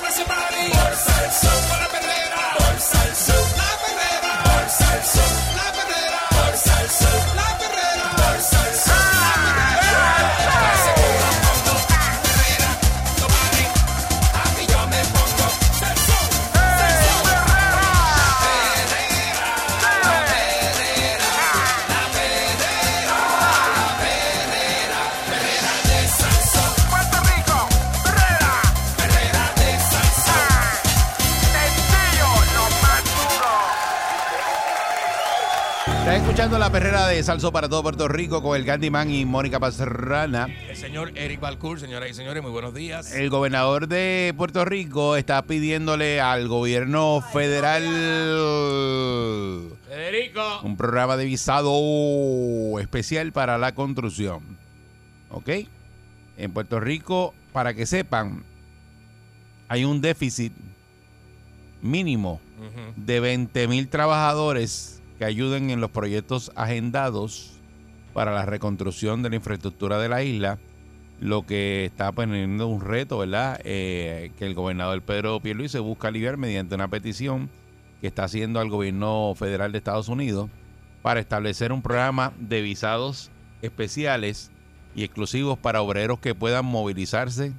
[36.42, 40.48] escuchando la perrera de Salso para todo Puerto Rico con el Candyman y Mónica Pastrana.
[40.68, 43.12] El señor Eric Balcour, señoras y señores, muy buenos días.
[43.12, 47.84] El gobernador de Puerto Rico está pidiéndole al gobierno federal
[49.88, 50.62] Federico.
[50.64, 54.40] un programa de visado especial para la construcción.
[55.30, 55.48] ¿Ok?
[56.38, 58.42] En Puerto Rico, para que sepan,
[59.68, 60.52] hay un déficit
[61.82, 62.40] mínimo
[62.96, 67.52] de 20 mil trabajadores que ayuden en los proyectos agendados
[68.12, 70.58] para la reconstrucción de la infraestructura de la isla,
[71.20, 73.60] lo que está poniendo un reto, ¿verdad?
[73.62, 77.50] Eh, que el gobernador Pedro Pierluisi busca aliviar mediante una petición
[78.00, 80.50] que está haciendo al gobierno federal de Estados Unidos
[81.02, 83.30] para establecer un programa de visados
[83.62, 84.50] especiales
[84.96, 87.52] y exclusivos para obreros que puedan movilizarse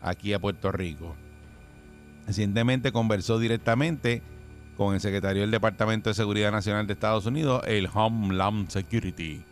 [0.00, 1.14] aquí a Puerto Rico.
[2.26, 4.22] Recientemente conversó directamente
[4.76, 9.42] con el secretario del Departamento de Seguridad Nacional de Estados Unidos, el Homeland Security,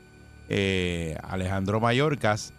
[0.48, 2.53] eh, Alejandro Mayorkas,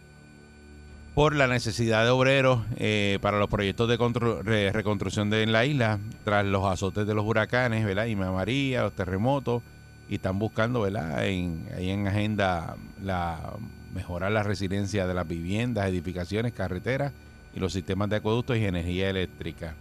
[1.13, 5.63] por la necesidad de obreros eh, para los proyectos de constru- re- reconstrucción de la
[5.65, 8.05] isla tras los azotes de los huracanes, ¿verdad?
[8.07, 9.61] Y María, los terremotos,
[10.09, 11.25] y están buscando, ¿verdad?
[11.27, 13.53] En, ahí en agenda la
[13.93, 17.13] mejorar la resiliencia de las viviendas, edificaciones, carreteras
[17.55, 19.75] y los sistemas de acueductos y energía eléctrica.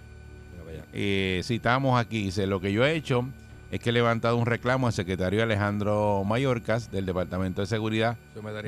[0.92, 3.26] Eh, citamos aquí, dice, lo que yo he hecho
[3.70, 8.18] es que he levantado un reclamo al secretario Alejandro Mayorkas del Departamento de Seguridad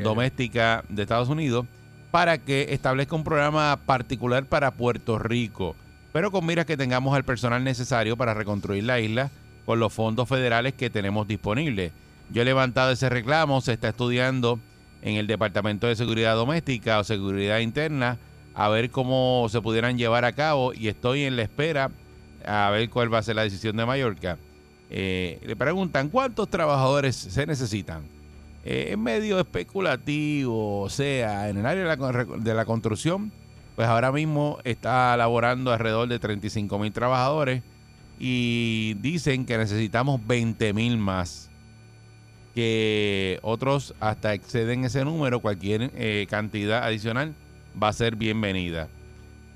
[0.02, 1.66] Doméstica de Estados Unidos
[2.10, 5.76] para que establezca un programa particular para Puerto Rico,
[6.12, 9.30] pero con miras que tengamos el personal necesario para reconstruir la isla
[9.66, 11.92] con los fondos federales que tenemos disponibles.
[12.30, 14.58] Yo he levantado ese reclamo, se está estudiando
[15.02, 18.16] en el Departamento de Seguridad Doméstica o Seguridad Interna
[18.54, 21.90] a ver cómo se pudieran llevar a cabo y estoy en la espera
[22.46, 24.38] a ver cuál va a ser la decisión de Mallorca.
[24.90, 28.02] Eh, le preguntan cuántos trabajadores se necesitan.
[28.64, 33.30] Eh, es medio especulativo, o sea, en el área de la, con- de la construcción,
[33.76, 37.62] pues ahora mismo está laborando alrededor de 35 mil trabajadores
[38.18, 41.50] y dicen que necesitamos 20 mil más.
[42.54, 47.34] Que otros hasta exceden ese número, cualquier eh, cantidad adicional
[47.82, 48.88] va a ser bienvenida.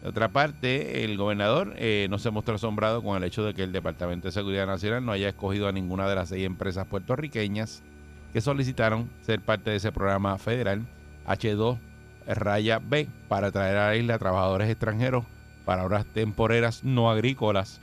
[0.03, 3.64] De otra parte, el gobernador eh, no se mostró asombrado con el hecho de que
[3.64, 7.82] el Departamento de Seguridad Nacional no haya escogido a ninguna de las seis empresas puertorriqueñas
[8.32, 10.87] que solicitaron ser parte de ese programa federal
[11.26, 11.78] H2
[12.26, 15.25] raya B para traer a la isla trabajadores extranjeros
[15.64, 17.81] para horas temporeras no agrícolas.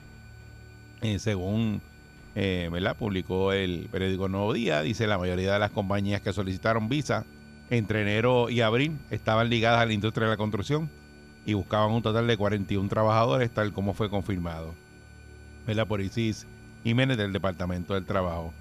[1.02, 1.82] Eh, según
[2.34, 2.96] eh, ¿verdad?
[2.96, 7.26] publicó el periódico Nuevo Día, dice la mayoría de las compañías que solicitaron visa
[7.68, 10.88] entre enero y abril estaban ligadas a la industria de la construcción
[11.46, 14.74] y buscaban un total de 41 trabajadores, tal como fue confirmado
[15.66, 15.86] ¿verdad?
[15.86, 16.46] por Isis
[16.84, 18.52] Jiménez del Departamento del Trabajo.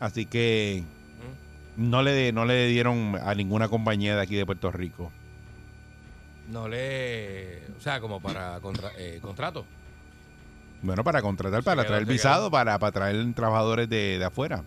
[0.00, 0.84] Así que
[1.76, 5.10] no le, no le dieron a ninguna compañía de aquí de Puerto Rico.
[6.50, 7.62] No le.
[7.78, 9.64] O sea, como para contra- eh, contrato.
[10.82, 14.62] Bueno, para contratar, para quedó, traer visado, para, para traer trabajadores de, de afuera.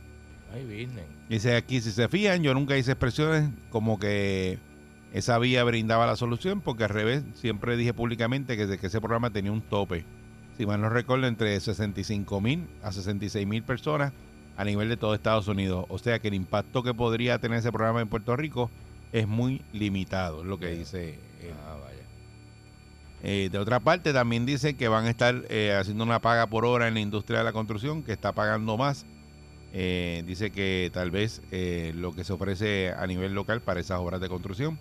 [0.54, 1.06] Ay, business.
[1.30, 4.58] Dice aquí, si se fían, yo nunca hice expresiones como que
[5.14, 9.30] esa vía brindaba la solución, porque al revés, siempre dije públicamente que, que ese programa
[9.30, 10.06] tenía un tope.
[10.58, 14.12] Si mal no recuerdo, entre 65 mil a 66 mil personas
[14.58, 15.86] a nivel de todo Estados Unidos.
[15.90, 18.70] O sea que el impacto que podría tener ese programa en Puerto Rico
[19.14, 21.54] es muy limitado, es lo que dice él.
[21.66, 21.98] Ah, vaya.
[23.24, 26.66] Eh, de otra parte, también dice que van a estar eh, haciendo una paga por
[26.66, 29.06] hora en la industria de la construcción, que está pagando más.
[29.74, 31.42] Eh, dice que tal vez
[31.94, 34.80] lo que se ofrece a nivel local para esas obras de construcción,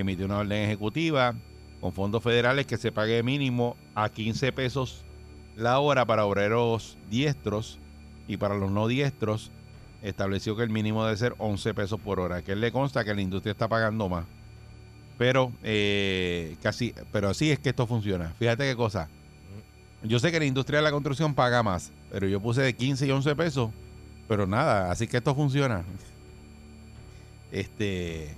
[0.00, 1.34] emitió una orden ejecutiva
[1.80, 5.04] con fondos federales que se pague mínimo a 15 pesos
[5.56, 7.78] la hora para obreros diestros
[8.26, 9.50] y para los no diestros
[10.02, 13.14] estableció que el mínimo debe ser 11 pesos por hora, que él le consta que
[13.14, 14.26] la industria está pagando más.
[15.16, 18.34] Pero eh, casi, pero así es que esto funciona.
[18.38, 19.08] Fíjate qué cosa.
[20.02, 23.06] Yo sé que la industria de la construcción paga más, pero yo puse de 15
[23.06, 23.70] y 11 pesos,
[24.28, 25.84] pero nada, así que esto funciona.
[27.52, 28.34] Este,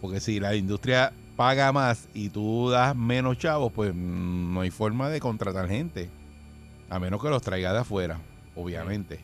[0.00, 4.70] porque si la industria paga más y tú das menos chavos, pues mm, no hay
[4.70, 6.10] forma de contratar gente.
[6.90, 8.18] A menos que los traiga de afuera,
[8.56, 9.20] obviamente.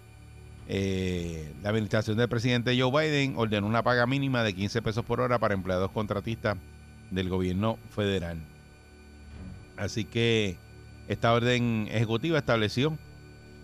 [0.69, 5.21] Eh, la administración del presidente Joe Biden ordenó una paga mínima de 15 pesos por
[5.21, 6.57] hora para empleados contratistas
[7.11, 8.39] del gobierno federal.
[9.77, 10.57] Así que
[11.09, 12.97] esta orden ejecutiva estableció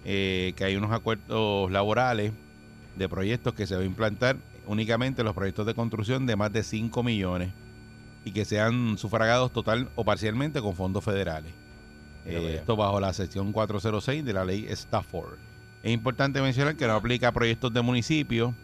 [0.05, 2.33] eh, que hay unos acuerdos laborales
[2.97, 4.37] de proyectos que se va a implantar
[4.71, 7.53] únicamente los proyectos de construcción de más de 5 millones
[8.25, 11.53] y que sean sufragados total o parcialmente con fondos federales.
[12.25, 15.39] Eh, esto bajo la sección 406 de la ley Stafford.
[15.83, 18.55] Es importante mencionar que no aplica a proyectos de municipios,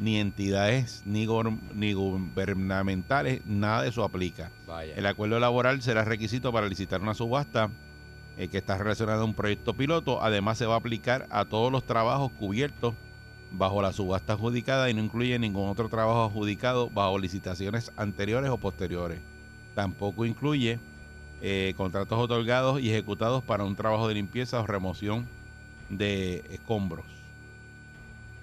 [0.00, 4.50] ni entidades, ni, gubernamentales, nada de eso aplica.
[4.66, 4.94] Vaya.
[4.96, 7.70] El acuerdo laboral será requisito para licitar una subasta
[8.36, 10.22] eh, que está relacionada a un proyecto piloto.
[10.22, 12.94] Además, se va a aplicar a todos los trabajos cubiertos
[13.52, 18.56] bajo la subasta adjudicada y no incluye ningún otro trabajo adjudicado bajo licitaciones anteriores o
[18.58, 19.20] posteriores.
[19.74, 20.78] Tampoco incluye
[21.40, 25.26] eh, contratos otorgados y ejecutados para un trabajo de limpieza o remoción
[25.90, 27.04] de escombros.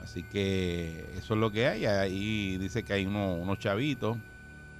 [0.03, 1.85] Así que eso es lo que hay.
[1.85, 4.17] Ahí dice que hay uno- unos chavitos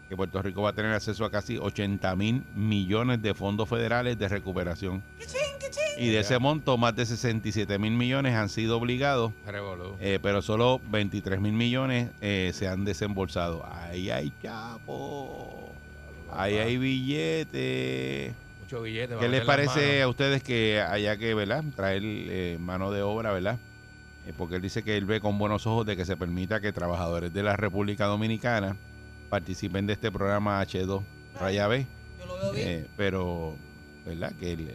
[0.07, 4.17] que Puerto Rico va a tener acceso a casi 80 mil millones de fondos federales
[4.17, 5.03] de recuperación.
[5.99, 9.33] Y de ese monto, más de 67 mil millones han sido obligados,
[9.99, 13.65] eh, pero solo 23 mil millones eh, se han desembolsado.
[13.71, 15.69] Ahí hay chapo,
[16.31, 18.33] ahí hay billetes.
[18.61, 19.15] Mucho billete.
[19.19, 21.63] ¿Qué les parece a ustedes que haya que, ¿verdad?
[21.75, 23.57] Traer eh, mano de obra, ¿verdad?
[24.29, 26.71] Eh, porque él dice que él ve con buenos ojos de que se permita que
[26.71, 28.75] trabajadores de la República Dominicana
[29.29, 31.01] participen de este programa H2
[31.39, 31.87] Raya B.
[32.19, 32.67] Yo lo veo bien.
[32.67, 33.55] Eh, pero,
[34.09, 34.33] ¿verdad?
[34.39, 34.71] Que el-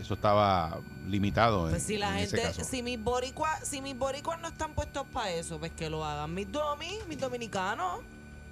[0.00, 0.78] eso estaba
[1.08, 1.62] limitado.
[1.62, 2.70] Pues en- si la en ese gente, caso.
[2.70, 6.32] si mis boricuas, si mis boricuas no están puestos para eso, pues que lo hagan
[6.34, 8.00] mis domis, mis dominicanos.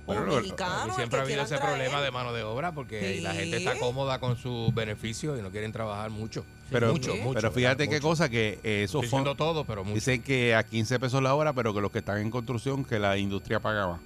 [0.04, 0.96] Bueno, lo- mexicanos.
[0.96, 1.74] Siempre ha habido ese traer.
[1.76, 5.50] problema de mano de obra porque la gente está cómoda con sus beneficios y no
[5.50, 6.44] quieren trabajar mucho.
[6.70, 7.34] Pero, mucho, mucho.
[7.34, 8.08] pero fíjate qué mucho.
[8.08, 9.94] cosa que eh, esos fondos todo, pero mucho.
[9.94, 12.98] dicen que a 15 pesos la hora, pero que los que están en construcción, que
[12.98, 14.00] la industria pagaba.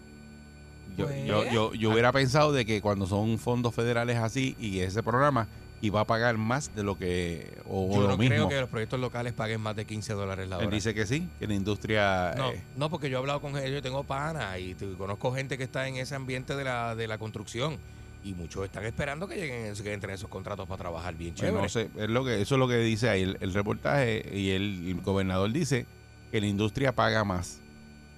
[0.99, 1.27] Yo, Pues.
[1.27, 5.47] yo, yo, yo hubiera pensado de que cuando son fondos federales así y ese programa
[5.83, 8.35] iba a pagar más de lo que o, Yo lo no mismo.
[8.35, 10.65] creo que los proyectos locales paguen más de 15 dólares la hora.
[10.65, 13.57] Él dice que sí, que la industria No, eh, no, porque yo he hablado con
[13.59, 16.95] ellos, yo tengo panas y te- conozco gente que está en ese ambiente de la,
[16.95, 17.77] de la construcción
[18.25, 21.63] y muchos están esperando que lleguen que entren esos contratos para trabajar bien chévere.
[21.63, 24.51] no sé, es lo que, eso es lo que dice ahí el, el reportaje y
[24.51, 25.87] el, el gobernador dice
[26.33, 27.61] que la industria paga más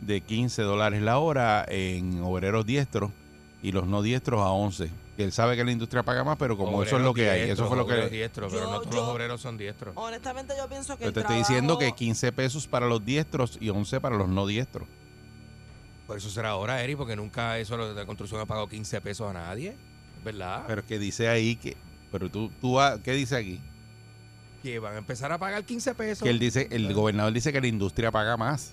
[0.00, 3.10] de 15 dólares la hora en obreros diestros
[3.62, 4.88] y los no diestros a 11.
[5.18, 7.50] Que él sabe que la industria paga más, pero como eso es lo que hay,
[7.50, 8.08] eso fue lo que...
[8.08, 9.92] diestros, pero Yo- no todos yo- los obreros son diestros.
[9.96, 13.04] Honestamente, yo pienso que Yo el te estoy diciendo que trabajo- 15 pesos para los
[13.04, 14.86] diestros y 11 para los no diestros.
[16.06, 19.28] Por eso será ahora, Eri, porque nunca eso de la construcción ha pagado 15 pesos
[19.28, 19.70] a nadie.
[19.70, 20.62] ¿Es ¿Verdad?
[20.68, 21.76] Pero es que dice ahí que...
[22.12, 23.60] Pero tú, tú ah, ¿qué dice aquí?
[24.62, 26.22] que van a empezar a pagar 15 pesos.
[26.22, 28.72] Que él dice, el gobernador dice que la industria paga más.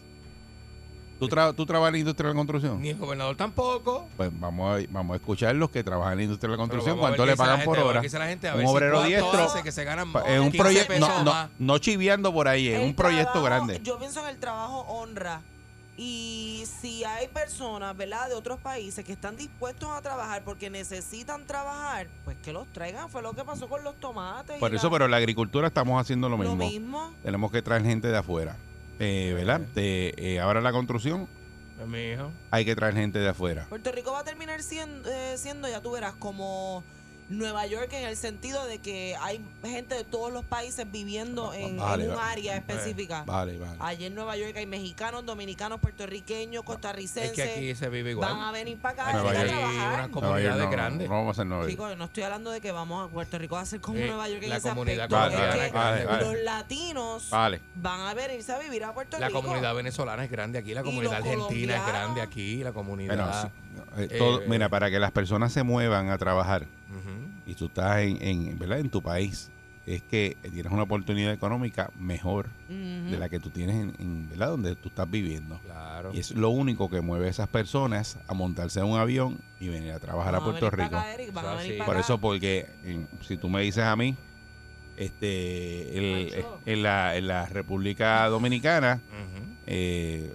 [1.19, 2.81] ¿Tú, tra- tú trabajas en la industria de la construcción?
[2.81, 4.07] Ni el gobernador tampoco.
[4.17, 6.97] Pues vamos a, vamos a escuchar los que trabajan en la industria de la construcción,
[6.99, 8.01] cuánto le pagan gente, por hora.
[8.01, 10.51] qué dice la gente, a Un si obrero diestro, que se ganan Pa- Es un
[10.51, 13.79] 15 proyecto, no, no, chiviando por ahí, es el un proyecto trabajo- grande.
[13.83, 15.41] Yo pienso que el trabajo honra.
[15.97, 21.45] Y si hay personas, ¿verdad?, de otros países que están dispuestos a trabajar porque necesitan
[21.45, 23.09] trabajar, pues que los traigan.
[23.09, 24.57] Fue lo que pasó con los tomates.
[24.57, 26.55] y Por eso, la- pero en la agricultura estamos haciendo lo mismo.
[26.57, 27.13] Lo mismo.
[27.23, 28.57] Tenemos que traer gente de afuera.
[28.99, 29.59] Eh, ¿Verdad?
[29.73, 31.27] De, eh, ahora la construcción
[31.77, 32.31] Pues, mi hijo.
[32.51, 33.65] hay que traer gente de afuera.
[33.69, 36.83] Puerto Rico va a terminar siendo, eh, siendo, ya tú verás, como
[37.27, 41.77] Nueva York en el sentido de que hay gente de todos los países viviendo en,
[41.77, 43.23] Vale, en un va- área específica.
[43.25, 43.77] Vale, vale.
[43.79, 47.31] Allí en Nueva York hay mexicanos, dominicanos, puertorriqueños, Es costarricenses.
[47.33, 48.31] que aquí se vive igual.
[48.31, 49.55] van a venir para acá Nueva a trabajar.
[49.65, 51.03] Unas Nueva York comunidades no.
[51.05, 51.71] No vamos a hacer Nueva York.
[51.71, 54.29] Chicos, no estoy hablando de que vamos a Puerto Rico a ser como Eh, Nueva
[54.29, 55.15] York en la ese comunidad aspecto.
[55.15, 56.25] Vale, Es vale, que vale, vale.
[56.35, 57.61] los latinos Vale.
[57.75, 59.41] van a venirse a vivir a Puerto La Rico.
[59.41, 63.15] comunidad venezolana es grande aquí, la comunidad argentina es grande aquí, la comunidad.
[63.15, 63.47] Bueno, sí,
[63.97, 66.67] eh, todo- eh, mira, para que las personas se muevan a trabajar
[67.45, 68.79] y tú estás en, en, ¿verdad?
[68.79, 69.51] en tu país,
[69.85, 74.47] es que tienes una oportunidad económica mejor de la que tú tienes en, en, ¿verdad?
[74.49, 75.59] donde tú estás viviendo.
[75.59, 76.11] Claro.
[76.13, 79.69] Y es lo único que mueve a esas personas a montarse en un avión y
[79.69, 80.97] venir a trabajar Van a Puerto venir Rico.
[80.97, 84.15] acá, Eric, van a Por eso, porque en- si tú me dices a mí,
[84.97, 89.01] este, el- en, la, en la República Dominicana,
[89.67, 90.31] eh,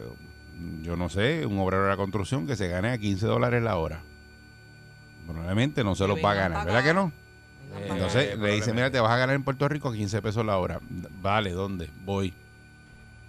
[0.82, 3.76] yo no sé, un obrero de la construcción que se gane a 15 dólares la
[3.76, 4.02] hora.
[5.26, 7.12] Probablemente no se lo va a ganar, ¿verdad que no?
[7.76, 7.86] Eh.
[7.90, 10.80] Entonces le dice, mira, te vas a ganar en Puerto Rico 15 pesos la hora.
[11.22, 11.88] Vale, ¿dónde?
[12.04, 12.34] Voy.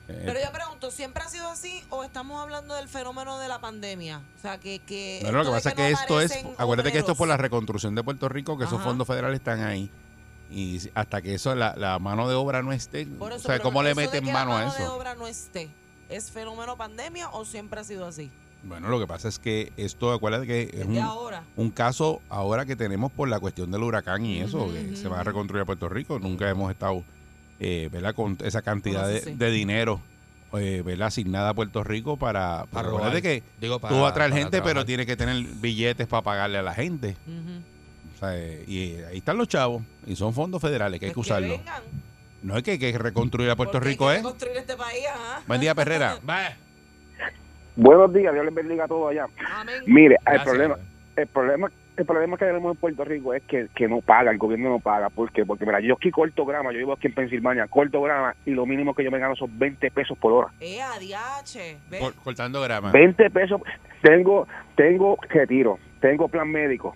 [0.08, 3.60] Eh, Pero yo pregunto, ¿siempre ha sido así o estamos hablando del fenómeno de la
[3.62, 4.22] pandemia?
[4.38, 4.80] O sea, que...
[4.80, 7.28] que bueno, lo que pasa es que no esto es, acuérdate que esto es por
[7.28, 8.90] la reconstrucción de Puerto Rico, que esos Ajá.
[8.90, 9.92] fondos federales están ahí.
[10.50, 13.60] Y hasta que eso, la, la mano de obra no esté, Por o eso, sea,
[13.60, 14.96] ¿cómo le eso meten mano la a mano de eso?
[14.96, 15.70] obra no esté,
[16.12, 18.30] ¿es fenómeno pandemia o siempre ha sido así?
[18.63, 21.44] Bueno, lo que pasa es que esto, acuérdate que es un, ahora.
[21.56, 25.22] un caso ahora que tenemos por la cuestión del huracán y eso, que se va
[25.22, 26.20] a reconstruir a Puerto Rico.
[26.20, 27.03] Nunca hemos estado,
[27.60, 28.13] eh, ¿verdad?
[28.13, 29.36] Con esa cantidad Bueno, de, eso sí.
[29.36, 30.00] de dinero,
[30.53, 31.08] eh, ¿verdad?
[31.08, 32.65] Asignada a Puerto Rico para...
[32.70, 36.06] Para acuérdate que Digo, para- tú vas a traer gente, pero tienes que tener billetes
[36.06, 37.18] para pagarle a la gente.
[38.15, 41.15] O sea, eh, y ahí están los chavos y son fondos federales que hay que
[41.15, 41.60] Pues usarlos.
[42.43, 44.17] No es que hay que reconstruir a Puerto porque hay Rico, que ¿eh?
[44.17, 45.41] reconstruir este país, ajá.
[45.48, 46.17] Buen día, Perrera.
[47.75, 49.27] Buenos días, Dios les bendiga a todos allá.
[49.53, 49.75] Amén.
[49.86, 50.75] Mire, el problema,
[51.15, 54.38] el problema, el problema que tenemos en Puerto Rico es que, que no paga, el
[54.38, 55.10] gobierno no paga.
[55.10, 55.45] ¿Por qué?
[55.45, 58.65] Porque mira, yo aquí corto grama, yo vivo aquí en Pensilvania, corto grama y lo
[58.65, 60.48] mínimo que yo me gano son 20 pesos por hora.
[60.60, 61.77] Eh, adiache.
[62.24, 62.91] cortando grama.
[62.91, 63.62] 20 pesos,
[64.01, 66.95] tengo, tengo retiro, tengo plan médico,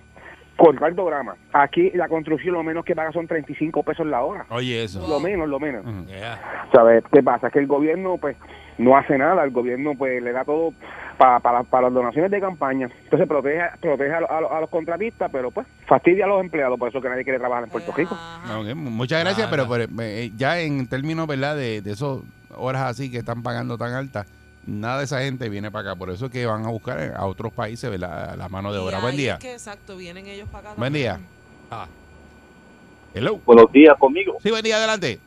[0.57, 1.35] cortando grama.
[1.53, 4.45] Aquí la construcción lo menos que paga son 35 pesos la hora.
[4.49, 5.05] Oye, eso.
[5.07, 5.85] Lo menos, lo menos.
[6.07, 6.67] Yeah.
[6.73, 7.49] ¿Sabes qué pasa?
[7.49, 8.37] Que el gobierno pues
[8.77, 10.73] no hace nada, el gobierno pues le da todo
[11.17, 12.89] para para para las donaciones de campaña.
[13.03, 16.41] Entonces protege, protege a, los- a los- a los contratistas, pero pues fastidia a los
[16.41, 18.15] empleados, por eso que nadie quiere trabajar en Puerto Rico.
[18.57, 21.55] Ok, muchas gracias, pero, pero, eh, ya en términos, ¿verdad?
[21.55, 22.19] De, de esas
[22.57, 24.25] horas así que están pagando tan altas,
[24.65, 25.99] nada de esa gente viene para acá.
[25.99, 28.35] Por eso es que van a buscar a otros países, ¿verdad?
[28.37, 28.99] La mano de obra.
[28.99, 29.33] Buen día.
[29.35, 30.77] es que, exacto, vienen ellos para acá.
[30.79, 31.17] Buen también.
[31.17, 31.27] día.
[31.71, 31.87] Ah,
[33.13, 33.37] Hello.
[33.45, 34.37] Buenos días conmigo.
[34.43, 35.19] Sí, buen día, adelante.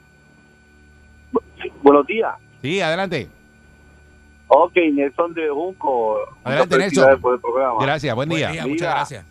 [1.83, 2.35] Buenos días.
[2.62, 3.28] Sí, adelante.
[4.49, 6.18] Ok, Nelson de Junco.
[6.45, 6.80] Adelante, Nelson.
[6.80, 7.76] felicidades por el programa.
[7.83, 8.50] Gracias, buen día.
[8.50, 8.66] Mira.
[8.66, 9.25] muchas gracias.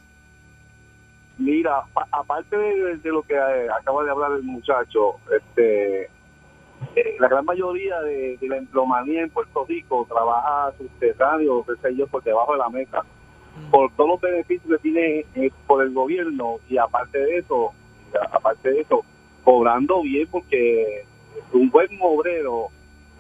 [1.38, 6.10] Mira, pa- aparte de, de lo que eh, acaba de hablar el muchacho, este,
[6.98, 11.96] eh, la gran mayoría de, de la empleomanía en Puerto Rico trabaja subterráneo, qué sé
[11.96, 13.04] yo, por debajo de la mesa,
[13.70, 17.72] por todos los beneficios que tiene eh, por el gobierno y aparte de eso,
[18.32, 19.04] aparte de eso,
[19.44, 21.06] cobrando bien porque
[21.54, 22.70] un buen obrero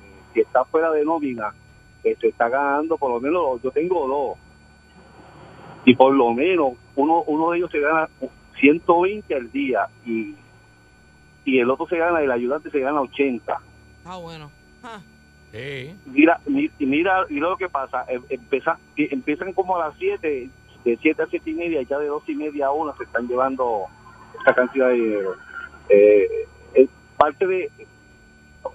[0.01, 1.53] eh, que está fuera de nómina,
[2.03, 4.37] eh, se está ganando por lo menos, yo tengo dos,
[5.85, 8.09] y por lo menos uno uno de ellos se gana
[8.59, 10.35] 120 al día y
[11.47, 13.57] y el otro se gana el ayudante se gana 80
[14.05, 14.51] Ah, bueno.
[14.83, 14.99] Ah,
[15.51, 15.95] Sí.
[16.05, 16.39] mira
[16.79, 20.49] mira y lo que pasa em- empieza, empiezan como a las 7
[20.83, 23.27] de 7 a 7 y media ya de 2 y media a 1 se están
[23.27, 23.85] llevando
[24.39, 25.35] esta cantidad de dinero
[25.89, 26.27] eh,
[26.73, 27.71] es parte de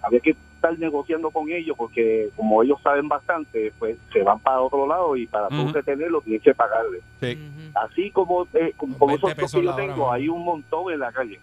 [0.03, 4.61] había que estar negociando con ellos porque como ellos saben bastante pues se van para
[4.63, 5.67] otro lado y para Ujú.
[5.67, 7.39] tú retenerlo tienes que pagarle Sí.
[7.75, 11.13] así como, eh, como, como 20 esos que yo tengo, hay un montón en la
[11.13, 11.39] calle.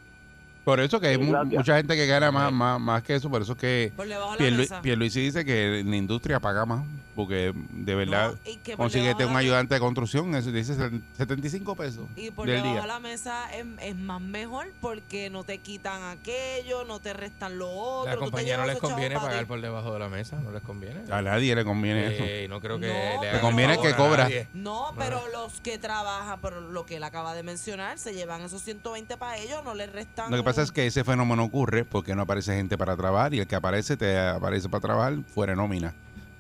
[0.70, 1.54] Por eso que hay mu- Gracias.
[1.60, 2.56] mucha gente que gana más, Sí.
[2.56, 3.30] más, más que eso.
[3.30, 4.82] Por eso es que Por debajo de la Pierlu- mesa.
[4.82, 6.84] Pierluisi dice que la industria paga más.
[7.16, 10.36] Porque de verdad, No, y que por consíguete debajo un de la- ayudante de construcción,
[10.36, 10.74] eso dice
[11.18, 12.82] 75 pesos Y por del debajo día.
[12.84, 17.58] de la mesa es, es más mejor porque no te quitan aquello, no te restan
[17.60, 18.06] lo otro.
[18.06, 19.46] La tú te compañía no llevas les esos chavos conviene pa' pagar ti.
[19.48, 21.02] por debajo de la mesa, no les conviene.
[21.12, 22.24] A nadie le conviene eso.
[22.26, 24.24] Eh, no creo que No, le hagan conviene favor que a cobra.
[24.24, 24.48] nadie.
[24.54, 28.62] No, pero los que trabajan, pero lo que él acaba de mencionar, se llevan esos
[28.62, 30.32] 120 para ellos, no les restan.
[30.32, 33.40] Lo que pasa es que ese fenómeno ocurre porque no aparece gente para trabajar y
[33.40, 35.94] el que aparece te aparece para trabajar fuera de nómina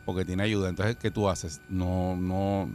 [0.06, 0.70] porque tiene ayuda.
[0.70, 1.62] Entonces, ¿qué tú haces?
[1.70, 2.70] No, no,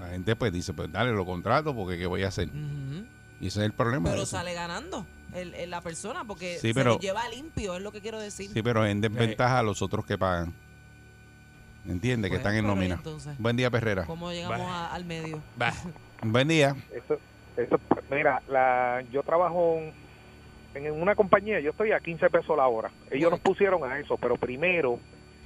[0.00, 2.48] la gente pues dice, pues dale, lo contrato porque ¿qué voy a hacer?
[2.48, 3.04] Ujú.
[3.40, 4.10] Y ese es el problema.
[4.10, 7.82] Pero sale ganando el, el- la persona porque Sí, se pero- los lleva limpio, es
[7.82, 8.50] lo que quiero decir.
[8.52, 10.52] Sí, pero en desventaja a los otros que pagan.
[11.88, 12.30] ¿Entiendes?
[12.30, 12.96] que Pues, están en nómina.
[12.96, 14.04] entonces, Buen día, Perrera.
[14.04, 15.40] ¿Cómo llegamos a- al medio?
[15.60, 15.72] Va.
[16.22, 16.76] Buen día.
[16.92, 17.18] Eso,
[17.56, 17.80] eso,
[18.10, 19.78] mira, la, yo trabajo
[20.74, 22.90] en una compañía, yo estoy a 15 pesos la hora.
[23.10, 24.98] Ellos nos pusieron a eso, pero primero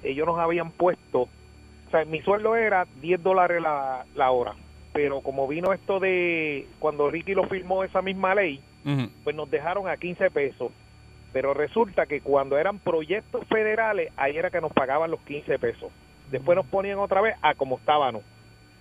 [0.02, 4.54] ellos nos habían puesto, o sea, mi sueldo era 10 dólares la, la hora,
[4.92, 8.60] pero como vino esto de cuando Ricky lo firmó esa misma ley,
[9.24, 10.70] pues nos dejaron a 15 pesos.
[11.32, 15.90] Pero resulta que cuando eran proyectos federales, ahí era que nos pagaban los 15 pesos.
[16.30, 18.22] Después nos ponían otra vez a como estábamos.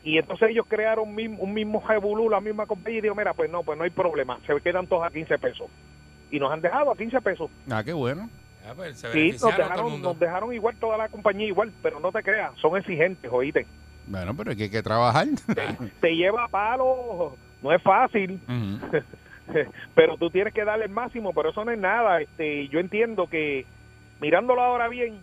[0.04, 3.34] Y entonces ellos crearon un mismo, un mismo revolú, la misma compañía, y digo, mira,
[3.34, 5.70] pues no, pues no hay problema, se quedan todos a 15 pesos.
[6.34, 7.52] Y nos han dejado a 15 pesos.
[7.70, 8.28] Ah, qué bueno.
[8.66, 10.10] Ah, pues, se Sí, nos beneficiaron todo el dejaron, mundo.
[10.10, 13.68] nos dejaron igual toda la compañía igual, pero no te creas, son exigentes, oíste.
[14.08, 15.28] Bueno, pero es que hay que trabajar.
[16.02, 18.40] Te lleva a palo, no es fácil.
[19.94, 22.22] Pero tú tienes que darle el máximo, pero eso no es nada.
[22.22, 23.66] Este, yo entiendo que
[24.22, 25.20] mirándolo ahora bien,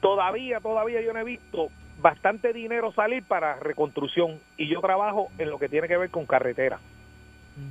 [0.00, 1.68] todavía, todavía yo no he visto
[2.00, 6.26] bastante dinero salir para reconstrucción y yo trabajo en lo que tiene que ver con
[6.26, 6.80] carretera.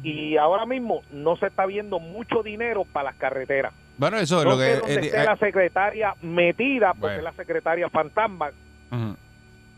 [0.04, 3.74] Y ahora mismo no se está viendo mucho dinero para las carreteras.
[3.98, 4.76] Bueno, eso es No lo que...
[4.78, 7.18] dónde eh, esté eh, la secretaria metida, porque Bueno.
[7.18, 8.50] es la secretaria fantasma.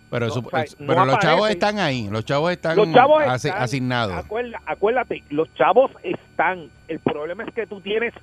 [0.09, 2.75] Pero, No, sup- o sea, eh, no pero los chavos están ahí, los chavos están,
[2.75, 4.25] Los chavos están, asignados.
[4.67, 6.69] Acuérdate, los chavos están.
[6.87, 8.13] El problema es que tú tienes.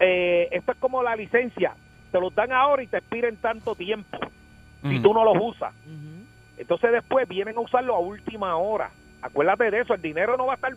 [0.00, 1.74] eh, esto es como la licencia.
[2.10, 4.18] Te los dan ahora y te expira en tanto tiempo.
[4.82, 5.02] Si Ujú.
[5.02, 5.72] tú no los usas.
[6.56, 8.90] Entonces después vienen a usarlo a última hora.
[9.22, 9.94] Acuérdate de eso.
[9.94, 10.72] El dinero no va a estar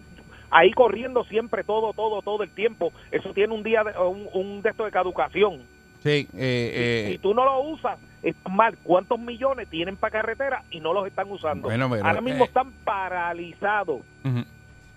[0.52, 2.94] ahí corriendo siempre, todo, todo, todo el tiempo.
[3.12, 5.62] Eso tiene un día, de, un, un de esto de caducación.
[6.04, 8.78] Sí, eh, si eh, tú no lo usas, es mal.
[8.84, 11.70] ¿Cuántos millones tienen para carretera y no los están usando?
[11.70, 14.02] Bueno, pero, Ahora mismo eh, están paralizados.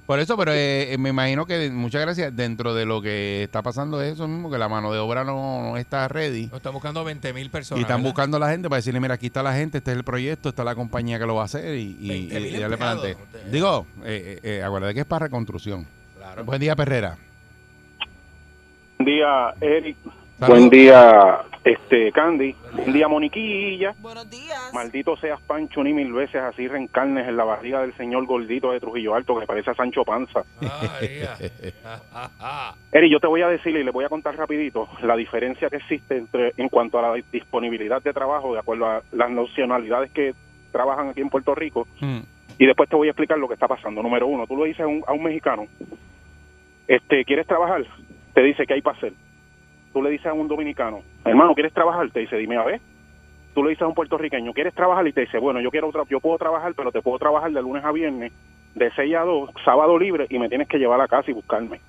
[0.06, 3.60] Por eso, pero eh, eh, me imagino que, muchas gracias, dentro de lo que está
[3.62, 6.46] pasando es eso mismo, que la mano de obra no, no está ready.
[6.46, 7.80] No, están buscando 20 mil personas.
[7.80, 8.10] Y están ¿verdad?
[8.12, 10.50] buscando a la gente para decirle, mira, aquí está la gente, este es el proyecto,
[10.50, 12.90] está la compañía que lo va a hacer y, y, 20.000 y- y darle para
[12.92, 13.20] adelante.
[13.20, 13.50] empleados.
[13.52, 15.84] Digo, eh, eh, eh, acuérdate que es para reconstrucción.
[16.16, 16.44] Claro.
[16.44, 17.16] Buen día, Perrera.
[18.98, 19.96] Buen día, Eric.
[20.38, 20.48] Saludos.
[20.60, 22.54] Buen día, este Candy.
[22.74, 23.92] Buen día, Moniquilla.
[23.98, 24.70] Buenos días.
[24.72, 28.78] Maldito seas Pancho ni mil veces así reencarnes en la barriga del señor gordito de
[28.78, 30.44] Trujillo Alto que parece a Sancho Panza.
[32.92, 35.76] Eri, yo te voy a decir y le voy a contar rapidito la diferencia que
[35.76, 40.34] existe entre en cuanto a la disponibilidad de trabajo de acuerdo a las nacionalidades que
[40.70, 42.20] trabajan aquí en Puerto Rico Mm,
[42.58, 44.02] y después te voy a explicar lo que está pasando.
[44.02, 45.66] Número uno, tú le dices a un, a un mexicano,
[46.86, 47.84] este, ¿quieres trabajar?
[48.34, 49.12] Te dice, ¿qué hay para hacer?
[49.96, 52.10] Tú le dices a un dominicano, hermano, ¿quieres trabajar?
[52.10, 52.82] Te dice, dime a ver.
[53.54, 55.06] Tú le dices a un puertorriqueño, ¿quieres trabajar?
[55.08, 57.82] Y te dice, bueno, yo quiero yo puedo trabajar, pero te puedo trabajar de lunes
[57.82, 58.30] a viernes,
[58.74, 61.80] de 6 a 2, sábado libre, y me tienes que llevar a casa y buscarme.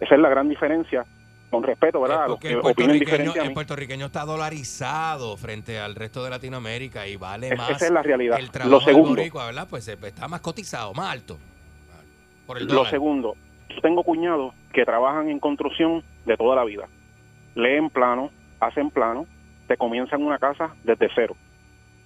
[0.00, 1.04] Esa es la gran diferencia,
[1.50, 2.24] con respeto, ¿verdad?
[2.24, 6.30] A los porque que el puertorriqueño, a el puertorriqueño está dolarizado frente al resto de
[6.30, 7.68] Latinoamérica y vale Es- más.
[7.68, 8.38] esa es la realidad.
[8.38, 9.08] El Lo trabajo del segundo.
[9.10, 9.66] boricua, ¿verdad?
[9.68, 11.36] Pues eh, está más cotizado, más alto.
[12.46, 13.36] Por el Lo segundo,
[13.68, 16.86] yo tengo cuñados que trabajan en construcción de toda la vida.
[17.56, 19.26] Leen plano, hacen plano,
[19.66, 21.34] te comienzan una casa desde cero.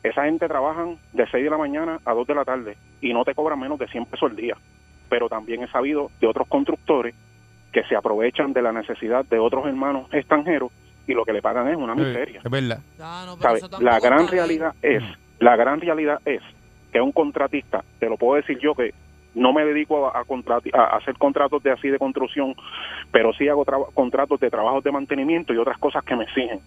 [0.02, 3.24] Esa gente trabajan de 6 de la mañana a 2 de la tarde y no
[3.24, 4.56] te cobran menos de 100 pesos al día.
[5.10, 7.14] Pero también he sabido de otros constructores
[7.72, 10.72] que se aprovechan de la necesidad de otros hermanos extranjeros
[11.06, 12.40] y lo que le pagan es una miseria.
[12.44, 12.80] es verdad.
[13.80, 15.02] La gran realidad es,
[15.38, 16.42] la gran realidad es
[16.92, 18.94] que un contratista, te lo puedo decir yo que
[19.34, 22.54] no me dedico a, a, contrati- a hacer contratos de así de construcción,
[23.12, 23.64] pero sí hago
[23.94, 26.60] contratos de trabajos de mantenimiento y otras cosas que me exigen.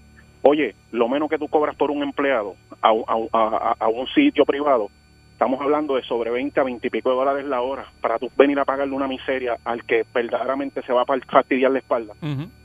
[0.44, 3.76] Oye, lo menos que tú cobras por un empleado a, un- a-
[4.14, 4.90] sitio privado,
[5.32, 8.30] estamos hablando de sobre 20 a 20 y pico de dólares la hora para tú
[8.38, 12.14] venir a pagarle una miseria al que verdaderamente se va a fastidiar la espalda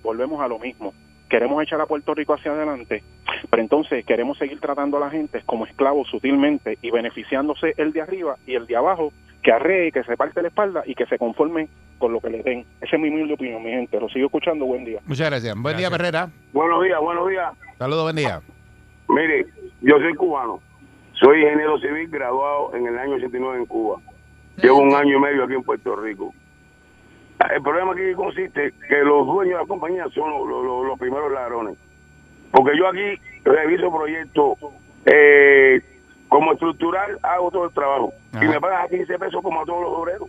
[0.02, 0.92] volvemos a lo mismo.
[1.29, 3.03] Queremos echar a Puerto Rico hacia adelante,
[3.51, 8.01] pero entonces queremos seguir tratando a la gente como esclavos sutilmente y beneficiándose el de
[8.01, 9.12] arriba y el de abajo
[9.43, 12.43] que arree, que se parte la espalda y que se conforme con lo que le
[12.43, 12.64] den.
[12.81, 14.01] Esa es mi humilde opinión, mi gente.
[14.01, 14.64] Lo sigo escuchando.
[14.64, 15.01] Buen día.
[15.07, 15.55] Muchas gracias.
[15.57, 15.91] Buen día.
[15.91, 16.29] Perrera.
[16.53, 17.53] Buenos días, buenos días.
[17.79, 18.41] Saludos, buen día.
[19.09, 19.47] Mire,
[19.83, 20.61] yo soy cubano.
[21.12, 24.01] Soy ingeniero civil graduado en el año 89 en Cuba.
[24.62, 26.33] Llevo un año y medio aquí en Puerto Rico.
[27.55, 31.31] El problema aquí consiste que los dueños de la compañía son los, los- los primeros
[31.33, 31.77] ladrones.
[32.51, 34.59] Porque yo aquí reviso proyectos
[35.07, 35.81] eh,
[36.29, 38.12] como estructural, hago todo el trabajo.
[38.33, 38.44] Ajá.
[38.44, 40.29] Y me pagan a 15 pesos como a todos los obreros.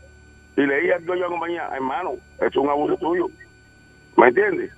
[0.56, 3.28] Y le dije al dueño de la compañía, hermano, es un abuso tuyo.
[4.18, 4.72] ¿Me entiendes?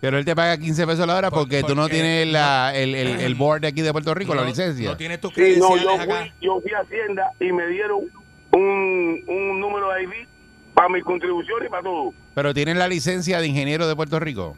[0.00, 2.94] Pero él te paga 15 pesos la hora Por- porque, tú no tienes la, el,
[2.94, 4.90] el, el board de aquí de Puerto Rico, la licencia.
[4.90, 6.20] No tienes tus Sí, no, credenciales yo acá.
[6.20, 8.00] fui, yo fui a Hacienda y me dieron
[8.52, 10.10] un, un número de ID
[10.76, 12.12] para mi contribución y para todo.
[12.34, 14.56] Pero tienes la licencia de ingeniero de Puerto Rico.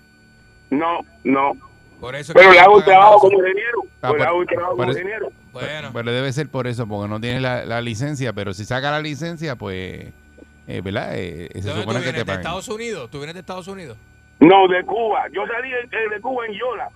[0.70, 1.52] No, no.
[2.00, 3.82] Por eso Pero que le hago un trabajo como ingeniero.
[4.02, 5.28] Ah, Pues le por- hago un trabajo como eso- ingeniero.
[5.52, 8.32] Bueno, Pero debe ser por eso, porque no tienes la, la licencia.
[8.32, 10.12] Pero si saca la licencia, pues,
[10.68, 11.10] eh, ¿verdad?
[11.16, 12.12] Eh, se ¿de dónde tú supone que vienes?
[12.12, 12.40] te ¿De paguen.
[12.40, 13.10] Estados Unidos?
[13.10, 13.96] ¿Tú vienes de Estados Unidos?
[14.40, 15.24] No, de Cuba.
[15.32, 16.88] Yo salí de, de Cuba en Yola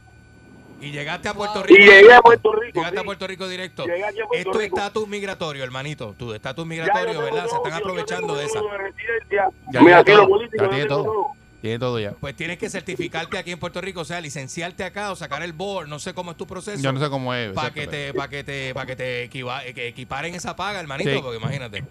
[0.83, 1.63] Y llegaste a Puerto.
[1.63, 1.81] Rico.
[1.81, 2.79] y llegué a Puerto Rico.
[2.81, 3.05] Llegaste a.
[3.05, 3.85] Puerto Rico directo.
[3.87, 4.77] Llegué aquí a Puerto Es tu Rico.
[4.77, 6.15] estatus migratorio, hermanito.
[6.19, 7.47] Tu estatus migratorio, ¿verdad?
[7.49, 8.61] Se están aprovechando de esa.
[8.61, 11.27] número de residencia, Ya mi tiene político, tiene todo.
[11.61, 12.11] Tiene todo ya.
[12.21, 15.53] Pues tienes que certificarte aquí en Puerto Rico, o sea, licenciarte acá o sacar el
[15.53, 16.83] board, no sé cómo es tu proceso.
[16.83, 17.53] Yo no sé cómo es.
[17.53, 20.81] Para que te, para que te, para que te equiva- eh, que equiparen esa paga,
[20.81, 21.21] hermanito, Sí.
[21.23, 21.85] porque imagínate.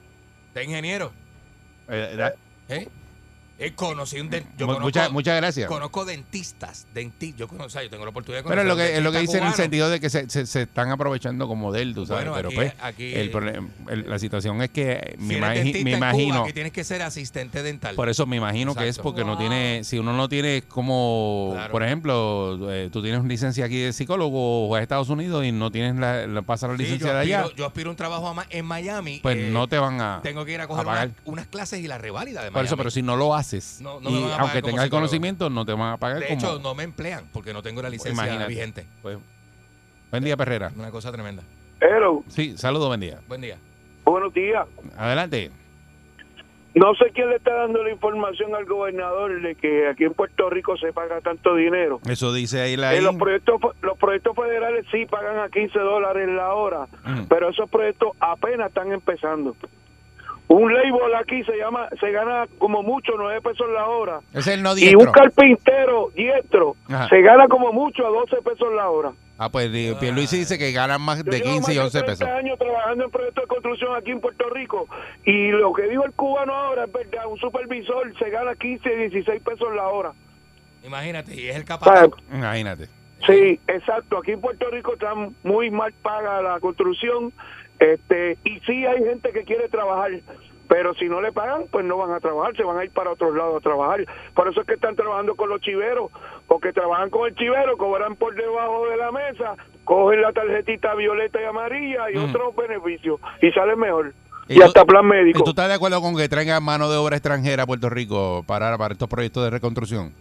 [0.53, 1.13] De ingeniero,
[1.87, 2.31] eh,
[2.67, 2.89] ¿eh?
[3.61, 5.67] Eh, conocí un den- yo mu- conozco, muchas, muchas gracias.
[5.67, 8.91] conozco dentistas, dentistas, yo conozco, sea, yo tengo la oportunidad de Pero es lo conocer
[8.91, 10.89] que, es lo que dentista dice en el sentido de que se, se, se están
[10.89, 12.23] aprovechando como de él, tú sabes.
[12.27, 15.37] Bueno, pero aquí- pues, aquí, el eh, problema- el- la situación es que Si me,
[15.39, 16.35] imagi- dentista me imagino.
[16.37, 17.93] Cuba, que tienes que ser asistente dental.
[17.95, 21.71] Por eso me imagino que es porque no tiene, si uno no tiene como, Claro.
[21.71, 25.69] por ejemplo, eh, tú tienes licencia aquí de psicólogo o a Estados Unidos y no
[25.71, 28.65] tienes la, la pasa la Sí, licencia de allá, yo aspiro a un trabajo en
[28.65, 29.19] Miami.
[29.21, 31.07] pues eh, no te van a, Tengo que ir a a coger pagar.
[31.09, 33.81] unas, unas clases y la reválida de Por eso, pero si no lo haces haces.
[33.81, 34.97] No, no y me van a pagar aunque como tengas el psicólogo.
[35.07, 36.39] conocimiento, no te van a pagar De como...
[36.39, 38.49] hecho, no me emplean porque no tengo la licencia Imagínate.
[38.49, 38.85] vigente.
[39.01, 39.17] Pues,
[40.09, 40.71] buen día, Perrera.
[40.75, 41.43] Una cosa tremenda.
[41.79, 43.19] Hello, Sí, saludos, buen día.
[43.27, 43.57] Buen día.
[44.05, 44.67] buenos días.
[44.97, 45.51] Adelante.
[46.73, 50.49] No sé quién le está dando la información al gobernador de que aquí en Puerto
[50.49, 51.99] Rico se paga tanto dinero.
[52.09, 52.95] Eso dice ahí la...
[52.95, 57.27] En los proyectos los proyectos federales sí pagan a 15 dólares la hora, Ujú.
[57.27, 59.53] pero esos proyectos apenas están empezando.
[60.53, 64.47] Un label aquí se llama se gana como mucho 9 pesos la hora Ese es
[64.57, 67.07] el no y un carpintero diestro Ajá.
[67.09, 69.11] se gana como mucho a 12 pesos la hora.
[69.37, 72.03] Ah, pues Pierluisi dice que ganan más Yo de llevo 15 y más 11 de
[72.03, 72.37] 30 pesos.
[72.39, 74.87] años trabajando en proyectos de construcción aquí en Puerto Rico
[75.25, 78.95] y lo que dijo el cubano ahora es verdad, un supervisor se gana 15 y
[79.09, 80.11] 16 pesos la hora.
[80.83, 82.09] Imagínate, y es el capataz.
[82.33, 82.87] Imagínate.
[83.27, 84.17] Sí, exacto.
[84.17, 87.31] Aquí en Puerto Rico está muy mal paga la construcción,
[87.81, 90.11] este, y sí hay gente que quiere trabajar,
[90.69, 93.11] pero si no le pagan, pues no van a trabajar, se van a ir para
[93.11, 94.05] otros lados a trabajar.
[94.33, 96.09] Por eso es que están trabajando con los chiveros,
[96.47, 101.41] porque trabajan con el chivero, cobran por debajo de la mesa, cogen la tarjetita violeta
[101.41, 102.29] y amarilla y Mm.
[102.29, 104.13] otros beneficios, y salen mejor.
[104.47, 105.43] ¿Y Y, tú- hasta plan ¿Y médico.
[105.43, 108.77] tú estás de acuerdo con que traigan mano de obra extranjera a Puerto Rico para,
[108.77, 110.13] para estos proyectos de reconstrucción?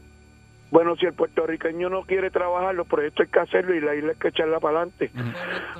[0.71, 4.13] Bueno, si el puertorriqueño no quiere trabajar, los proyectos hay que hacerlo y la isla
[4.13, 5.11] hay que echarla para adelante.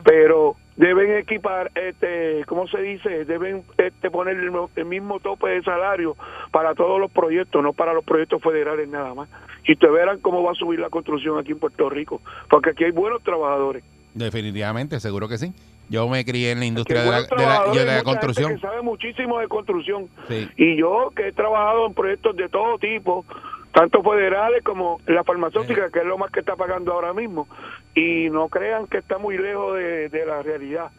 [0.05, 3.25] Pero deben equipar, este, ¿cómo se dice?
[3.25, 6.17] Deben este, poner el, el mismo tope de salario
[6.51, 9.29] para todos los proyectos, no para los proyectos federales nada más.
[9.65, 12.85] Y ustedes verán cómo va a subir la construcción aquí en Puerto Rico, porque aquí
[12.85, 13.85] hay buenos trabajadores.
[14.15, 15.53] Definitivamente, seguro que sí.
[15.89, 17.27] Yo me crié en la industria de la, de
[17.75, 18.55] yo de construcción.
[18.55, 20.09] que sabe muchísimo de construcción.
[20.29, 20.49] Sí.
[20.57, 23.25] Y yo que he trabajado en proyectos de todo tipo,
[23.73, 27.49] tanto federales como la farmacéutica, que es lo más que está pagando ahora mismo.
[27.95, 30.91] Y no crean que está muy lejos de, de la realidad.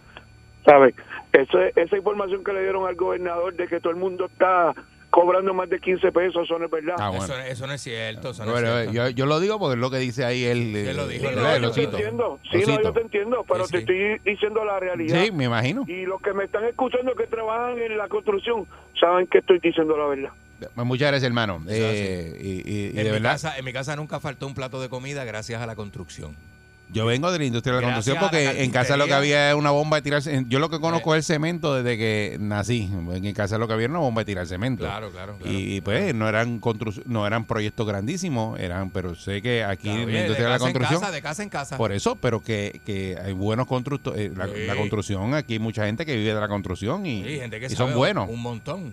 [0.65, 0.93] ¿Sabes?
[1.33, 4.73] Esa información que le dieron al gobernador de que todo el mundo está
[5.09, 6.95] cobrando más de 15 pesos, eso no es verdad.
[6.97, 7.25] Ah, bueno.
[7.25, 8.29] Eso, eso no es cierto.
[8.29, 9.09] Eso no Bueno, es cierto.
[9.09, 10.71] yo, yo lo digo porque es lo que dice ahí él.
[10.73, 11.55] Sí, lo eh, dijo, Sí, lo no, ¿verdad?
[11.59, 12.39] yo Lo te entiendo.
[12.51, 15.21] Sí, no, yo te entiendo, pero Sí, te estoy diciendo la realidad.
[15.21, 15.83] Sí, me imagino.
[15.87, 18.65] Y los que me están escuchando que trabajan en la construcción
[18.99, 20.31] saben que estoy diciendo la verdad.
[20.75, 21.63] Muchas gracias, hermano.
[21.67, 24.53] Eh, y, y- y en, de mi verdad, casa, en mi casa nunca faltó un
[24.53, 26.35] plato de comida gracias a la construcción.
[26.93, 29.13] yo vengo de la industria de la Gracias construcción la porque en casa lo que
[29.13, 30.21] había es una bomba de tirar.
[30.49, 31.19] Yo lo que conozco Eh.
[31.19, 32.89] es el cemento desde que nací.
[33.13, 34.83] En casa lo que había era una bomba de tirar cemento.
[34.83, 35.49] Claro, claro, claro.
[35.57, 39.83] Y, y, pues no eran constru- no eran proyectos grandísimos, eran, pero sé que aquí
[39.83, 41.77] Claro, en la oye, industria de, la en construcción, casa, de casa en casa.
[41.77, 44.65] por eso, pero que, que hay buenos constructores, la, Sí.
[44.67, 47.67] la construcción, aquí hay mucha gente que vive de la construcción y, Sí, gente que
[47.67, 48.29] y son buenos.
[48.29, 48.91] Un montón.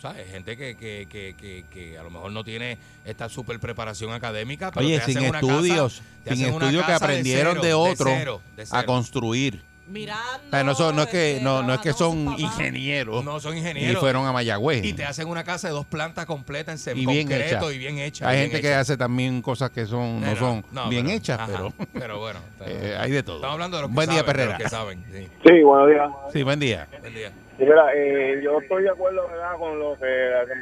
[0.00, 0.30] ¿Sabes?
[0.30, 4.70] Gente que, que, que, que, a lo mejor no tiene esta super preparación académica.
[4.72, 7.04] Pero Oye, te sin hacen una estudios, casa- te sin hacen una estudios que casa
[7.04, 9.62] aprendieron de, cero, otro cero, de a construir.
[9.88, 10.46] Mirando.
[10.46, 13.40] O sea, no, son- no es que este, no, no es que son ingenieros No
[13.40, 14.00] son y ingenieros.
[14.00, 14.84] fueron a Mayagüez.
[14.84, 17.72] Y te hacen una casa de dos plantas completas en Y bien concreto hecha.
[17.74, 18.28] y bien hecha.
[18.28, 21.16] Hay bien gente que hace también cosas que son no Eh, son no, bien pero-
[21.16, 22.40] hechas, ajá, pero pero bueno.
[22.58, 23.36] pero- eh, hay de todo.
[23.36, 24.58] Estamos hablando de los que Buen día, saben, los Perrera.
[24.58, 25.04] que saben.
[25.12, 25.28] Sí.
[25.46, 26.10] Sí, buenos días.
[26.32, 26.88] Sí, buen día.
[27.00, 27.28] Buen día.
[27.58, 29.56] Sí, mira, eh, yo estoy de acuerdo ¿verdad?
[29.58, 30.04] con lo que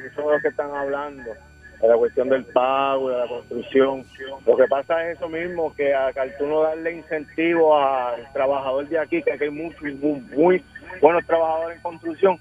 [0.05, 1.23] muchos de los que están hablando
[1.81, 4.05] de la cuestión del pago, de la construcción.
[4.47, 8.99] Lo que pasa es eso mismo, que al tú no darle incentivo al trabajador de
[8.99, 10.65] aquí, que aquí hay muchos muy, muy
[11.01, 12.39] buenos trabajadores en construcción,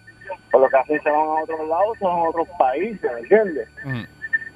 [0.51, 3.19] por lo que hacen se van a otros lados, se van a otros países, ¿me
[3.19, 3.67] entiendes?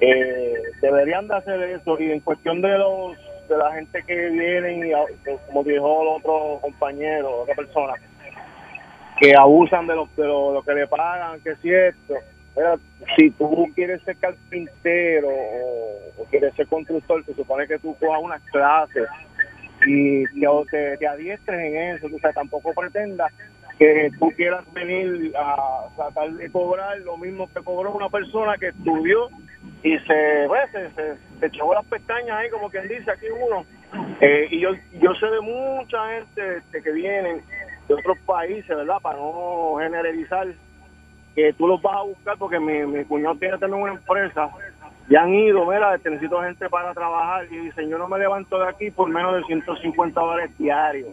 [0.00, 3.16] Eh, deberían de hacer eso y en cuestión de los
[3.48, 5.04] de la gente que viene y a-
[5.48, 7.94] como dijo el otro compañero otra persona
[9.20, 12.14] que abusan de lo, de lo, lo que le pagan que es cierto
[13.16, 18.42] Si tú quieres ser carpintero o, quieres ser constructor se supone que tú cojas unas
[18.50, 19.08] clases
[19.86, 23.32] y que te, te adiestres en eso o sea tampoco pretendas
[23.80, 28.68] que tú quieras venir a tratar de cobrar lo mismo que cobró una persona que
[28.68, 29.30] estudió
[29.82, 33.64] y se, pues, se, se, se echó las pestañas ahí, como quien dice, aquí uno.
[34.20, 34.70] Eh, y yo,
[35.00, 37.40] yo sé de mucha gente este, que vienen
[37.88, 38.98] de otros países, ¿verdad?
[39.02, 40.46] Para no generalizar,
[41.42, 44.50] que tú los vas a buscar porque mi, mi cuñado tiene también una empresa.
[45.08, 47.46] Y han ido, mira, necesito gente para trabajar.
[47.50, 51.08] Y dicen, yo no me levanto de aquí por menos de 150 dólares diarios.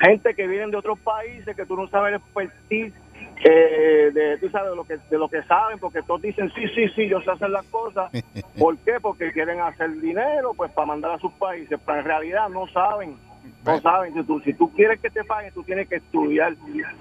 [0.00, 2.94] Gente que vienen de otros países que tú no sabes el expertise
[3.42, 6.66] eh, de tú sabes de lo que de lo que saben porque todos dicen sí
[6.74, 8.10] sí sí yo sé hacer las cosas.
[8.58, 8.98] ¿por qué?
[9.00, 13.16] porque quieren hacer dinero pues para mandar a sus países pero en realidad no saben
[13.64, 16.54] no saben si tú si tú quieres que te paguen tú tienes que estudiar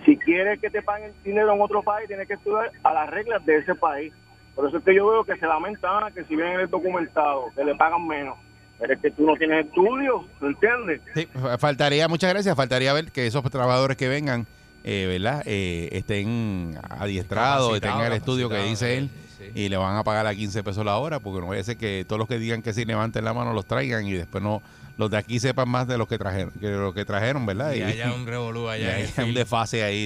[0.06, 3.46] si quieres que te paguen dinero en otro país tienes que estudiar a las reglas
[3.46, 4.14] de ese país
[4.56, 7.64] por eso es que yo veo que se lamentan que si vienen el documentado que
[7.64, 8.38] le pagan menos
[8.80, 11.02] pero es que tú no tienes estudios ¿me entiendes?
[11.14, 14.48] Sí, fa- faltaría, muchas gracias, faltaría ver que esos trabajadores que vengan,
[14.86, 15.44] eh, ¿verdad?
[15.46, 19.10] Eh, estén adiestrados, estén en el estudio que dice él.
[19.40, 19.52] Sí.
[19.56, 21.78] y le van a pagar a 15 pesos la hora, porque no vaya a ser
[21.78, 24.62] que todos los que digan que sí levanten la mano los traigan y después no
[24.98, 27.74] los de aquí sepan más de los que trajeron, que de lo que trajeron, ¿verdad?
[27.74, 29.00] Y haya un revolú y allá.
[29.00, 30.06] el haya un desfase ahí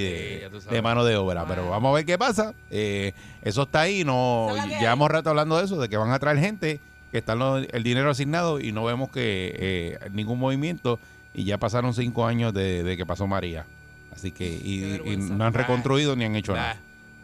[0.70, 1.46] de, mano de obra.
[1.48, 2.54] Pero vamos a ver qué pasa.
[2.70, 4.04] Eh, eso está ahí.
[4.04, 4.50] no.
[4.80, 6.80] Llevamos rato hablando de eso, de que van a traer gente,
[7.12, 11.00] que está los- el dinero asignado y no vemos que eh, ningún movimiento.
[11.34, 13.66] Y ya pasaron cinco años de, de que pasó María.
[14.16, 15.58] Así que, y, y no han Ah.
[15.58, 16.58] reconstruido ni han hecho Ah.
[16.58, 16.78] nada.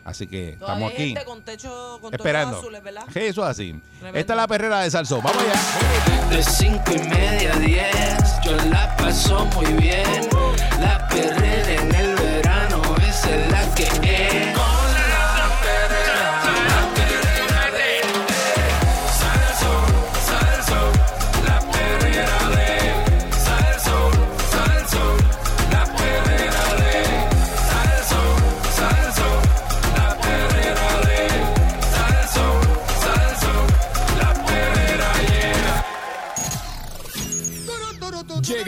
[0.10, 2.58] Así que Todavía estamos hay aquí gente con techo, con esperando.
[2.58, 3.04] azules, ¿verdad?
[3.14, 3.82] Sí, eso es así.
[4.00, 4.20] Tremendo.
[4.20, 5.22] Esta es la perrera de Salsón.
[5.24, 6.36] Vamos allá.
[6.36, 10.28] De cinco y media a diez, yo la paso muy bien.
[10.80, 14.58] La perrera en el verano, esa es la que es.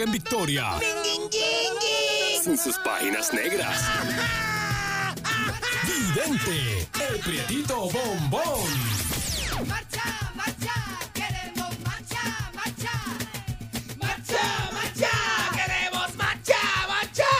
[0.02, 0.66] En victoria.
[2.44, 3.80] Sin sus páginas negras.
[5.86, 8.42] Vidente, el prietito bombón.
[9.68, 10.74] Marcha, marcha,
[11.14, 12.92] queremos marcha, marcha.
[14.00, 15.10] Marcha, marcha,
[15.54, 17.32] queremos marcha, marcha.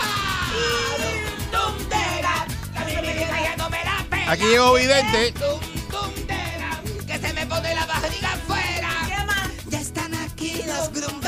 [1.52, 2.45] Dum, dera,
[2.76, 4.32] a mí me está yéndome la pena.
[4.34, 5.32] Aquí llegó Vidente.
[5.32, 8.91] Dum, dum, dera, que se me pone la barriga afuera.
[9.67, 11.20] Ya están aquí los grumberos,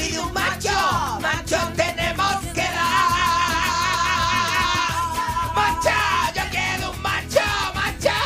[0.00, 0.70] pide un macho,
[1.20, 3.10] macho tenemos que dar.
[5.54, 5.98] Macho,
[6.34, 8.16] yo quiero un macho, macho.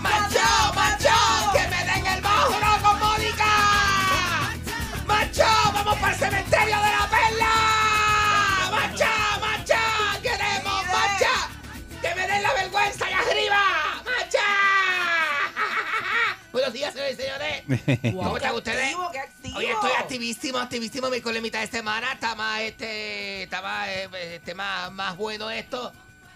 [0.00, 1.16] Macho, macho,
[1.52, 3.52] que me den el mojro con Mónica.
[5.06, 7.54] Macho, vamos para el cementerio de la perla.
[8.70, 9.82] Macho, macho,
[10.22, 11.34] queremos macha.
[12.00, 13.62] Que me den la vergüenza allá arriba.
[14.04, 14.46] Macha.
[16.52, 17.62] Buenos días, señores y señores.
[18.14, 18.96] ¿Cómo están ustedes?
[19.50, 19.58] Activo.
[19.58, 21.10] Oye, estoy activísimo, activísimo.
[21.10, 25.50] Mi la mitad de semana está más, este, está más, eh, este, más, más bueno
[25.50, 25.92] esto.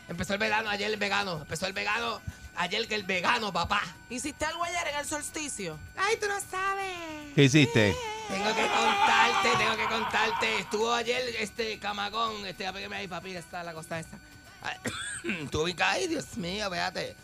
[0.08, 1.40] Empezó el verano, ayer el vegano.
[1.42, 2.20] Empezó el vegano,
[2.56, 3.82] ayer que el vegano, papá.
[4.10, 5.78] ¿Hiciste algo ayer en el solsticio?
[5.96, 7.32] Ay, tú no sabes.
[7.34, 7.96] ¿Qué hiciste?
[8.28, 10.58] Tengo que contarte, tengo que contarte.
[10.58, 14.18] Estuvo ayer este camagón, este, apégueme ahí, papi, está la cosa esa.
[14.62, 14.76] Ay,
[15.44, 17.16] Estuvo bien, ay, Dios mío, véate.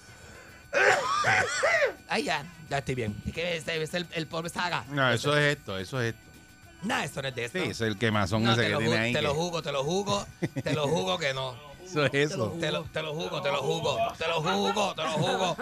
[2.08, 3.14] Ay, ya, ya estoy bien.
[3.26, 4.84] Es que es, es el, el pobre saga.
[4.90, 6.26] No, eso es esto, eso es esto.
[6.82, 7.70] No, eso no es de Sí, esto.
[7.70, 9.12] eso es el quemazón No, ese que tiene ahí.
[9.12, 10.26] te lo jugo, te lo jugo,
[10.64, 11.54] te lo jugo que no.
[11.84, 12.56] Eso es eso.
[12.60, 15.56] Te lo, te lo jugo, te lo jugo, te lo jugo, te lo jugo.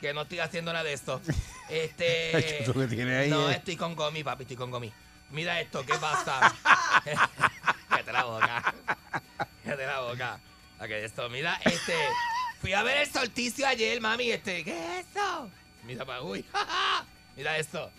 [0.00, 1.20] Que no estoy haciendo nada de esto.
[1.68, 2.62] Este.
[2.62, 4.92] Eso que tiene ahí No, es- estoy con gomi, papi, estoy con gomi.
[5.30, 6.52] Mira esto, ¿qué pasa?
[7.88, 8.74] Cállate la boca.
[9.64, 10.40] Cállate la boca.
[10.80, 11.94] Ok, esto, mira, este.
[12.60, 14.62] Fui a ver el solsticio ayer, mami, este.
[14.64, 15.50] ¿Qué es eso?
[15.84, 16.44] Mira, pa, uy.
[17.36, 17.90] Mira esto.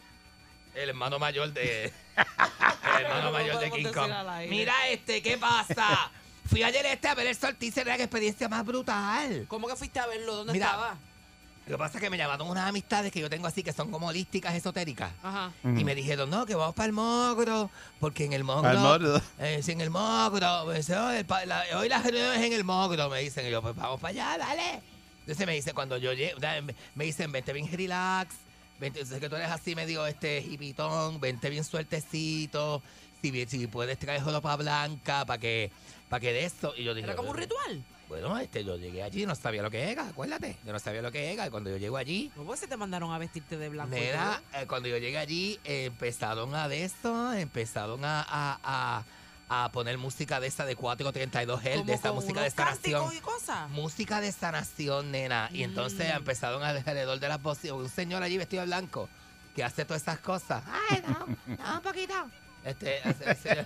[0.75, 1.85] El hermano mayor de.
[2.15, 4.11] El hermano No mayor de King Kong.
[4.49, 6.11] Mira este, ¿qué pasa?
[6.45, 9.45] Fui ayer este a ver el solsticio, era la experiencia más brutal.
[9.47, 10.35] ¿Cómo que fuiste a verlo?
[10.37, 10.65] ¿Dónde Mira.
[10.65, 10.97] estaba?
[11.67, 13.91] Lo que pasa es que me llamaron unas amistades que yo tengo así que son
[13.91, 15.11] como holísticas, esotéricas.
[15.23, 15.51] Ajá.
[15.63, 17.69] Y me dijeron, no, que vamos para el Mogro,
[17.99, 18.77] porque en el Mogro...
[18.79, 19.21] Mogro.
[19.39, 20.65] Eh, sí, en el Mogro.
[20.65, 23.45] me dice, "Oh, el pa- la- hoy la reunión es en el Mogro, me dicen.
[23.47, 24.81] Y yo, pues vamos para allá, dale.
[25.21, 26.39] Entonces me dicen, cuando yo llego,
[26.95, 28.33] me dicen, vente bien relax,
[28.79, 32.81] vente, sé que tú eres así medio este hipitón, vente bien sueltecito,
[33.21, 35.71] si, si puedes traer ropa blanca para que,
[36.09, 36.73] para que de esto.
[36.75, 37.83] Y yo dije, ¿Era como un ritual?
[38.11, 40.57] Bueno, este, yo llegué allí, no sabía lo que era, acuérdate.
[40.65, 41.47] Yo no sabía lo que era.
[41.47, 43.95] Y cuando yo llego allí, ¿Cómo se te mandaron a vestirte de blanco?
[43.95, 49.03] y Mira, eh, cuando yo llegué allí, eh, empezaron a de esto, empezaron a, a,
[49.49, 51.83] a, a poner música de esa de 432 todo?
[51.83, 52.47] Hz, de esa con música de
[53.15, 53.69] y cosas.
[53.69, 55.49] Música de sanación, nena.
[55.53, 56.17] Y entonces Mm.
[56.17, 57.77] empezaron alrededor de las bocinas.
[57.77, 59.07] Un señor allí vestido de blanco
[59.55, 60.63] que hace todas esas cosas.
[60.89, 62.13] Ay, no, no, un poquito.
[62.63, 63.65] Este, ese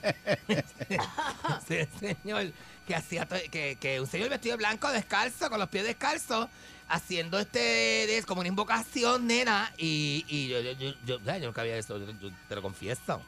[1.99, 2.51] señor
[2.86, 6.48] que hacía que, que un señor vestido de blanco descalzo, con los pies descalzos,
[6.88, 9.71] haciendo este de- como una invocación, nena.
[9.78, 12.00] Y, y yo, yo, yo, yo, yo nunca había eso,
[12.48, 13.21] te lo confieso.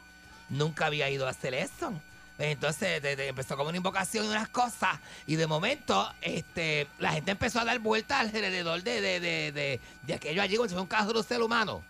[0.50, 1.92] Nunca había ido a hacer eso.
[2.40, 5.00] Entonces de- de- empezó como una invocación y unas cosas.
[5.26, 9.80] Y de momento, este, la gente empezó a dar vueltas alrededor de, de, de, de,
[10.04, 11.84] de aquello allí, como si fuera un carrusel humano.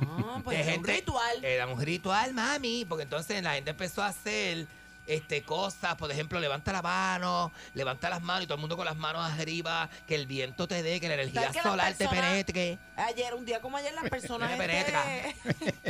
[0.00, 1.44] Ah, pues era un ritual.
[1.44, 4.66] Era un ritual, mami, porque entonces la gente empezó a hacer
[5.08, 8.84] este, cosas, por ejemplo, levanta la mano, levanta las manos y todo el mundo con
[8.84, 11.94] las manos arriba, que el viento te dé, que la energía ¿Sabes que las solar
[11.94, 12.78] te penetre.
[12.96, 15.34] Ayer, un día como ayer, las personas, este,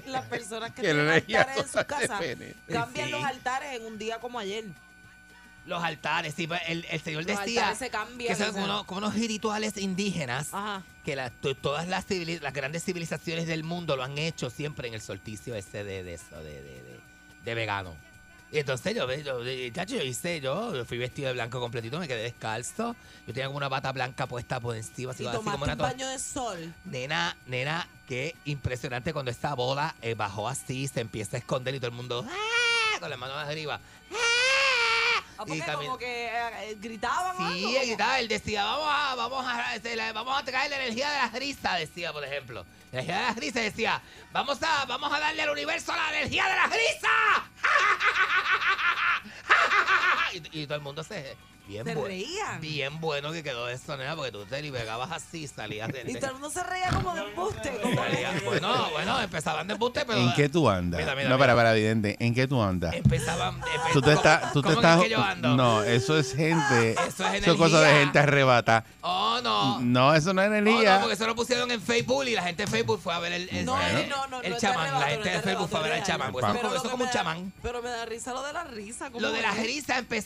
[0.06, 2.54] las personas que Que tienen altares en su solar te casa penetre.
[2.72, 3.12] cambian Sí.
[3.12, 4.64] los altares en un día como ayer.
[5.66, 8.84] Los altares, sí, pues, el, el Señor Los decía se cambian, que son como unos,
[8.84, 10.82] como unos rituales indígenas Ajá.
[11.04, 15.02] que la- todas las, las grandes civilizaciones del mundo lo han hecho siempre en el
[15.02, 17.00] solsticio ese de, de eso, de, de, de,
[17.44, 17.94] de vegano.
[18.50, 22.08] Y entonces yo, yo, yo, chacho, yo hice, yo fui vestido de blanco completito, me
[22.08, 22.96] quedé descalzo.
[23.26, 25.72] Yo tenía como una bata blanca puesta por encima, así, Y así como tomaste una
[25.74, 26.74] un baño de sol.
[26.86, 31.78] Nena, nena, qué impresionante cuando esta bola eh, bajó así, se empieza a esconder y
[31.78, 32.98] todo el mundo ¡ah!
[33.00, 33.80] con las manos arriba.
[34.10, 39.14] Ah, Y porque cami- como que eh, gritaban Sí, él gritaba, él decía, vamos a,
[39.14, 42.64] vamos a, la- vamos a traer la energía de las risas, decía, por ejemplo.
[42.90, 44.00] La energía de las risas decía,
[44.32, 47.10] vamos a, vamos a darle al universo la energía de las risas.
[48.28, 48.76] ハハハ
[49.48, 50.07] ハ!
[50.32, 51.36] Y, y todo el mundo se
[51.66, 52.60] bien Se reían.
[52.62, 56.28] Bien bueno que quedó eso, nena, porque tú te liberabas así, salías de, Y todo
[56.28, 57.78] el mundo se reía como de embuste.
[57.82, 57.94] Como
[58.44, 60.98] bueno, bueno, empezaban de embuste, pero ¿En qué tú andas?
[60.98, 61.38] Mira, mira, no, mira.
[61.38, 62.16] para, para, evidente.
[62.20, 62.94] ¿En qué tú andas?
[62.94, 65.56] empezaban empe- Tú te ¿cómo- estás, tú te cómo que estás, es que yo ando?
[65.56, 68.00] no, eso es gente, Eso es eso es cosa de energía.
[68.04, 68.84] gente arrebata.
[69.02, 69.78] Oh, no.
[69.80, 70.94] No, eso no es Oh, energía.
[70.94, 73.32] no, porque eso lo pusieron en Facebook y la gente de Facebook fue a ver
[73.34, 74.98] el, el, No, el- no, no, el chamán.
[74.98, 76.32] la gente de Facebook fue a ver al chamán.
[76.32, 77.52] Pues eso, es como un chamán.
[77.62, 79.10] Pero me da risa lo de la risa.
[79.10, 80.17] ¿cómo Lo de la risa empezó,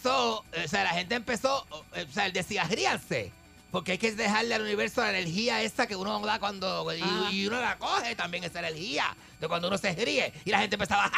[0.65, 3.33] o sea, la gente empezó, o sea, él decía, ríanse.
[3.71, 6.93] Porque hay que dejarle al universo la energía esa que uno da cuando.
[6.95, 7.33] Y, Ajá.
[7.33, 9.17] y uno la coge también, esa energía.
[9.41, 10.31] De cuando uno se ríe.
[10.45, 11.11] Y la gente empezaba.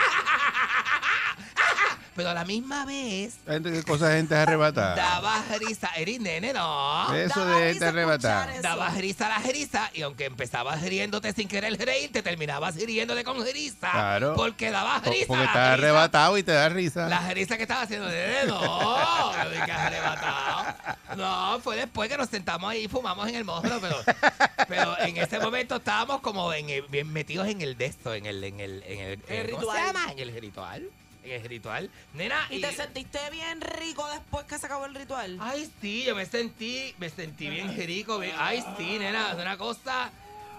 [2.16, 3.34] Pero a la misma vez.
[3.46, 4.94] Gente, ¿Qué cosa de gente arrebata?
[4.94, 5.90] Daba risa.
[5.96, 7.12] Eres nene, no.
[7.14, 8.28] Eso Daba de gente arrebata.
[8.40, 8.62] escuchar eso.
[8.62, 13.24] Dabas risa a la risa y aunque empezabas riéndote sin querer reír, te terminabas riéndote
[13.24, 13.90] con risa.
[13.90, 14.34] Claro.
[14.36, 15.26] Porque dabas risa.
[15.26, 17.08] Porque estás arrebatado y te da risa.
[17.08, 19.30] La risa que estaba haciendo, nene, no,
[19.66, 20.74] que arrebatado.
[21.16, 23.96] No, fue después que nos sentamos ahí y fumamos en el monstruo, pero,
[24.68, 28.26] pero en ese momento estábamos como en el- bien metidos en el de esto, en
[28.26, 30.12] el, en el, en el, en El ¿cómo se llama?
[30.12, 30.88] En el ritual.
[31.24, 31.90] En el ritual.
[32.12, 35.38] Nena, ¿Y te sentiste bien rico después que se acabó el ritual?
[35.40, 38.18] Ay, sí, yo me sentí, me sentí bien rico.
[38.18, 40.10] bien- Ay, sí, nena, es una cosa,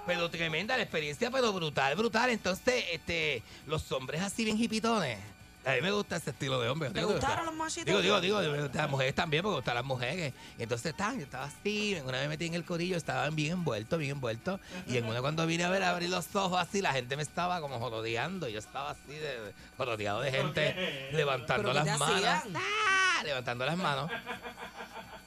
[0.08, 2.30] pero tremenda la experiencia, pero brutal, brutal.
[2.32, 5.20] Entonces, este, los hombres así bien hipitones.
[5.66, 6.92] A mí me gusta ese estilo de hombre.
[6.92, 7.86] ¿Te Digo, gustaron digo, los machitos?
[7.88, 10.34] Digo, digo, digo, gustan las mujeres también, porque gustan las mujeres.
[10.60, 13.54] Y entonces estaban, yo estaba así, una vez me metí en el corillo, estaban bien
[13.54, 14.60] envueltos, bien envueltos.
[14.88, 17.62] Y en una cuando vine a ver abrir los ojos así, la gente me estaba
[17.62, 18.48] como jorodeando.
[18.48, 22.24] y Yo estaba así, de, de- jorodeado de gente levantando ¿Pero qué las manos.
[22.56, 23.24] ¡Ah!
[23.24, 24.12] Levantando las manos.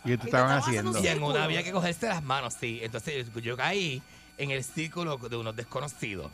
[0.04, 0.98] ¿Y te estaban haciendo?
[1.02, 2.78] Y en una había que cogerse las manos, sí.
[2.82, 4.00] Entonces yo caí
[4.36, 6.30] en el círculo de unos desconocidos.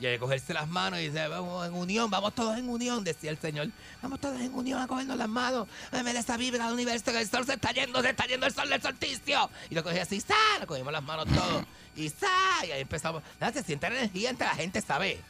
[0.00, 3.04] Y hay que cogerse las manos y dice, vamos en unión, vamos todos en unión,
[3.04, 3.68] decía el Señor.
[4.02, 5.68] Vamos todos en unión a cogernos las manos.
[5.92, 8.52] Dame esa vibra del universo que el sol se está yendo, se está yendo el
[8.52, 9.50] sol del solsticio.
[9.70, 10.34] Y lo cogí así, ¡sa!
[10.60, 11.64] Lo cogimos las manos todos.
[11.94, 12.66] Y ¡sa!
[12.66, 13.22] Y ahí empezamos.
[13.40, 15.20] Nada, se siente energía entre la gente, ¿sabe?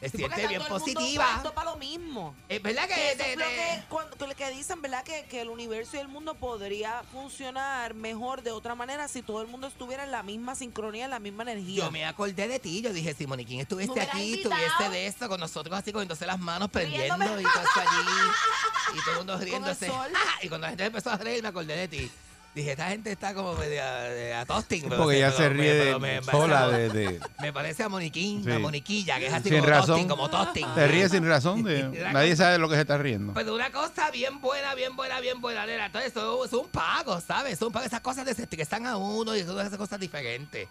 [0.00, 1.42] Se siente bien positiva.
[1.54, 2.34] para lo mismo.
[2.48, 2.94] Es verdad que...
[2.94, 5.04] Que eso de- es lo de- que, cuando- que dicen, ¿verdad?
[5.04, 9.42] Que, que el universo y el mundo podría funcionar mejor de otra manera si todo
[9.42, 11.84] el mundo estuviera en la misma sincronía, en la misma energía.
[11.84, 14.54] Yo me acordé de ti, yo dije, si Moniquín Me hubieras aquí, invitado.
[14.54, 17.42] estuviese de eso, con nosotros así cogiéndose las manos, prendiendo Riéndome.
[17.42, 19.86] y todo eso allí, y todo el mundo riéndose.
[19.86, 20.10] sol.
[20.42, 22.10] y cuando la gente empezó a reír, me acordé de ti.
[22.52, 24.82] Dije, esta gente está como media de, a tosting.
[24.88, 27.52] pero Porque sí, ella pero se ríe pero de, me parece sola de, de- Me
[27.52, 28.50] parece a Moniquín, Sí.
[28.50, 29.86] a Moniquilla, que es así sin como razón.
[29.86, 30.66] tosting, como tosting.
[30.74, 31.62] Te ríes sin razón.
[31.62, 33.34] De, nadie sabe de lo que se está riendo.
[33.34, 35.86] Pero una cosa bien buena, bien buena, bien buena, nena.
[35.86, 37.52] Entonces, eso es un pago, ¿sabes?
[37.52, 37.86] Es un pago.
[37.86, 40.66] Esas cosas desestresan a uno y son esas cosas diferentes.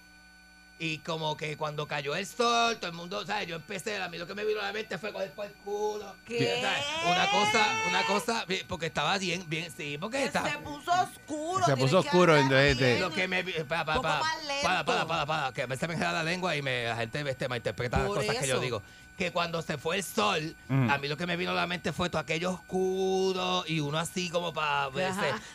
[0.81, 3.47] Y como que cuando cayó el sol, todo el mundo, ¿sabes?
[3.49, 5.51] Yo empecé, a mí lo que me vino a la mente fue coger por el
[5.51, 6.15] culo.
[6.25, 6.61] ¿Qué?
[6.61, 6.85] ¿sabes?
[7.05, 10.49] Una cosa, una cosa, porque estaba bien, bien, sí, porque Que estaba...
[10.49, 11.65] se puso oscuro.
[11.65, 12.99] Se puso oscuro, entonces.
[13.01, 14.63] Lo que me vi- pa, pa, Poco pa, más lento.
[14.63, 17.29] para, para, para, para, que a veces me queda la lengua y me, la gente
[17.29, 18.81] este, malinterpreta las Por cosas que yo digo.
[19.17, 20.89] Que cuando se fue el sol, Mm.
[20.91, 23.99] a mí lo que me vino a la mente fue todo aquello oscuro y uno
[23.99, 24.89] así como para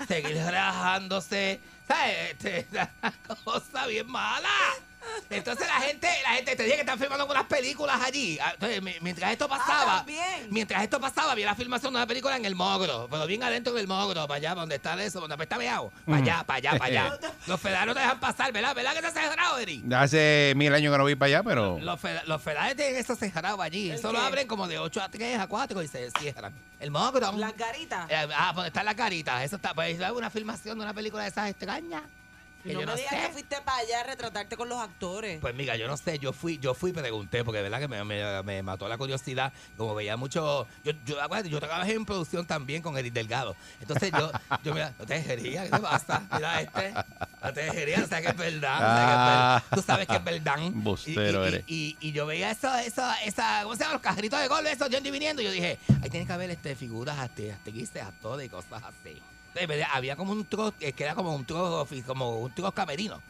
[0.06, 1.60] seguir relajándose.
[1.88, 2.14] ¿Sabes?
[2.32, 3.12] Este, una
[3.42, 4.48] cosa bien mala.
[5.30, 8.38] Entonces la gente, la gente te dije que están filmando unas películas allí.
[8.40, 10.46] Ah, Entonces, mi- mientras esto pasaba, también.
[10.50, 13.72] mientras esto pasaba, había la filmación de una película en el Mogro, pero bien adentro
[13.72, 15.92] del Mogro, para allá, donde está eso, donde está meado.
[16.04, 17.18] Para allá, para allá, para allá.
[17.46, 18.74] Los federales no te dejan pasar, ¿verdad?
[18.74, 19.84] ¿Verdad que te has cerrado, Eri?
[19.94, 23.16] Hace mil años que no voy para allá, pero Los, feda- los federales tienen eso
[23.16, 23.90] cerrado allí.
[23.90, 24.24] ¿El Eso lo qué?
[24.26, 26.54] abren como de 8 a 3, a 4 y se cierran.
[26.80, 27.32] El Mogro.
[27.32, 28.10] Las garitas.
[28.10, 29.42] Eh, ah, donde están las caritas.
[29.42, 32.02] Eso está, pues una filmación de una película de esas extrañas.
[32.64, 33.20] Que no yo me no digas sé.
[33.20, 35.38] que fuiste para allá a retratarte con los actores.
[35.40, 37.88] Pues mira, yo no sé, yo fui, yo fui y pregunté, porque de verdad que
[37.88, 42.04] me, me- me mató la curiosidad, como veía mucho, yo, yo, acuérdate, yo trabajé en
[42.04, 43.54] producción también con Edith Delgado.
[43.80, 44.32] Entonces yo,
[44.64, 46.22] yo mira, no te dejería, ¿qué te pasa?
[46.32, 46.94] Mira este,
[47.42, 49.62] no te dejería, o sea que es verdad, o sea que es verdad.
[49.74, 50.58] tú sabes que es verdad.
[50.58, 51.64] Y- Bustero y, eres.
[51.66, 53.92] y, y, y yo veía eso, eso, esa, ¿cómo se llama?
[53.94, 56.50] Los cajeritos de gol, esos, yendo y viniendo, y yo dije, ahí tiene que haber
[56.50, 59.20] este, figuras, este, actrices, actores y cosas así.
[59.54, 59.86] ¿Verdad?
[59.92, 63.20] había como un trozo, que era como un trozo, como un trozo camerino.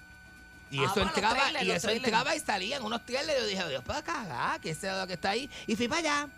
[0.70, 2.04] Y Ah, eso bueno, entraba, trailers, y eso trailers.
[2.06, 3.40] entraba y salían unos trailers.
[3.40, 5.48] Yo dije, Dios, para cagar, que ese es lo que está ahí.
[5.66, 6.28] Y fui para allá.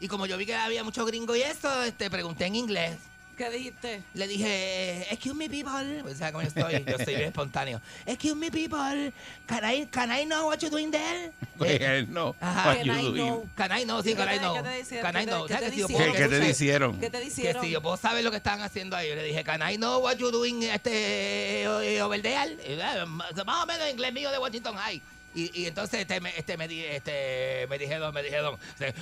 [0.00, 2.98] Y como yo vi que había mucho gringo y eso, este, pregunté en inglés.
[3.36, 4.02] ¿Qué dijiste?
[4.14, 6.02] Le dije, excuse me people.
[6.10, 7.82] O sea, como yo estoy, yo soy bien espontáneo.
[8.06, 9.12] Excuse me people.
[9.46, 11.32] Can I, can I know what you're doing there?
[11.58, 12.34] Pues él no.
[12.40, 12.68] Ajá.
[12.70, 13.50] What you doing?
[13.54, 14.02] Can I know?
[14.02, 14.54] Sí, ¿Qué can I know.
[14.54, 15.02] qué te hicieron?
[15.12, 15.38] Can I ¿Qué te- know?
[15.38, 16.14] qué O sea, te que si yo hicieron?
[16.16, 17.00] puedo- ¿Qué- te hicieron?
[17.00, 19.10] ¿Qué te Que si yo puedo saber lo que estaban haciendo ahí.
[19.10, 22.56] Yo le dije, can I know what you're doing, este, eh, over there?
[22.64, 25.02] Eh, Más o menos inglés mío de Washington High.
[25.36, 28.94] Y, y entonces este, me, este, me, di- este, me dijeron, me dijeron, este,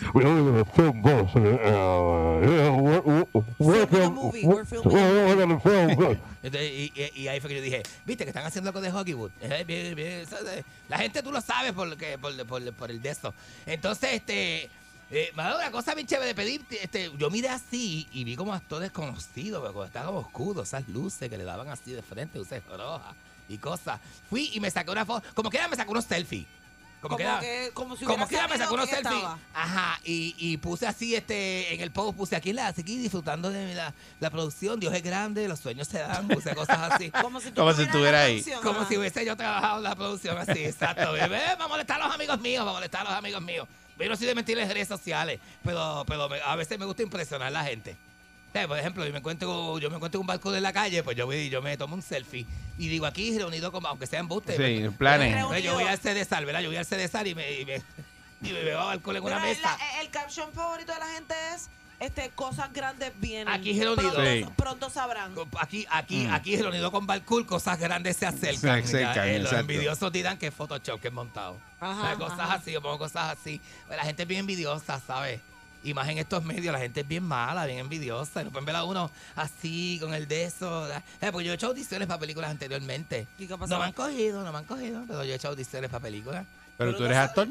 [6.42, 8.90] Entonces, y, y- y ahí fue que yo dije, viste que están haciendo algo de
[8.92, 9.30] Hollywood.
[9.40, 12.90] Eh, bien, bien, eso de- la gente tú lo sabes por, que, por, por, por
[12.90, 13.32] el de esto.
[13.64, 14.68] Entonces, este,
[15.12, 16.62] eh, me ha dado una cosa bien chévere de pedir.
[16.82, 20.88] Este, yo miré así y vi como actores conocidos, pero como estaba como oscuro, esas
[20.88, 23.14] luces que le daban así de frente, luces rojas
[23.48, 24.00] y cosas.
[24.30, 26.46] Fui y me saqué una foto, como que era me sacó unos selfies.
[27.00, 29.12] Como, Como que era- que- como si como hubiera que era me sacó unos selfies.
[29.14, 29.38] estaba.
[29.52, 33.74] Ajá, y, y puse así este en el post, puse aquí, la, aquí disfrutando de
[33.74, 34.80] la, la producción.
[34.80, 37.10] Dios es grande, los sueños se dan, puse cosas así.
[37.20, 38.42] Como si, estuviera ahí.
[38.62, 41.12] Como si hubiese yo trabajado en la producción así, exacto.
[41.12, 43.68] Bebé, va a molestar a los amigos míos, va a molestar a los amigos míos.
[43.98, 47.02] Yo no soy de mentirles en redes sociales, pero, pero me- a veces me gusta
[47.02, 47.96] impresionar a la gente.
[48.68, 51.16] Por ejemplo, yo me encuentro, yo me encuentro en un balcón en la calle, pues
[51.16, 52.46] yo, voy- yo me tomo un selfie
[52.78, 54.52] y digo aquí reunido como, aunque sea embuste.
[54.52, 55.44] Sí, pues, en planes.
[55.46, 56.60] pues, yo voy al CDSAR, ¿verdad?
[56.60, 57.76] Yo voy al CDSAR y me, y me,
[58.42, 59.76] y me veo al balcón en una Mira, mesa.
[59.76, 63.48] la- el caption favorito de la gente es este cosas grandes vienen.
[63.48, 64.12] Aquí reunido.
[64.12, 64.46] Pronto, Sí.
[64.56, 65.34] pronto sabrán.
[65.60, 66.32] Aquí, aquí, Mm.
[66.34, 68.60] aquí reunido con Balcool, cosas grandes se acercan.
[68.86, 71.58] Se acercan, Ya, eh, los envidiosos dirán que es Photoshop, que es montado.
[71.80, 72.54] Ajá, O sea, cosas ajá.
[72.54, 73.60] así, yo pongo cosas así.
[73.88, 75.40] Pues la gente es bien envidiosa, ¿sabes?
[75.84, 78.40] Y más en estos medios, la gente es bien mala, bien envidiosa.
[78.42, 80.88] Y no pueden ver a uno así, con el de eso.
[80.90, 83.26] Eh, porque yo he hecho audiciones para películas anteriormente.
[83.38, 85.90] ¿Y qué No me han cogido, no me han cogido, pero yo he hecho audiciones
[85.90, 86.44] para películas.
[86.76, 87.46] Pero tú eres actor.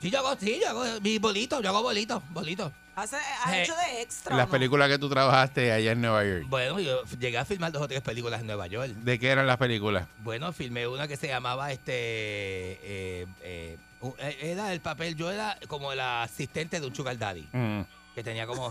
[0.00, 2.72] Sí, yo hago, sí, yo hago mis bolitos, yo hago bolitos, bolitos.
[2.96, 4.34] Hace- ¿Has Eh, hecho de extra?
[4.36, 4.50] Las no?
[4.52, 6.44] películas que tú trabajaste allá en Nueva York.
[6.48, 8.88] Bueno, yo llegué a filmar dos o tres películas en Nueva York.
[8.90, 10.06] ¿De qué eran las películas?
[10.22, 11.92] Bueno, filmé una que se llamaba este.
[11.92, 13.76] eh, eh,
[14.18, 17.46] era el papel, yo era como el asistente de un Sugar Daddy.
[17.52, 17.80] Mm.
[18.14, 18.68] Que tenía como.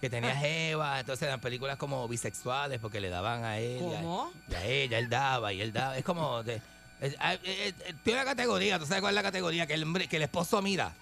[0.00, 1.00] que tenía Jeva.
[1.00, 3.80] Entonces eran películas como bisexuales porque le daban a él.
[3.82, 4.32] y a- ¿Cómo?
[4.48, 5.96] Y a, ella, él daba y él daba.
[5.98, 6.42] Es como.
[6.44, 6.62] de-
[7.00, 9.66] es- eh, eh, tiene una categoría, ¿tú sabes cuál es la categoría?
[9.66, 10.92] Que el, hombre- que el esposo mira.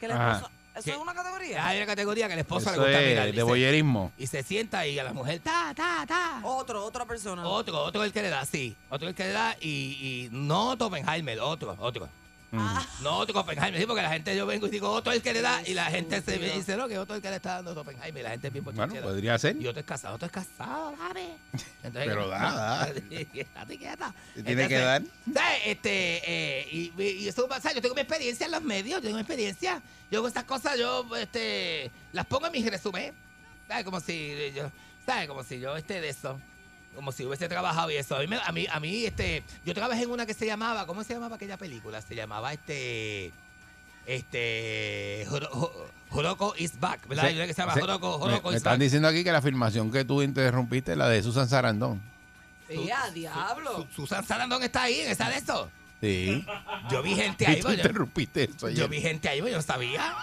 [0.00, 0.38] ¿Qué le Ajá.
[0.40, 0.50] puso?
[0.74, 1.66] ¿Eso es una categoría?
[1.66, 3.32] Hay una categoría que el esposo Eso le gusta es mirar.
[3.32, 4.12] de boyerismo.
[4.16, 6.40] Y se sienta y a la mujer, ta, ta, ta.
[6.44, 7.46] Otro, otra persona.
[7.46, 8.74] Otro, otro el que le da, sí.
[8.88, 12.08] Otro el que le da y, y no Oppenheimer, otro, otro.
[12.52, 15.40] Ah, No Oppenheimer, sí, porque la gente yo vengo y digo otro el que le
[15.40, 16.54] da y la gente se Estúpido.
[16.56, 18.52] dice, no, que otro el que le está dando es Oppenheimer y la gente es
[18.52, 19.56] bien Bueno, podría ser.
[19.56, 21.36] Y otro es casado, otro es casado, dame.
[21.82, 22.38] Entonces, Pero da,
[22.88, 22.92] da.
[23.32, 24.14] Quieta.
[24.44, 25.02] Tiene que dar.
[25.64, 26.22] Este,
[26.60, 29.14] eh, y, y- y eso pasa, yo tengo mi experiencia en los medios, yo tengo
[29.16, 29.80] mi experiencia.
[30.10, 33.14] Yo con esas cosas, yo este, las pongo en mi resumen.
[33.68, 33.84] ¿Sabes?
[33.84, 34.70] Como si yo,
[35.06, 35.28] ¿sabes?
[35.28, 36.40] Como si yo esté de eso.
[36.94, 38.16] Como si hubiese trabajado y eso.
[38.16, 41.02] A mí, a mí, a mí, este, yo trabajé en una que se llamaba, ¿cómo
[41.04, 42.02] se llamaba aquella película?
[42.02, 43.32] Se llamaba este,
[44.06, 47.28] este, Joro- Jo- Joroko is back, ¿verdad?
[47.28, 47.80] Sí, que se llama sí.
[47.80, 48.80] Joroko, Me, Joroko me is están back.
[48.80, 52.00] diciendo aquí que la afirmación que tú interrumpiste es la de Susan Sarandon.
[52.68, 53.86] sí, a diablo.
[53.94, 55.70] Su- Susan Sarandon está ahí esa de eso.
[56.00, 56.44] Sí.
[56.90, 58.78] Yo vi gente Y ahí, tú yo- interrumpiste eso ayer.
[58.78, 60.14] Yo vi gente ahí, yo no sabía.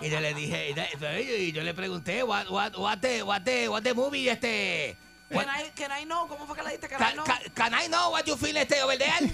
[0.00, 3.42] Y yo le dije, y yo, y yo le pregunté, what, what, what, the, what,
[3.42, 4.96] the, what the movie, este...
[5.30, 6.26] Can I, can I know?
[6.26, 6.88] ¿Cómo fue que le diste?
[6.88, 7.24] Can, I can, know?
[7.24, 9.32] can- can I know what you feel, este, over there?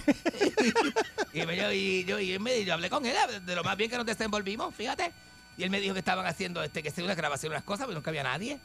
[1.33, 3.77] y, me, yo, y, yo, y él me, yo hablé con él de lo más
[3.77, 5.13] bien que nos desenvolvimos, fíjate.
[5.57, 7.95] Y él me dijo que estaban haciendo, este, que se una grabación, unas cosas, pero
[7.99, 8.59] nunca había nadie.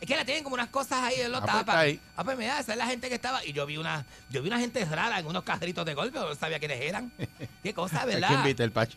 [0.00, 1.76] Es que la tienen como unas cosas ahí en los Ah, pues, tapas.
[1.76, 2.00] ahí.
[2.16, 3.44] Ah, pues mira, esa es la gente que estaba.
[3.44, 6.28] Y yo vi una, yo vi una gente rara en unos carritos de golf, pero
[6.28, 7.10] no sabía quiénes eran.
[7.62, 8.28] Qué cosa, ¿A ¿verdad?
[8.28, 8.96] quién viste el pacha?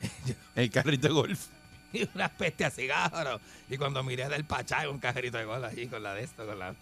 [0.56, 1.38] El carrito de golf.
[1.92, 3.40] y una peste a cigarro.
[3.68, 6.58] Y cuando miré del pachá, un cajerito de gol allí con la de esto, con
[6.58, 6.74] la,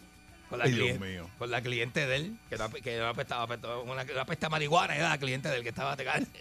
[0.51, 1.31] con la, Ay, Dios cliente, mío.
[1.39, 4.49] con la cliente de él, que no, que no apestaba, apestaba- una, una peste a
[4.51, 6.29] marihuana, era la cliente del que estaba atacando.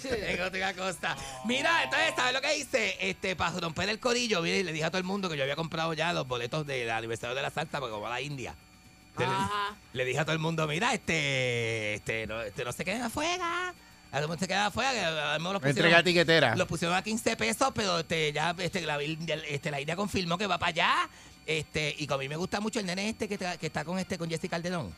[0.04, 1.16] En otra cosa.
[1.44, 2.96] Mira, entonces, ¿sabes lo que hice?
[3.00, 5.42] Este, para romper el corillo, vine y le dije a todo el mundo que yo
[5.42, 8.54] había comprado ya los boletos del aniversario de la salsa porque como a la India.
[9.10, 9.34] Este, le,
[9.92, 13.74] le dije a todo el mundo, mira, este, este, no, este no se queden afuera.
[14.12, 14.92] A se queda afuera.
[14.92, 16.56] Que a lo Entrega tiquetera.
[16.56, 20.46] Lo pusieron a 15 pesos, pero este, ya este, la, este, la idea confirmó que
[20.46, 21.10] va para allá.
[21.46, 23.84] Este, y como a mí me gusta mucho el nene este que, está- que está
[23.84, 24.94] con este con Jessica Calderón.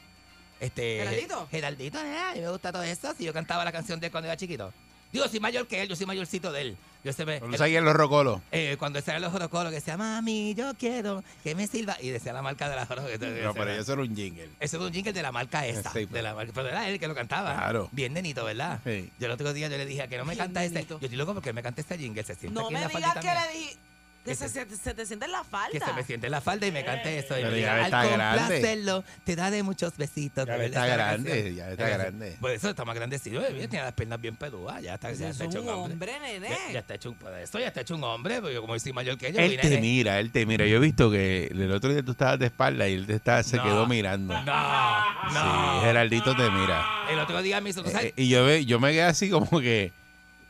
[0.60, 1.48] Este, ¿Geraldito?
[1.50, 3.14] Geraldito, a mí me gusta todo eso.
[3.16, 4.72] Si yo cantaba la canción de él cuando era chiquito.
[5.12, 6.76] Digo, soy mayor que él, yo soy mayorcito de él.
[7.04, 8.40] Yo se me, No sabían los rocolos.
[8.50, 11.96] eh, cuando era los jorocolos que decía, mami, yo quiero que me sirva.
[12.00, 13.08] Y decía la marca de la joroca.
[13.18, 14.48] No, pero eso era un jingle.
[14.60, 15.90] Eso es un jingle de la marca esa.
[15.92, 16.12] Sí, pues.
[16.12, 17.54] de la marca, pero era él que lo cantaba.
[17.54, 17.88] Claro.
[17.92, 18.80] Bien nenito, ¿verdad?
[18.84, 19.10] Sí.
[19.18, 20.76] Yo el otro día yo le dije que no me Bien canta este.
[20.76, 20.98] nenito.
[21.00, 22.22] Yo estoy loco porque me canta este jingle.
[22.22, 23.76] Se siente No me digas que le dije
[24.24, 25.70] que se, se- te siente en la falda.
[25.72, 27.36] Que se me siente en la falda y me cante eso.
[27.38, 28.38] Y Pero ya diga, está al grande".
[28.38, 30.46] complacerlo, te da de muchos besitos.
[30.46, 31.54] Ya está grande, canción.
[31.56, 32.36] ya está grande.
[32.40, 33.42] Pues eso está más grandecido.
[33.42, 34.80] eh, Tiene las piernas bien peludas.
[34.82, 35.92] Ya está, ya es está hecho un hombre.
[35.94, 36.48] hombre, nene.
[36.48, 38.78] Ya, ya está hecho un, pues eso ya está hecho un hombre, porque yo como
[38.78, 39.80] soy mayor que yo, Él te nene.
[39.80, 40.66] mira, él te mira.
[40.66, 43.42] Yo he visto que el otro día tú estabas de espalda y él te estaba,
[43.42, 43.64] se No.
[43.64, 44.34] quedó mirando.
[44.34, 45.80] No, no.
[45.80, 46.86] Sí, Geraldito te mira.
[47.10, 48.06] El otro día me hizo, ¿tú sabes?
[48.16, 49.90] Eh, y yo, ve- yo me quedé así como que.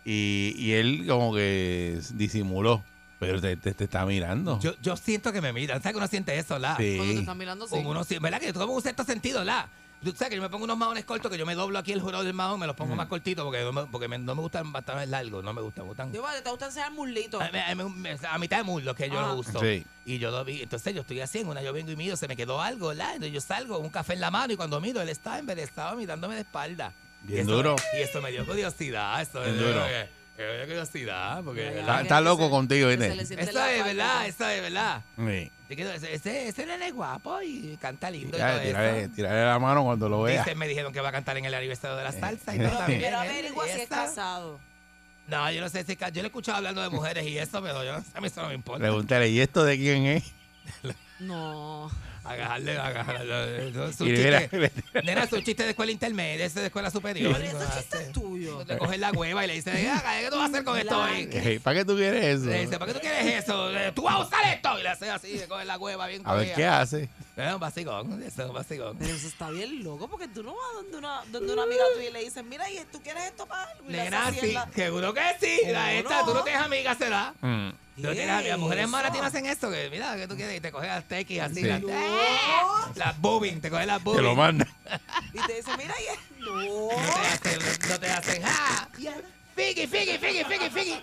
[0.05, 2.83] Y, y él como que disimuló.
[3.27, 4.59] Pero te, te- te está mirando.
[4.61, 5.81] Yo, yo siento que me miran.
[5.81, 6.77] ¿Sabes que uno siente eso, la?
[6.77, 6.97] Sí.
[6.97, 7.75] Cuando te están mirando, sí.
[7.77, 8.41] Como uno siente, ¿verdad?
[8.41, 9.69] Que tú como un sexto sentido, la.
[10.03, 12.01] Tú sabes que yo me pongo unos maones cortos, que yo me doblo aquí el
[12.01, 14.41] jurado del mahón, me los pongo más cortitos porque, no me, porque me- no me
[14.43, 16.13] gustan bastante largos, no me gustan, me gustan.
[16.13, 17.41] Yo, vale, te gusta enseñar muslito.
[17.41, 19.29] A, a- a- a mitad de muslo que yo Ah.
[19.29, 19.61] lo uso.
[19.61, 19.87] Sí.
[20.05, 20.61] Y yo lo vi.
[20.63, 23.11] Entonces yo estoy así, en una yo vengo y miro, se me quedó algo, ¿verdad?
[23.15, 26.35] Entonces yo salgo, un café en la mano y cuando miro, él estaba embelesado mirándome
[26.35, 26.93] de espalda.
[27.23, 27.77] Bien y eso- duro.
[27.97, 29.23] Y eso me dio curiosidad.
[29.23, 29.87] Eso Bien me dio, duro.
[30.67, 31.43] Curiosidad.
[31.45, 33.13] Porque, Está, loco contigo, ¿viste?
[33.13, 33.35] Eso
[33.65, 35.03] es verdad, eso es verdad.
[35.17, 35.51] Sí.
[35.69, 39.15] Ese, ese, nene es guapo y canta lindo y Ya, todo tírale, eso.
[39.15, 40.45] tírale la mano cuando lo veas.
[40.45, 42.71] Dice, me dijeron que va a cantar en el aniversario de la salsa y Pero
[42.71, 43.01] todo también.
[43.01, 44.61] Pero averigua y si es casado.
[45.29, 47.85] No, yo no sé si yo le he escuchado hablando de mujeres y eso, pero
[47.85, 48.81] yo no sé, a mí eso no me importa.
[48.81, 50.25] Pregúntale, ¿y esto de quién es?
[51.21, 51.91] No.
[52.25, 53.69] Agarrarle, agarrarle.
[53.69, 54.49] Eso es un Y chiste.
[54.53, 54.71] mira,
[55.03, 57.33] Nena, es un chiste de escuela intermedia, ese de escuela superior.
[57.37, 58.65] Pero ese chiste es tuyo.
[58.65, 61.01] Te coges la hueva y le dices, "Ah, ¿qué tú vas a hacer con esto
[61.01, 61.29] hoy?
[61.33, 62.47] eh, ¿para qué tú quieres eso?
[62.47, 63.77] Le dice, ¿para qué tú quieres eso?
[63.77, 64.79] Eh, Tú vas a usar esto.
[64.79, 66.55] Y le hace así, le coge la hueva bien A ver.
[66.55, 67.09] ¿qué hace?
[67.37, 68.97] Es un vacilón, eso es un vacilón.
[68.99, 72.09] Pero eso está bien loco porque tú no vas donde una, donde una amiga tuya
[72.09, 73.85] y le dices, mira, ¿y tú quieres esto para algo?
[73.89, 75.59] Nena, haces sí, seguro que sí.
[75.63, 76.27] ¿Cómo La esta, no?
[76.27, 77.35] tú no tienes amigas, ¿será?
[77.41, 77.71] Mm.
[77.97, 78.45] No tienes amigas.
[78.51, 81.05] Las mujeres malas no hacen esto, que mira, que tú quieres y te coges las
[81.05, 81.57] tequis así.
[81.57, 81.63] Sí.
[81.63, 82.91] Las, ¡Ah!
[82.95, 84.23] las boobing, te coges las Te boobing.
[84.25, 84.67] lo manda.
[85.33, 86.53] Y te dice, mira, y es- no.
[86.63, 88.89] No te hacen, no te hacen, ¡ah!
[89.55, 91.01] Figi, figi, figi, figi, figi.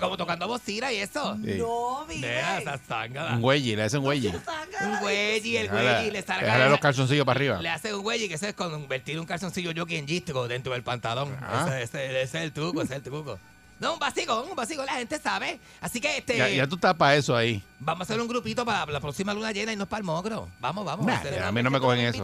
[0.00, 1.36] Como tocando bocina y eso.
[1.44, 1.56] Sí.
[1.58, 2.58] No, mira.
[2.60, 3.34] esa zángana.
[3.36, 4.26] Un güey, le hace un güey.
[4.26, 7.60] Un güey y el güey le déjale los calzoncillos para arriba.
[7.60, 10.82] Le hace un güey que eso es convertir un calzoncillo jockey en gistro dentro del
[10.82, 11.36] pantalón.
[11.42, 11.66] Ah.
[11.68, 13.38] Ese, ese- ese es el truco, ese es el truco.
[13.82, 15.58] No, un vacío, un vacío, la gente sabe.
[15.80, 17.60] Así que este Ya, ya tú estás para eso ahí.
[17.80, 20.48] vamos a hacer un grupito para la próxima luna llena y nos para el mogro.
[20.60, 21.04] Vamos, vamos.
[21.04, 22.22] Nah, hacer- a mí no me cogen eso.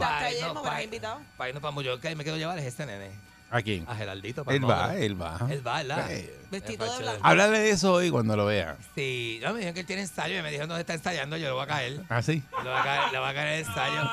[1.36, 3.10] Para irnos para Mallorca y me quiero llevar es ese nene.
[3.50, 3.84] ¿A quién?
[3.88, 4.44] A Geraldito.
[4.44, 5.38] para el Él va, él va.
[5.50, 6.06] Él va, ¿verdad?
[6.08, 6.30] Sí.
[6.50, 7.20] Vestido Es de blanco.
[7.24, 8.76] Háblale de eso hoy cuando lo vea.
[8.94, 11.48] Sí, no, me dijeron que él tiene ensayo y me dijeron dónde está ensayando, yo
[11.48, 12.00] lo voy a caer.
[12.08, 12.42] ¿Ah, sí?
[12.64, 14.10] Le va a caer, le va a caer el ensayo.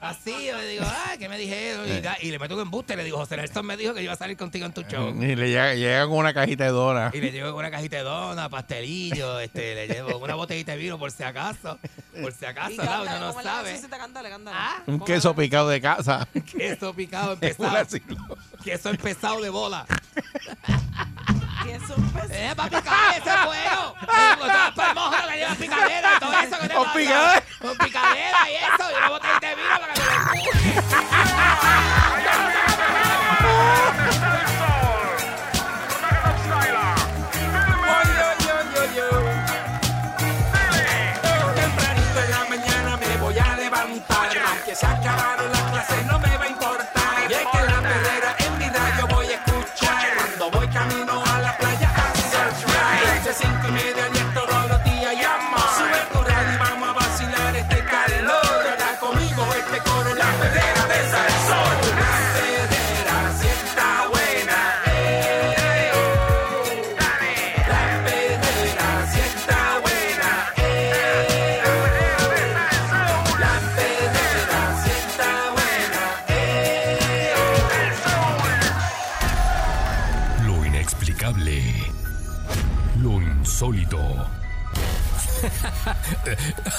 [0.00, 1.88] Así, yo le digo, ah, ¿qué me dijeron?
[1.88, 4.04] Y, da- y le meto un embuste, le digo, José Nelson me dijo que yo
[4.04, 5.08] iba a salir contigo en tu show.
[5.22, 7.14] Y le llega, llega con una cajita de donas.
[7.14, 10.98] Y le llevo una cajita de dona, pastelillo, este, le llevo una botellita de vino
[10.98, 11.78] por si acaso.
[12.20, 13.02] Por si acaso, ¿verdad?
[13.02, 13.80] Uno no ¿cómo le sabe.
[13.98, 14.56] Cántale, cántale.
[14.58, 16.28] Ah, Un ¿Cómo queso picado de casa.
[16.56, 17.88] queso picado En un empezado.
[18.78, 18.78] Asilo.
[18.78, 19.86] queso empezado de bola.
[21.64, 22.32] Queso empezado.
[22.32, 23.94] ¡Eh, para picar ese fuego!
[24.02, 26.56] Eh, las palmojas que lleva picadera y todo eso.
[26.60, 27.42] ¿qué te Con picadera.
[27.60, 28.90] Con picadera y eso.
[28.90, 30.06] Y una botellita de vino para que me
[34.02, 34.04] lo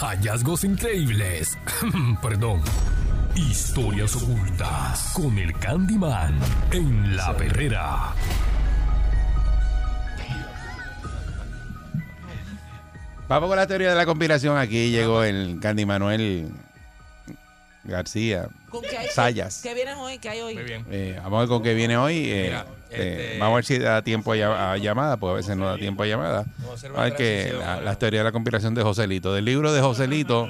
[0.01, 1.57] Hallazgos increíbles.
[2.21, 2.61] Perdón.
[3.35, 6.37] Historias ocultas con el Candyman
[6.71, 8.13] en la perrera.
[13.27, 14.57] Vamos con la teoría de la conspiración.
[14.57, 16.49] Aquí llegó el Candy Manuel
[17.83, 19.07] García, ¿Con qué hay?
[19.09, 19.61] Sayas.
[19.63, 20.17] ¿Qué vienen hoy?
[20.17, 20.55] ¿Qué hay hoy?
[20.55, 20.85] Muy bien.
[20.89, 22.29] Eh, vamos a ver con qué viene hoy.
[22.29, 25.55] eh, Mira, este- vamos a ver si da tiempo a, a llamada, porque a veces
[25.57, 26.45] no da tiempo a llamada.
[26.95, 27.85] A ver que la, ahora.
[27.85, 29.33] la teoría de la conspiración de Joselito.
[29.33, 30.49] Del libro de Joselito,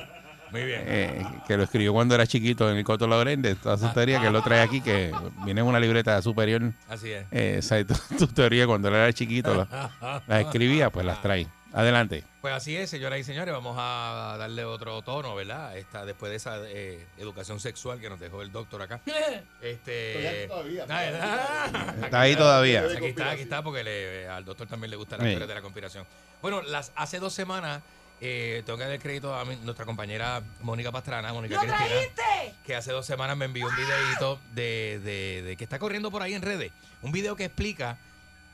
[0.51, 0.81] Muy bien.
[0.85, 4.27] eh, que lo escribió cuando era chiquito en el Coto Laurende, toda esa teoría que
[4.27, 5.11] él lo trae aquí, que
[5.45, 6.73] viene en una libreta superior.
[6.87, 7.25] Así es.
[7.31, 11.21] Eh, esa es tu, tu teoría cuando él era chiquito, la- las escribía, pues las
[11.21, 11.47] trae.
[11.73, 12.23] Adelante.
[12.41, 15.77] Pues así es, señoras y señores, vamos a darle otro tono, ¿verdad?
[15.77, 18.99] Esta, después de esa eh, educación sexual que nos dejó el doctor acá.
[19.61, 20.49] Este.
[20.89, 22.81] Ay, ah, Está ahí todavía.
[22.81, 25.29] Aquí está, aquí está, porque le- al doctor también le gusta la Sí.
[25.29, 26.05] teoría de la conspiración.
[26.41, 27.81] Bueno, las, hace dos semanas,
[28.21, 31.85] eh, tengo que dar el crédito a mi- nuestra compañera Mónica Pastrana, Mónica ¡Lo Cristina
[31.87, 32.55] trajiste!
[32.65, 36.21] que hace dos semanas me envió un videito de, de- de que está corriendo por
[36.23, 36.71] ahí en redes.
[37.01, 37.97] Un video que explica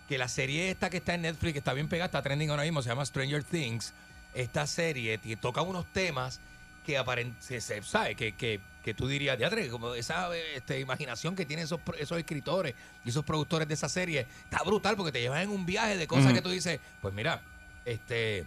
[0.08, 2.64] que la serie esta que está en Netflix, que está bien pegada, está trending ahora
[2.64, 3.94] mismo, se llama Stranger Things.
[4.34, 6.40] Esta serie toca unos temas
[6.86, 11.46] que aparentemente, se sabe, que, que, que tú dirías, Diatre, como esa este, imaginación que
[11.46, 15.42] tienen esos, esos escritores y esos productores de esa serie, está brutal porque te llevan
[15.42, 17.42] en un viaje de cosas que tú dices, pues mira,
[17.86, 18.46] este...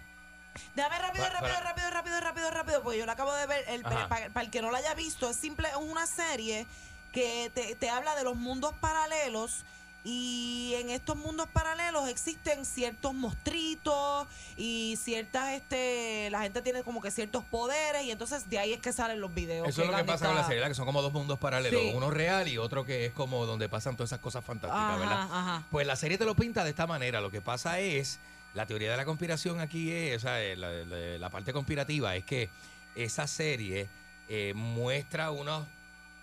[0.75, 3.65] Déjame rápido, Pa- rápido, para- rápido, rápido, rápido, rápido, porque yo la acabo de ver.
[3.69, 6.67] El, para, para el que no la haya visto, es simple, es una serie
[7.13, 9.65] que te, te habla de los mundos paralelos.
[10.11, 17.03] Y en estos mundos paralelos existen ciertos monstruitos y ciertas, este, la gente tiene como
[17.03, 19.69] que ciertos poderes y entonces de ahí es que salen los videos.
[19.69, 20.71] Eso es lo que pasa con la serie, ¿verdad?
[20.71, 21.93] que son como dos mundos paralelos, Sí.
[21.95, 25.23] uno real y otro que es como donde pasan todas esas cosas fantásticas, Ajá, ¿verdad?
[25.31, 25.67] ajá.
[25.71, 27.21] Pues la serie te lo pinta de esta manera.
[27.21, 28.19] Lo que pasa es,
[28.55, 32.17] la teoría de la conspiración aquí es, o sea, eh, la, la- la parte conspirativa
[32.17, 32.49] es que
[32.95, 33.89] esa serie
[34.31, 35.67] eh, muestra unos,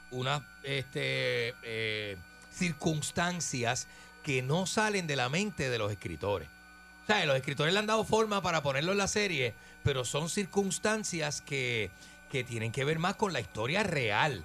[0.10, 2.18] unas este, eh,
[2.56, 3.88] circunstancias
[4.24, 6.48] que no salen de la mente de los escritores.
[7.04, 9.54] O sea, los escritores le han dado forma para ponerlo en la serie,
[9.84, 11.92] pero son circunstancias que,
[12.32, 14.44] que tienen que ver más con la historia real.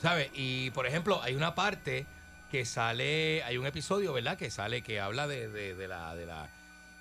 [0.00, 0.30] ¿Sabes?
[0.34, 2.06] Y por ejemplo, hay una parte
[2.50, 4.36] que sale, hay un episodio, ¿verdad?
[4.38, 6.48] Que sale, que habla de, de- de la, de la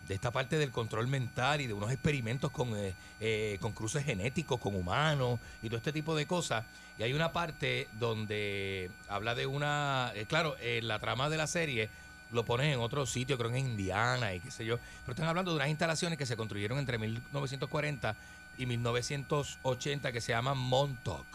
[0.07, 4.03] de esta parte del control mental y de unos experimentos con, eh, eh, con cruces
[4.03, 6.65] genéticos, con humanos y todo este tipo de cosas.
[6.97, 11.89] Y hay una parte donde habla de una, eh, claro, la trama de la serie
[12.31, 15.27] lo ponen en otro sitio, creo que en Indiana y qué sé yo, pero están
[15.27, 18.15] hablando de unas instalaciones que se construyeron entre 1940
[18.57, 21.25] y 1980 que se llaman Montauk.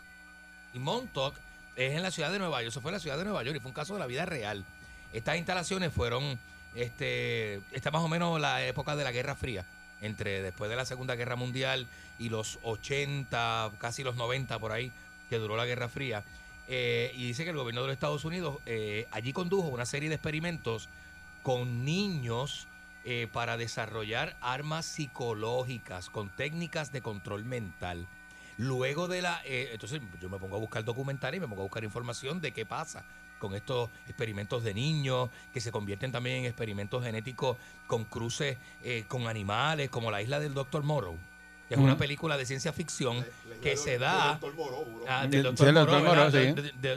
[0.75, 1.35] Y Montauk
[1.77, 2.71] es en la ciudad de Nueva York.
[2.71, 4.27] Eso fue en la ciudad de Nueva York y fue un caso de la vida
[4.27, 4.65] real.
[5.13, 6.39] Estas instalaciones fueron,
[6.75, 9.65] este, esta más o menos la época de la Guerra Fría,
[10.01, 11.87] entre después de la Segunda Guerra Mundial
[12.19, 14.93] y los 80, casi los 90 por ahí,
[15.29, 16.23] que duró la Guerra Fría.
[16.69, 20.09] Eh, y dice que el gobierno de los Estados Unidos eh, allí condujo una serie
[20.11, 20.89] de experimentos
[21.43, 22.67] con niños
[23.05, 28.07] eh, para desarrollar armas psicológicas con técnicas de control mental.
[28.59, 29.41] Luego de la...
[29.45, 32.53] eh, entonces yo me pongo a buscar documentales y me pongo a buscar información de
[32.53, 33.05] qué pasa
[33.39, 39.05] con estos experimentos de niños, que se convierten también en experimentos genéticos con cruces eh,
[39.09, 40.83] con animales, como la isla del Dr.
[40.83, 41.17] Morrow,
[41.69, 43.25] que es una película de ciencia ficción
[43.63, 44.39] que se da...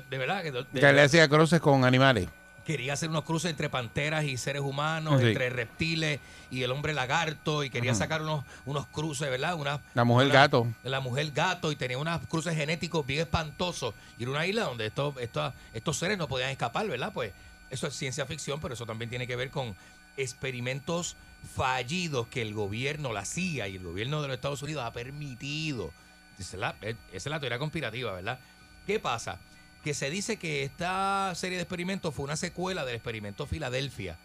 [0.09, 0.51] De, verdad que...
[0.51, 2.27] de- Que le hacía cruces con animales.
[2.65, 5.27] Quería hacer unos cruces entre panteras y seres humanos, Sí.
[5.27, 9.55] entre reptiles y el hombre lagarto, y quería sacar unos, unos cruces, ¿verdad?
[9.55, 10.67] Una, La mujer una- gato.
[10.83, 13.93] La mujer gato, y tenía unos cruces genéticos bien espantosos.
[14.17, 17.11] Y era una isla donde estos, estos, estos seres no podían escapar, ¿verdad?
[17.13, 17.33] Pues
[17.69, 19.75] eso es ciencia ficción, pero eso también tiene que ver con
[20.17, 21.15] experimentos
[21.55, 25.91] fallidos que el gobierno, la CIA y el gobierno de los Estados Unidos ha permitido.
[26.37, 28.39] Esa es la, esa es la teoría conspirativa, ¿verdad?
[28.85, 29.37] ¿Qué pasa?
[29.83, 34.17] Que se dice que esta serie de experimentos fue una secuela del experimento Filadelfia.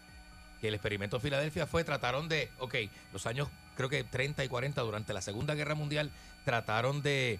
[0.61, 2.75] Que el experimento Filadelfia fue, trataron de, ok,
[3.13, 3.47] los años
[3.77, 6.11] creo que 30 y 40 durante la Segunda Guerra Mundial,
[6.43, 7.39] trataron de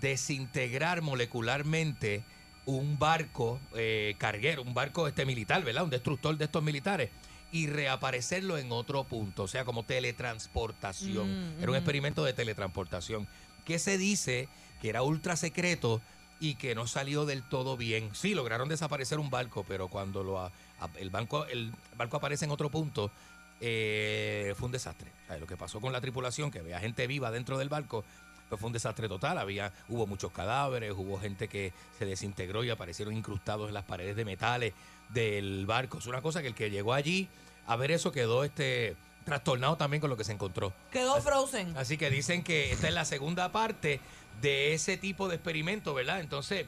[0.00, 2.22] desintegrar molecularmente
[2.66, 5.84] un barco eh, carguero, un barco este militar, ¿verdad?
[5.84, 7.10] Un destructor de estos militares
[7.50, 11.56] y reaparecerlo en otro punto, o sea, como teletransportación.
[11.56, 11.80] Mm, Era un mm.
[11.80, 13.26] experimento de teletransportación
[13.64, 14.48] que se dice
[14.82, 16.02] que era ultra secreto
[16.40, 18.10] y que no salió del todo bien.
[18.14, 20.46] Sí, lograron desaparecer un barco, pero cuando lo a-
[20.80, 23.10] a- el, banco, el barco aparece en otro punto,
[23.60, 25.10] eh, fue un desastre.
[25.24, 28.04] O sea, lo que pasó con la tripulación, que había gente viva dentro del barco,
[28.48, 29.36] pues fue un desastre total.
[29.38, 34.16] Había, hubo muchos cadáveres, hubo gente que se desintegró y aparecieron incrustados en las paredes
[34.16, 34.74] de metales
[35.10, 35.98] del barco.
[35.98, 37.28] Es una cosa que el que llegó allí
[37.66, 40.72] a ver eso quedó este trastornado también con lo que se encontró.
[40.90, 41.76] Quedó frozen.
[41.76, 44.00] Así que dicen que esta es la segunda parte
[44.40, 46.20] de ese tipo de experimento, ¿verdad?
[46.20, 46.66] Entonces,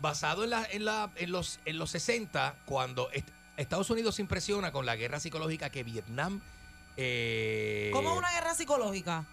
[0.00, 4.22] basado en, la, en, la, en, los, en los 60, cuando est- Estados Unidos se
[4.22, 6.40] impresiona con la guerra psicológica que Vietnam...
[6.96, 9.24] eh, ¿Cómo una guerra psicológica?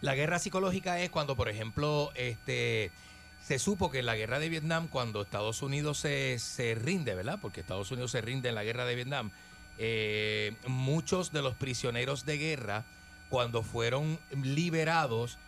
[0.00, 2.92] La guerra psicológica es cuando, por ejemplo, este
[3.44, 7.38] se supo que en la guerra de Vietnam, cuando Estados Unidos se, se rinde, ¿verdad?
[7.40, 9.30] Porque Estados Unidos se rinde en la guerra de Vietnam,
[9.78, 12.84] eh, muchos de los prisioneros de guerra,
[13.30, 15.38] cuando fueron liberados,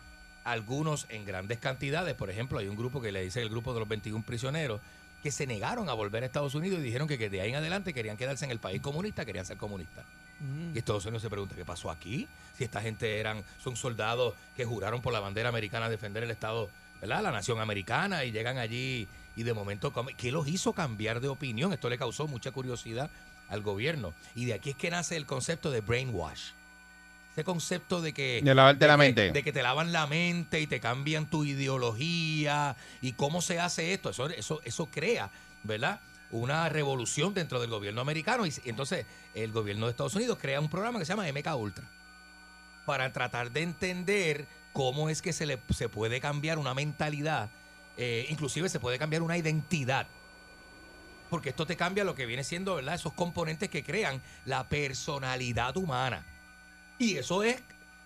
[0.43, 3.79] algunos en grandes cantidades, por ejemplo, hay un grupo que le dice el grupo de
[3.79, 4.81] los 21 prisioneros,
[5.23, 7.55] que se negaron a volver a Estados Unidos y dijeron que, que de ahí en
[7.57, 10.03] adelante querían quedarse en el país comunista, querían ser comunistas.
[10.73, 12.27] Y Estados Unidos se pregunta, ¿qué pasó aquí?
[12.57, 16.31] Si esta gente eran, son soldados que juraron por la bandera americana a defender el
[16.31, 16.69] Estado,
[16.99, 17.21] ¿verdad?
[17.21, 21.27] La nación americana y llegan allí y de momento, ¿cómo- ¿qué los hizo cambiar de
[21.27, 21.71] opinión?
[21.71, 23.11] Esto le causó mucha curiosidad
[23.49, 24.13] al gobierno.
[24.33, 26.49] Y de aquí es que nace el concepto de brainwash.
[27.31, 28.41] Ese concepto de que...
[28.43, 29.31] De lavarte la que- mente.
[29.31, 32.75] De que te lavan la mente y te cambian tu ideología.
[33.01, 34.09] ¿Y cómo se hace esto?
[34.09, 35.29] Eso, eso, eso crea,
[35.63, 36.01] ¿verdad?
[36.31, 38.45] Una revolución dentro del gobierno americano.
[38.45, 41.85] Y entonces el gobierno de Estados Unidos crea un programa que se llama MK Ultra.
[42.85, 47.49] Para tratar de entender cómo es que se, le, se puede cambiar una mentalidad.
[47.97, 50.07] eh, inclusive se puede cambiar una identidad.
[51.29, 52.95] Porque esto te cambia lo que viene siendo, ¿verdad?
[52.95, 56.25] Esos componentes que crean la personalidad humana.
[57.01, 57.57] Y eso es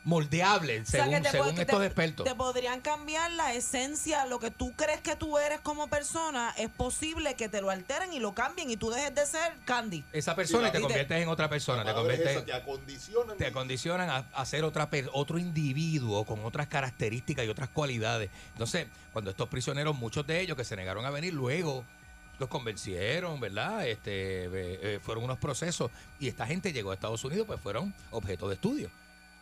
[0.03, 2.25] moldeable, O sea, según, te según estos te- expertos.
[2.27, 6.69] Te podrían cambiar la esencia, lo que tú crees que tú eres como persona, es
[6.69, 10.03] posible que te lo alteren y lo cambien y tú dejes de ser Candy.
[10.13, 11.83] Esa persona y te Y te- conviertes en otra persona.
[11.83, 13.37] Te conviertes, esa, te acondicionan.
[13.37, 18.29] te acondicionan a, a ser otra per- otro individuo con otras características y otras cualidades.
[18.51, 21.83] Entonces, cuando estos prisioneros, muchos de ellos que se negaron a venir, luego
[22.39, 23.87] los convencieron, ¿verdad?
[23.87, 27.93] Este, eh, eh, fueron unos procesos y esta gente llegó a Estados Unidos, pues fueron
[28.11, 28.89] objeto de estudio.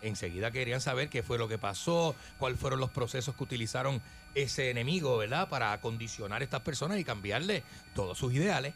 [0.02, 4.02] Enseguida querían saber qué fue lo que pasó, cuáles fueron los procesos que utilizaron
[4.36, 5.48] ese enemigo, ¿verdad?
[5.48, 7.64] Para acondicionar a estas personas y cambiarle
[7.96, 8.74] todos sus ideales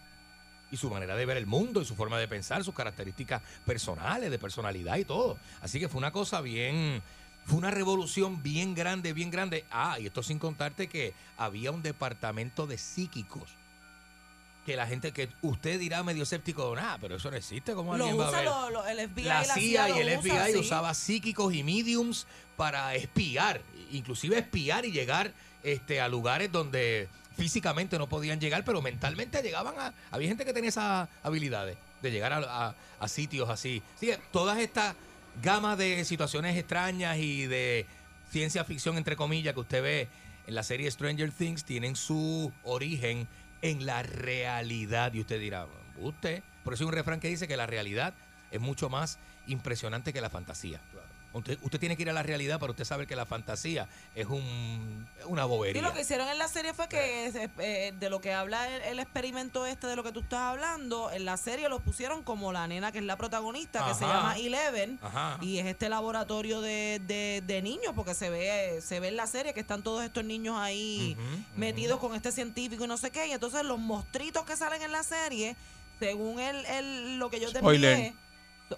[0.71, 4.31] y su manera de ver el mundo y su forma de pensar, sus características personales,
[4.31, 5.37] de personalidad y todo.
[5.61, 7.01] Así que fue una cosa bien,
[7.45, 9.65] fue una revolución bien grande, bien grande.
[9.69, 13.56] Ah, y esto sin contarte que había un departamento de psíquicos.
[14.67, 18.03] Que la gente, que usted dirá medio escéptico, nada, pero eso no existe, ¿cómo Lo
[18.03, 18.49] alguien va a usa ver?
[18.49, 20.57] lo- lo- el FBI la y la CIA y el usa, FBI sí.
[20.59, 23.61] usaba psíquicos y mediums para espiar,
[23.93, 25.31] inclusive espiar y llegar
[25.63, 27.07] este, a lugares donde
[27.37, 29.93] físicamente no podían llegar, pero mentalmente llegaban a...
[30.11, 33.81] Había gente que tenía esas habilidades de llegar a, a- a sitios así.
[33.95, 34.95] Así que todas estas
[35.41, 37.85] gamas de situaciones extrañas y de
[38.33, 40.07] ciencia ficción, entre comillas, que usted ve
[40.45, 43.27] en la serie Stranger Things, tienen su origen
[43.61, 45.13] en la realidad.
[45.13, 45.67] Y usted dirá,
[45.99, 48.13] usted, por eso un refrán que dice que la realidad
[48.51, 50.79] es mucho más impresionante que la fantasía.
[51.33, 54.25] Usted, usted tiene que ir a la realidad para usted saber que la fantasía es
[54.27, 55.81] un, una Y bobería.
[55.83, 57.27] lo que hicieron en la serie fue que
[57.59, 61.11] eh, de lo que habla el, el experimento este de lo que tú estás hablando,
[61.11, 64.35] en la serie lo pusieron como la nena que es la protagonista, que se llama
[64.37, 65.37] Eleven, Ajá.
[65.41, 69.27] y es este laboratorio de, de- de niños, porque se ve, se ve en la
[69.27, 71.15] serie que están todos estos niños ahí
[71.55, 74.91] metidos con este científico y no sé qué, y entonces los mostritos que salen en
[74.91, 75.55] la serie,
[75.99, 77.59] según el, el- lo que yo te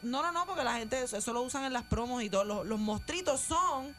[0.04, 2.44] no, no, no, porque la gente eso, eso lo usan en las promos y todo.
[2.44, 3.96] Los, los mostritos son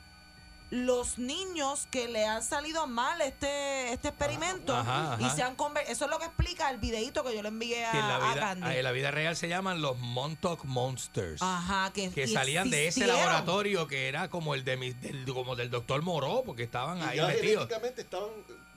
[0.72, 5.34] los niños que le han salido mal este este experimento Ajá, y ajá.
[5.34, 7.90] se han conver- eso es lo que explica el videito que yo le envié a,
[7.90, 8.76] que en la a vida, Candy.
[8.76, 11.42] en la vida real se llaman los Montauk Monsters.
[11.42, 15.70] Ajá, que, salían de ese laboratorio que era como el de mi- del, como del
[15.70, 17.46] doctor Moró, porque estaban Y ahí ya metidos.
[17.66, 18.28] genéticamente estaban,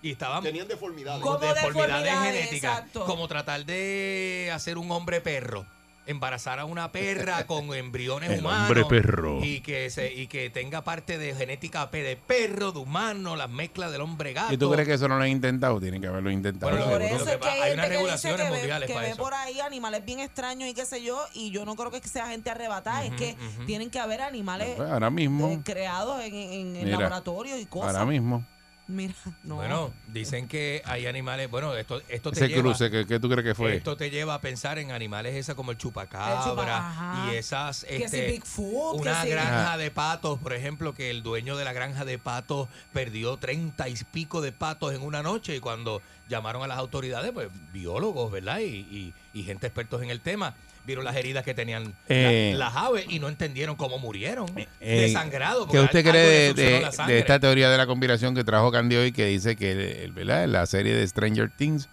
[0.01, 1.21] Y estaban tenían deformidades.
[1.21, 2.71] Como deformidades, deformidades, genéticas.
[2.79, 3.05] exacto.
[3.05, 5.67] Como tratar de hacer un hombre perro.
[6.05, 8.67] Embarazar a una perra con embriones El humanos.
[8.69, 9.39] hombre perro.
[9.43, 13.91] Y que, se, y que tenga parte de genética de perro, de humano, las mezclas
[13.91, 14.53] del hombre gato.
[14.53, 15.79] ¿Y tú crees que eso no lo han intentado?
[15.79, 16.71] Tienen que haberlo intentado.
[16.75, 18.87] Bueno, Por eso es que hay, hay gente unas que dice regulaciones que ve- mundiales
[18.87, 19.23] que para ve eso.
[19.23, 22.27] por ahí animales bien extraños y qué sé yo, y yo no creo que sea
[22.27, 25.49] gente arrebatada, es que tienen que haber animales Pues ahora mismo.
[25.51, 27.95] eh, creados en, en- en laboratorios y cosas.
[27.95, 28.45] Ahora mismo.
[28.85, 29.13] Mira,
[29.43, 29.55] no.
[29.55, 31.49] Bueno, dicen que hay animales.
[31.49, 32.61] Bueno, esto, esto te Ese lleva.
[32.63, 33.77] cruce, ¿qué, qué tú crees que fue?
[33.77, 37.85] Esto te lleva a pensar en animales esas como el El chupacabra chupa- y esas
[37.85, 41.55] Que si este, Bigfoot, que una si- granja de patos, por ejemplo, que el dueño
[41.55, 45.59] de la granja de patos perdió treinta y pico de patos en una noche y
[45.61, 48.59] cuando llamaron a las autoridades, pues biólogos, ¿verdad?
[48.59, 50.55] Y, y- y gente expertos en el tema,
[50.85, 52.53] vieron las heridas que tenían la- Eh.
[52.57, 54.67] las aves y no entendieron cómo murieron, Eh,
[55.01, 55.67] desangrados.
[55.67, 59.25] ¿Qué porque usted cree de, esta teoría de la conspiración que trajo Candy hoy que
[59.27, 61.87] dice que la serie de Stranger Things,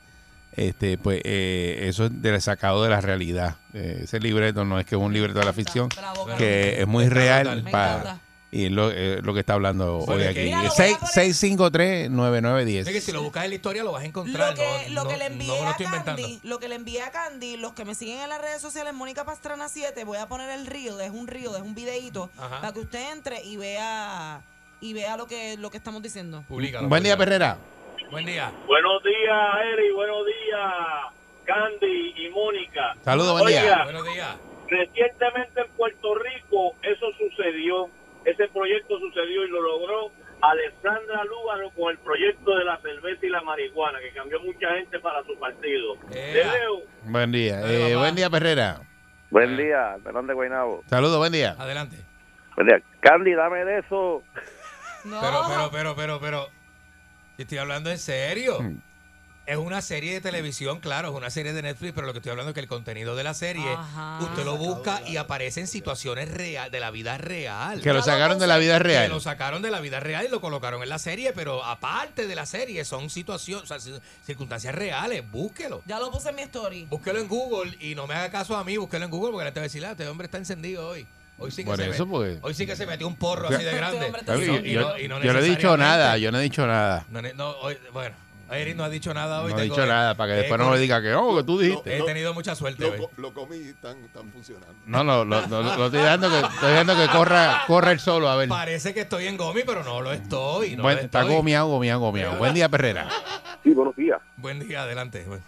[0.57, 3.57] este, pues eh, eso es de- sacado de la realidad.
[3.75, 6.87] Eh, ese libreto no es que es un libreto de la ficción, Bravo, que es
[6.89, 8.19] muy real para.
[8.53, 10.41] Y es lo, eh, lo que está hablando hoy aquí.
[10.41, 12.87] Mira, lo voy a Seis- poner- 653-9910.
[12.87, 14.51] Es que si lo buscas en la historia lo vas a encontrar.
[14.51, 16.05] Lo que, no, lo que no- le envié a inventando.
[16.23, 18.93] Candy, lo que le envié a Candy, los que me siguen en las redes sociales,
[18.95, 22.61] Mónica Pastrana 7, voy a poner el reel, es un reel, es un videíto, Ajá.
[22.61, 24.43] para que usted entre y vea
[24.81, 26.43] y vea lo que lo que estamos diciendo.
[26.49, 27.17] Buen día.
[27.17, 27.59] Perrera.
[28.11, 28.51] Buen día.
[28.67, 29.39] Buenos días,
[29.75, 29.93] Eri.
[29.93, 32.97] Buenos días, Candy y Mónica.
[33.05, 33.63] Saludos, buen día.
[33.63, 34.37] Oiga, Buenos días.
[34.69, 37.89] recientemente en Puerto Rico eso sucedió.
[38.25, 40.11] Ese proyecto sucedió y lo logró
[40.43, 44.99] Alexandra Lúgaro con el proyecto de la cerveza y la marihuana, que cambió mucha gente
[45.01, 45.97] para su partido.
[46.11, 46.83] Leo.
[47.05, 47.61] Buen día.
[47.65, 48.81] Eh, buen día, Perrera.
[49.31, 50.83] Buen día, Fernando de Guaynabo.
[50.87, 51.55] Saludos, buen día.
[51.59, 51.97] Adelante.
[52.57, 52.83] Buen día.
[53.01, 54.23] Candy, dame de eso.
[55.05, 55.21] No.
[55.21, 56.47] Pero, pero, pero, pero, pero.
[57.39, 58.61] Estoy hablando en serio.
[58.61, 58.90] Mm.
[59.51, 62.31] Es una serie de televisión, claro, es una serie de Netflix, pero lo que estoy
[62.31, 64.19] hablando es que el contenido de la serie, Ajá.
[64.23, 67.81] usted lo busca y aparece en situaciones real, de la vida real.
[67.83, 69.11] Que lo sacaron de la vida Que real.
[69.11, 72.35] lo sacaron de la vida real y lo colocaron en la serie, pero aparte de
[72.37, 75.29] la serie, son situaciones, o sea, ci- circunstancias reales.
[75.29, 75.83] Búsquelo.
[75.85, 76.85] Ya lo puse en mi story.
[76.89, 79.53] Búsquelo en Google y no me haga caso a mí, búsquelo en Google porque la
[79.53, 81.09] te va a decir, ah, este hombre está encendido hoy.
[81.39, 82.39] Hoy sí que, Por se, pues.
[82.43, 84.05] hoy sí que se metió un porro así de grande.
[84.07, 86.17] hombre está Yo, Y no- yo- y no- y no yo no he dicho nada,
[86.19, 87.05] yo no he dicho nada.
[87.11, 88.15] no, hoy- bueno,
[88.57, 89.51] Eric no ha dicho nada hoy.
[89.53, 91.99] No tengo- dicho nada, para que después no me diga que no, que tú dijiste.
[91.99, 93.09] He tenido mucha suerte Lo, hoy.
[93.17, 93.97] lo comí y están,
[94.33, 94.75] funcionando.
[94.87, 98.49] No, no, lo, estoy dejando que, estoy dejando que corra, corra el solo, a ver.
[98.49, 100.77] Parece que estoy en Gomi, pero no lo estoy.
[101.01, 102.39] Está gomiado, gomiado, gomiado.
[102.39, 103.09] Buen día, Perrera.
[103.63, 104.21] Sí, buenos días.
[104.37, 105.25] Buen día, adelante.
[105.27, 105.43] Buen-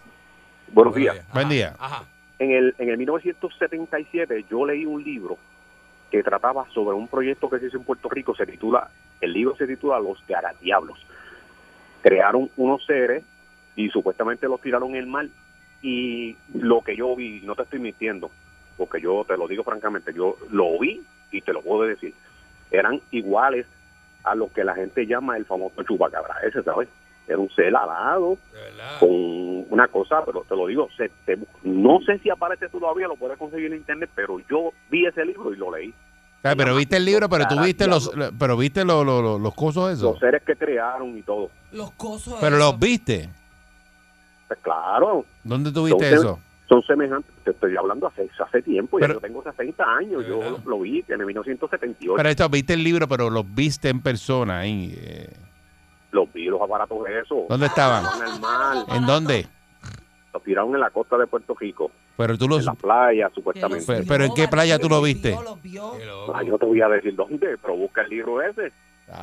[0.69, 1.17] Buenos días.
[1.35, 1.75] Buen día.
[1.79, 2.05] Ajá.
[2.39, 5.37] En el, en el 1977 yo leí un libro
[6.11, 8.35] que trataba sobre un proyecto que se hizo en Puerto Rico.
[8.35, 8.89] Se titula,
[9.21, 10.99] el libro se titula Los Garadiablos.
[12.03, 13.25] Crearon unos seres
[13.77, 15.27] y supuestamente los tiraron en el mar.
[15.83, 18.31] Y lo que yo vi, no te estoy mintiendo,
[18.77, 22.15] porque yo te lo digo francamente, yo lo vi y te lo puedo decir,
[22.71, 23.67] eran iguales
[24.25, 26.89] a lo que la gente llama el famoso chupacabra ese, ¿sabes?
[27.27, 28.37] Era un ser alado,
[29.01, 29.11] con
[29.71, 33.39] una cosa, pero te lo digo, se- te- no sé si aparece todavía, lo puedes
[33.39, 35.93] conseguir en internet, pero yo vi ese libro y lo leí.
[36.45, 39.55] Ah, pero viste el libro, pero tú viste los, pero viste los, los, los- los
[39.55, 40.03] cosos esos.
[40.13, 41.51] Los seres que crearon y todo.
[41.73, 42.35] Los cosos.
[42.41, 42.71] Pero esos.
[42.73, 43.29] los viste.
[44.49, 46.39] Pues claro, ¿Dónde tú viste Son- eso?
[46.69, 50.81] son semejantes, te estoy hablando hace, hace tiempo, ya yo tengo 60 años, yo lo,
[50.81, 54.95] vi en el 1978, Pero esto, viste el libro, pero los viste en persona ahí.
[54.97, 55.31] eh.
[56.13, 57.47] los vi los aparatos esos.
[57.49, 58.05] ¿Dónde estaban?
[58.41, 59.47] Mar, ¿En dónde?
[60.33, 62.65] Los tiraron en la costa de Puerto Rico, Pero tú en los...
[62.65, 64.03] la playa, supuestamente.
[64.09, 65.31] Pero- ¿en qué playa tú lo los viste?
[65.31, 65.93] vio, los vio.
[66.35, 68.73] Ah, yo te voy a decir dónde, pero busca el libro ese,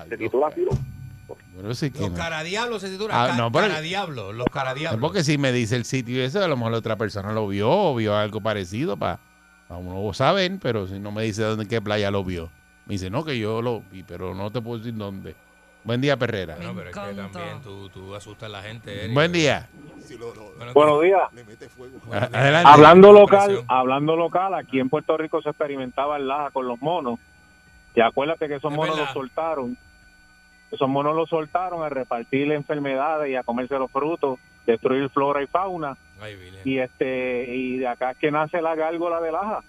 [0.10, 0.72] se titula así, lo-
[1.56, 2.16] pero sí que Los no.
[2.18, 3.14] caradiablos se titula.
[3.26, 5.02] Ah, no, pero- caradiablos, los caradiablos.
[5.02, 7.70] Porque si me dice el sitio ese, a lo mejor la otra persona lo vio
[7.70, 9.20] o vio algo parecido para
[9.70, 12.50] uno saber, pero si no me dice dónde, en qué playa lo vio.
[12.88, 15.36] Me dice, no, que yo lo vi, pero no te puedo decir dónde.
[15.84, 16.56] Buen día, Perrera.
[16.56, 19.04] Bueno, pero es que también tú, tú asustas a la gente.
[19.06, 19.14] Eric.
[19.14, 19.70] Buen día.
[20.02, 21.22] Si lo, lo- Buenos Buenos días.
[21.34, 21.98] le mete fuego.
[22.06, 22.42] Buenos días.
[22.42, 22.70] Adelante.
[22.72, 27.20] Hablando local, hablando local, aquí en Puerto Rico se experimentaba el laja con los monos.
[27.96, 29.06] Y acuérdate que esos Es monos verdad.
[29.08, 29.78] los soltaron.
[30.72, 35.48] Esos monos los soltaron a repartir enfermedades y a comerse los frutos, destruir flora y
[35.48, 35.98] fauna.
[36.22, 36.38] Ay.
[36.66, 39.62] Y este y de acá es que nace la gárgola de laja.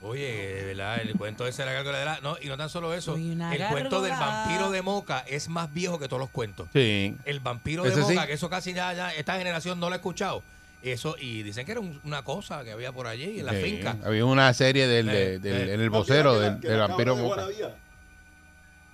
[0.00, 2.20] Oye, de verdad, el cuento ese de la gárgola de la...
[2.20, 3.14] No, y no tan solo eso.
[3.14, 6.68] Uy, el cuento del vampiro de Moca es más viejo que todos los cuentos.
[6.72, 7.16] Sí.
[7.24, 8.14] El vampiro de Ese sí.
[8.14, 10.42] Moca, que eso casi ya, ya esta generación no lo ha escuchado.
[10.84, 13.62] Eso, y dicen que era un- una cosa que había por allí en la Sí.
[13.62, 13.96] finca.
[14.04, 15.74] Había una serie del, de- Eh, del- eh.
[15.74, 17.46] en el vocero del, vampiro de Moca.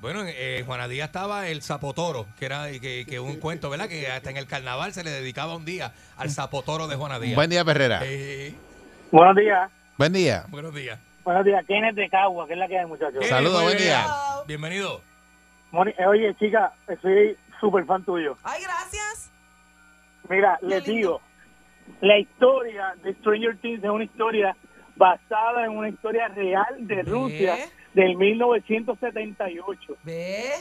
[0.00, 3.88] Bueno, en eh, Juana Díaz estaba el Zapotoro, que era que, que un cuento, ¿verdad?
[3.88, 7.34] Que hasta en el carnaval se le dedicaba un día al Zapotoro de Juana Díaz.
[7.34, 8.00] Buen día, Perrera.
[8.04, 8.54] Eh,
[9.10, 9.70] Buenos días.
[9.96, 10.44] Buen día.
[10.48, 10.98] buenos días.
[11.24, 11.64] Buenos días.
[11.66, 13.24] Kenneth de Cagua, que es la que hay, muchachos.
[13.24, 14.06] Eh, Saludos, buen día.
[14.46, 15.00] Bienvenido.
[15.72, 18.36] Oye, chica, soy súper fan tuyo.
[18.42, 19.30] Ay, gracias.
[20.28, 21.20] Mira, les digo,
[22.00, 24.56] la historia de Stranger Things es una historia
[24.96, 27.56] basada en una historia real de Rusia
[27.94, 29.96] del 1978.
[30.04, 30.52] ¿Ve?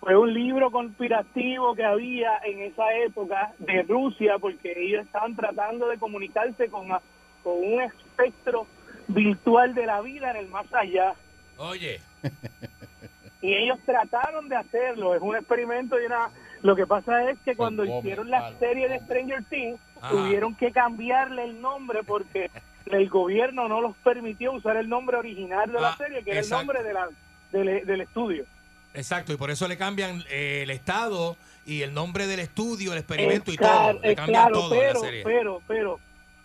[0.00, 5.88] Fue un libro conspirativo que había en esa época de Rusia porque ellos estaban tratando
[5.88, 7.02] de comunicarse con, a-
[7.42, 8.66] con un espectro
[9.08, 11.14] virtual de la vida en el más allá.
[11.58, 12.00] Oye,
[13.42, 16.30] y ellos trataron de hacerlo, es un experimento y una...
[16.62, 18.58] Lo que pasa es que cuando hicieron la palo.
[18.58, 19.80] serie de Stranger Things,
[20.10, 22.50] tuvieron que cambiarle el nombre porque
[22.86, 26.40] el gobierno no los permitió usar el nombre original de la Ah, serie, que era
[26.40, 27.08] el nombre de la,
[27.50, 28.44] del, del estudio.
[28.92, 32.98] exacto, y por eso le cambian eh, el estado y el nombre del estudio, el
[32.98, 33.92] experimento Es y todo.
[34.02, 35.22] Le es cambian claro, todo en la pero, serie.
[35.24, 36.00] pero, pero,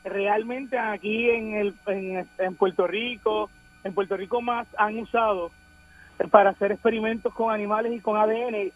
[0.05, 3.49] realmente aquí en, el, en, en Puerto Rico,
[3.83, 5.51] en Puerto Rico más han usado
[6.31, 8.71] para hacer experimentos con animales y con ADN,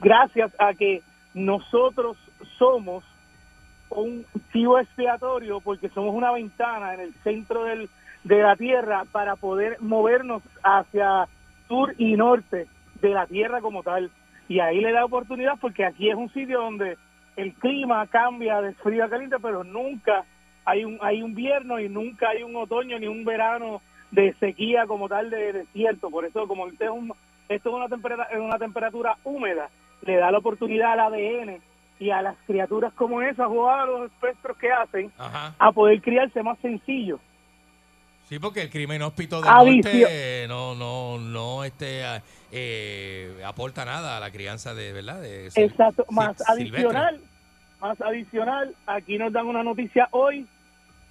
[0.00, 1.02] gracias a que
[1.34, 2.16] nosotros
[2.58, 3.04] somos
[3.90, 7.88] un chivo expiatorio porque somos una ventana en el centro del,
[8.24, 11.28] de la Tierra para poder movernos hacia
[11.68, 12.66] sur y norte
[13.00, 14.10] de la Tierra como tal.
[14.48, 16.96] y ahí le da oportunidad porque aquí es un sitio donde
[17.36, 20.24] el clima cambia de frío a caliente, pero nunca
[20.64, 23.80] hay un hay un invierno y nunca hay un otoño ni un verano
[24.10, 26.10] de sequía como tal de desierto.
[26.10, 27.12] Por eso, como este es un,
[27.48, 29.70] esto es una temperatura, es una temperatura húmeda,
[30.02, 31.60] le da la oportunidad al ADN
[31.98, 35.54] y a las criaturas como esas o a los espectros que hacen Ajá.
[35.58, 37.20] a poder criarse más sencillo.
[38.28, 42.02] Sí, porque el crimen inhóspito del Adicio- norte no, no, no este,
[42.52, 45.20] eh, aporta nada a la crianza de, ¿verdad?
[45.20, 47.20] De Exacto, más adicional,
[47.80, 50.46] más adicional, aquí nos dan una noticia hoy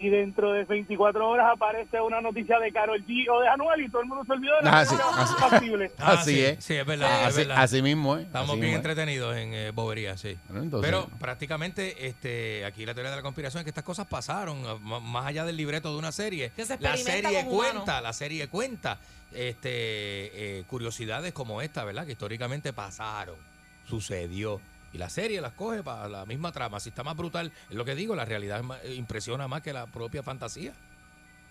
[0.01, 3.89] y dentro de 24 horas aparece una noticia de Carol G o de Anuel y
[3.89, 4.95] todo el mundo se olvidó de la Ah, así-.
[5.99, 6.63] Ah, Así sí, es.
[6.63, 7.21] Sí, es verdad.
[7.23, 7.57] es Así, verdad.
[7.63, 8.21] así mismo, ¿eh?
[8.21, 8.77] Estamos Así bien mismo, ¿eh?
[8.77, 10.37] entretenidos en eh, bobería, sí.
[10.47, 14.07] Bueno, entonces- Pero prácticamente este, aquí la teoría de la conspiración es que estas cosas
[14.07, 16.51] pasaron, ah, más allá del libreto de una serie.
[16.55, 18.99] Se La serie cuenta, la serie cuenta
[19.33, 22.05] este, eh, curiosidades como esta, ¿verdad?
[22.05, 23.35] Que históricamente pasaron,
[23.85, 24.61] sucedió.
[24.93, 26.79] Y la serie las coge para la misma trama.
[26.79, 28.63] Si está más brutal, es lo que digo, la realidad
[28.95, 30.73] impresiona más que la propia fantasía.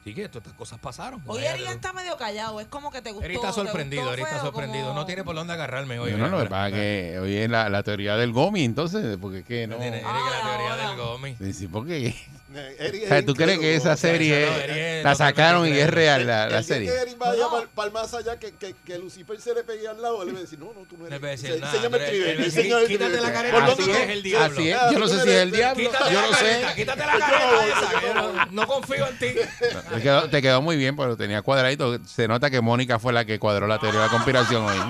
[0.01, 1.20] Así que esto- estas cosas pasaron.
[1.26, 3.24] Hoy Eri está medio callado, es como que te gustó.
[3.26, 4.89] Eri está sorprendido, gustó, Eri está sorprendido.
[4.89, 6.12] como- No tiene por dónde agarrarme hoy.
[6.12, 9.45] No, no, pasa es que hoy es la, la teoría del gomi, entonces, porque es
[9.45, 9.76] que no.
[9.76, 11.36] Tiene- Eri que la teoría del gomi.
[11.36, 12.14] Sí, sí, porque.
[12.51, 16.51] O sea, ¿Tú crees que esa serie no, la sacaron y es real la, El
[16.53, 16.88] la día serie?
[16.90, 17.66] que vaya No.
[17.74, 20.32] para, el más allá, que, que, que Lucifer se le pegue al lado, él le
[20.32, 21.11] va a decir, no, no, tú no eres.
[21.11, 24.22] le voy a decir Se- nada, enséñame el quítate la careta, ¿Por así es el
[24.22, 24.46] diablo.
[24.59, 24.76] Así es.
[24.80, 25.90] Ah, Yo no sé si es el diablo.
[25.90, 26.62] Quítate Yo no sé.
[26.74, 29.26] quítate la careta no confío en ti.
[29.94, 31.99] Te quedó, te quedó muy bien, pero tenía cuadradito.
[32.07, 34.78] Se nota que Mónica fue la que cuadró la teoría de la conspiración hoy.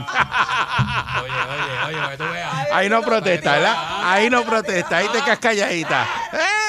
[1.23, 2.55] Oye, oye, oye, para que tú veas.
[2.73, 3.75] Ahí no protesta, ¿verdad?
[4.05, 6.07] Ahí no protesta, ahí te quedas calladita.
[6.33, 6.43] Oye,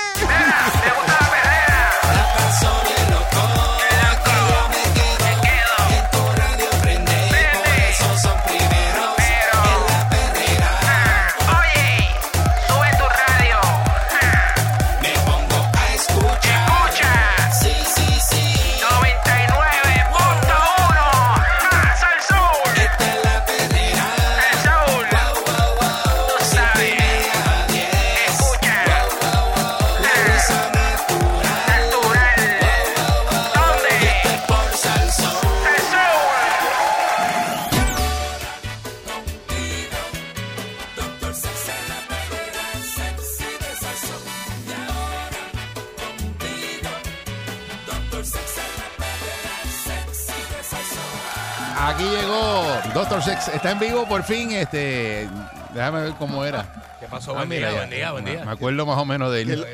[53.82, 54.52] en vivo por fin.
[54.52, 55.28] Este,
[55.74, 56.98] déjame ver cómo era.
[57.00, 57.32] ¿Qué pasó?
[57.32, 57.78] Ah, Buen mira, día, ya.
[57.78, 58.46] buen día, buen día.
[58.46, 59.66] Me acuerdo más o menos de él.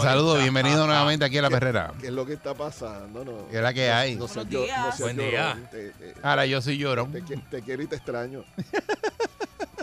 [0.00, 1.92] Saludos, bienvenido nuevamente aquí a la perrera.
[2.00, 3.24] ¿Qué es lo que está pasando?
[3.24, 4.16] No, ¿Qué es la que hay?
[4.16, 5.58] No yo- no Buen día.
[5.70, 7.12] Te, te- Ahora yo soy llorón.
[7.12, 8.44] te qui- te quiero y te extraño.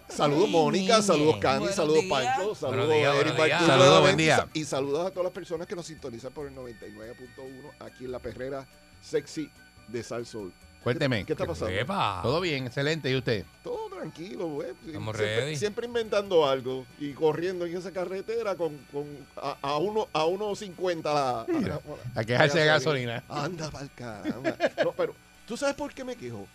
[0.10, 2.06] Saludos Mónica, saludos Candy, saludos.
[2.10, 4.48] Pancho, saludos Eric Saludos, buen día.
[4.54, 8.18] Y saludos a todas las personas que nos sintonizan por el 99.1 aquí en la
[8.18, 8.66] perrera
[9.00, 9.48] sexy
[9.88, 10.52] de Sal Soul.
[10.84, 11.26] Cuénteme.
[11.26, 11.72] ¿Qué está pasando?
[11.74, 12.20] Epa.
[12.24, 13.10] Todo bien, excelente.
[13.12, 13.46] ¿Y usted?
[13.64, 14.70] Todo tranquilo, güey.
[14.86, 15.56] Estamos siempre, ready.
[15.58, 19.06] siempre inventando algo y corriendo en esa carretera con, con
[19.36, 21.82] a, a uno a 1.50 la, la-
[22.16, 23.24] A quejarse de gasolina.
[23.28, 24.56] Anda pa'l caramba.
[24.84, 25.14] No, pero
[25.48, 26.48] ¿tú sabes por qué me quejo?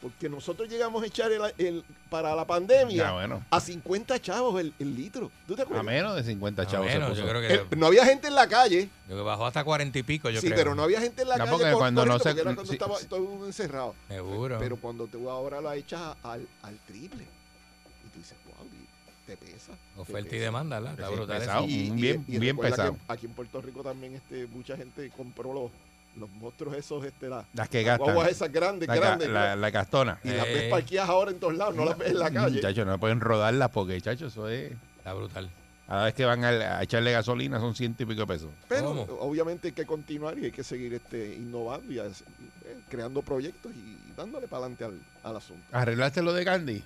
[0.00, 3.44] Porque nosotros llegamos a echar el, el- para la pandemia Ya, bueno.
[3.50, 5.30] a 50 chavos el, el litro.
[5.46, 5.84] ¿Tú te A acuerdas?
[5.84, 6.86] menos de 50 A chavos.
[6.88, 7.20] se menos, puso.
[7.22, 9.98] yo creo que, El- no había gente en la calle, yo que bajó hasta cuarenta
[9.98, 10.56] y pico, yo sí, creo.
[10.58, 12.44] pero no había gente en la No, calle porque por- cuando no se- porque era
[12.54, 13.06] cuando sí, estaba sí.
[13.06, 13.94] todo el mundo encerrado.
[14.08, 14.58] Seguro.
[14.58, 19.36] Pero cuando tú ahora lo echas al, al triple y tú dices, wow, y te
[19.36, 19.72] pesa.
[19.94, 20.44] te Oferta y pesa.
[20.44, 20.94] demanda, ¿verdad?
[20.98, 21.38] Está Sí, brutal.
[21.40, 21.62] pesado.
[21.64, 22.92] un bien- bien recuerda pesado.
[22.94, 25.70] que aquí en Puerto Rico también este, mucha gente compró los,
[26.16, 28.14] los monstruos esos, este, la, Las que las gastan.
[28.14, 29.28] guaguas esas grandes, La, grandes.
[29.28, 30.18] la, la castona.
[30.24, 30.68] y las ves Eh.
[30.70, 32.60] parqueadas ahora en todos lados, no las ves en la calle.
[32.60, 34.72] Chacho, no pueden rodarlas porque, chacho, eso es.
[34.98, 35.50] Está brutal.
[35.86, 36.48] Cada vez que van a,
[36.78, 38.50] a echarle gasolina son ciento y pico de pesos.
[38.68, 39.02] Pero ¿Cómo?
[39.20, 42.10] obviamente hay que continuar y hay que seguir este, innovando y eh,
[42.88, 45.64] creando proyectos y dándole para adelante al, al asunto.
[45.72, 46.82] ¿Arreglaste lo de Candy?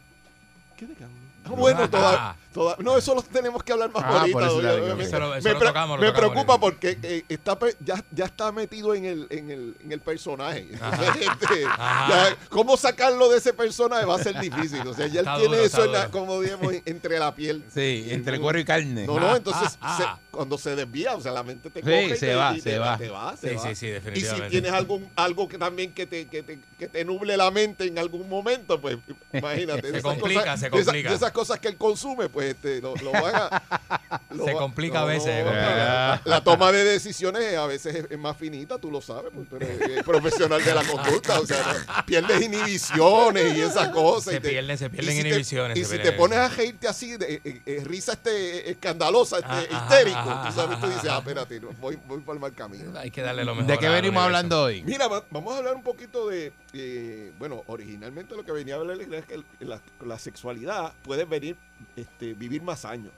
[0.79, 1.19] ¿Qué de cambio?
[1.45, 1.89] Ah, bueno, Ah.
[1.91, 4.33] toda, toda- no, eso lo tenemos que hablar más Ah, ahorita.
[4.39, 9.27] por eso me pre- tocamos, preocupa porque eh, está ya, ya está metido en el,
[9.31, 10.69] en el, en el personaje.
[11.15, 14.87] Este, ya, ¿Cómo sacarlo de ese personaje va a ser difícil?
[14.87, 17.35] O sea, ya él Está tiene duro, eso, en la- como digamos, en- entre la
[17.35, 17.65] piel.
[17.73, 19.07] Sí, entre cuero y carne.
[19.07, 20.19] No, no, entonces ah, se- ah.
[20.31, 22.61] cuando se desvía, o sea, la mente te Sí, coge y se te, va, y
[22.61, 22.99] se te va.
[22.99, 23.63] te va, se Sí, va.
[23.63, 24.51] sí, sí, Y si definitivamente.
[24.51, 27.99] tienes algún algo que también que te, que te, que te nuble la mente en
[27.99, 28.99] algún momento, pues
[29.33, 29.91] imagínate.
[29.93, 31.09] Se complica, cosas, se de complica.
[31.11, 34.23] de esas cosas que él consume, pues este, lo, lo van a...
[34.31, 35.77] lo Se complica a veces, se no, complica.
[35.77, 39.49] la, la toma de decisiones a veces es, es más finita, tú lo sabes, porque
[39.51, 44.33] tú eres eh, profesional de la conducta, o sea, no, pierdes inhibiciones y esas cosas.
[44.35, 47.17] Se pierden- se y pierden si te- inhibiciones, y si te pones a reírte así,
[47.17, 51.11] de, eh, eh, risa este, escandalosa, este, Ah, ajá, histérico, ajá, tú sabes, tú dices,
[51.11, 52.99] ah, espérate, voy, voy por el mal camino.
[52.99, 53.71] Hay que darle lo mejor.
[53.71, 54.83] ¿De qué venimos hablando hoy?
[54.85, 58.79] Mira, va- vamos a hablar un poquito de, eh, bueno, originalmente lo que venía a
[58.79, 61.57] hablar es que la, la sexualidad puede venir,
[61.97, 63.13] este, vivir más años.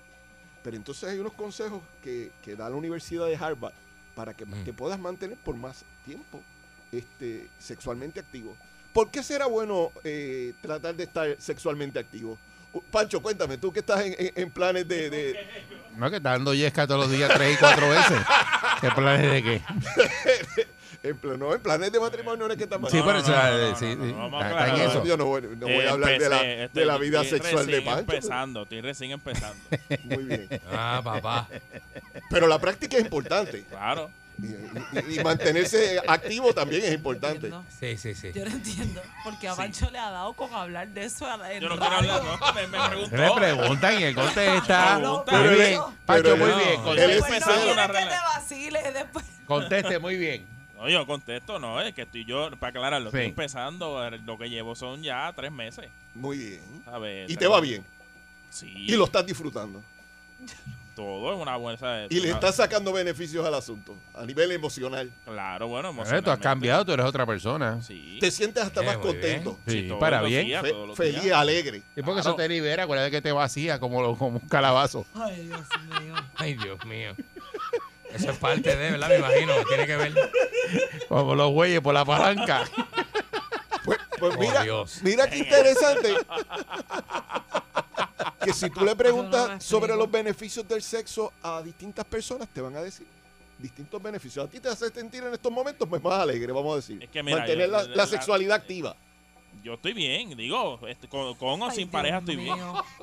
[0.63, 3.73] Pero entonces hay unos consejos que, que da la Universidad de Harvard
[4.15, 4.65] para que Mm.
[4.65, 6.41] te puedas mantener por más tiempo
[6.93, 8.57] este, sexualmente activo.
[8.93, 12.39] ¿Por qué será bueno eh, tratar de estar sexualmente activo?
[12.91, 15.37] Pancho, cuéntame, tú que estás en, en- en planes de, de-
[15.97, 18.19] No, que está dando yesca todos los días tres y cuatro veces.
[18.81, 19.63] ¿Qué planes de qué?
[21.03, 23.25] en, pl- no, en planes de matrimonio no es que estamos Sí, No, pero no,
[23.25, 23.37] eso, no,
[23.71, 25.05] no, sí, no, sí, no, está- a está.
[25.05, 27.67] Yo no voy, no voy a hablar de la, de estoy- la vida estoy sexual
[27.67, 28.01] de recién Pancho.
[28.13, 29.57] empezando, estoy recién empezando.
[30.05, 30.49] Muy bien.
[30.73, 31.49] Ah, papá.
[32.31, 33.65] Pero la práctica es importante.
[33.71, 34.11] Claro.
[34.39, 34.49] Y,
[35.15, 37.51] y- y mantenerse activo también es importante.
[37.81, 38.33] Sí, sí, sí.
[38.35, 39.01] Yo no entiendo.
[39.25, 41.27] Porque a Pancho le ha dado con hablar de eso.
[41.51, 43.17] en Yo no quiero hablar, no, me, me preguntó.
[43.17, 44.97] Le preguntan y él contesta.
[44.99, 45.39] Pregunta.
[45.39, 45.81] Muy bien.
[46.07, 46.69] pero muy bien.
[46.69, 48.11] él Conteste, es Pues no empezando quieres una que regla.
[48.11, 49.25] te vacile después.
[50.77, 54.75] No, yo contesto, no, es que estoy yo, para aclararlo, estoy empezando, lo que llevo
[54.75, 56.61] son ya tres meses, Muy bien.
[56.85, 57.31] ¿sabes?
[57.31, 57.85] Y te va bien.
[58.51, 58.73] Sí.
[58.77, 59.83] Y lo estás disfrutando.
[60.95, 62.11] Todo es una buena, ¿sabes?
[62.11, 65.11] Y le estás sacando beneficios al asunto a nivel emocional.
[65.27, 67.83] Claro, bueno, Bueno, tú has cambiado, tú eres otra persona.
[67.83, 68.17] Sí.
[68.19, 69.59] Te sientes hasta Eh, más contento.
[69.67, 70.47] Sí, para bien.
[70.47, 71.37] días, fe- feliz, días.
[71.37, 71.79] alegre.
[71.79, 72.21] Y porque Claro.
[72.21, 75.05] eso te libera, acuérdate que te vacía como, lo- como un calabazo.
[75.15, 75.61] Ay, Dios
[76.01, 76.15] mío.
[76.35, 77.15] Ay, Dios mío.
[78.17, 79.09] Eso es parte de, ¿verdad?
[79.09, 79.53] Me imagino.
[79.69, 80.15] Tiene que ver.
[81.09, 82.65] Como los güeyes por la palanca.
[83.85, 84.99] Pues, pues Oh, mira, Dios.
[85.03, 86.15] mira qué interesante.
[88.45, 92.77] que si tú le preguntas sobre los beneficios del sexo a distintas personas, te van
[92.77, 93.07] a decir
[93.59, 94.47] distintos beneficios.
[94.47, 97.03] A ti te hace sentir en estos momentos pues, más alegre, vamos a decir.
[97.03, 98.95] Es que mira, Mantener yo- la, la- la la- sexualidad activa.
[99.67, 102.57] Yo estoy bien, digo, este, con, con o Ay, sin Dios pareja estoy bien.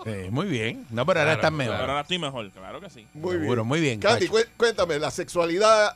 [0.05, 0.88] Eh, muy bien.
[0.91, 1.76] No, pero ahora Claro, estás mejor.
[1.76, 3.05] Pero ahora estoy mejor, claro que sí.
[3.14, 3.68] Muy Seguro, bien.
[3.68, 3.99] muy bien.
[3.99, 5.91] Candy, cuéntame, la sexualidad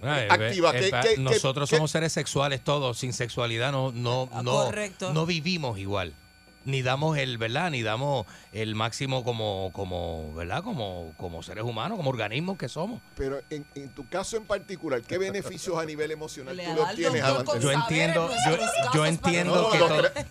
[0.00, 0.72] Ay, activa.
[0.72, 3.92] ve- ¿qué- eh, pa- qué- qué- nosotros qué- somos seres sexuales todos, sin sexualidad no,
[3.92, 5.12] no, Ah, no, correcto.
[5.12, 6.14] no vivimos igual.
[6.66, 7.70] Ni damos el, ¿verdad?
[7.70, 10.62] Ni damos el máximo como, como, ¿verdad?
[10.64, 13.00] Como, como seres humanos, como organismos que somos.
[13.16, 16.90] Pero en, en tu caso en particular, ¿qué beneficios a nivel emocional Le tú al
[16.90, 17.22] obtienes
[17.62, 18.58] Yo entiendo- en yo-
[18.94, 19.54] yo entiendo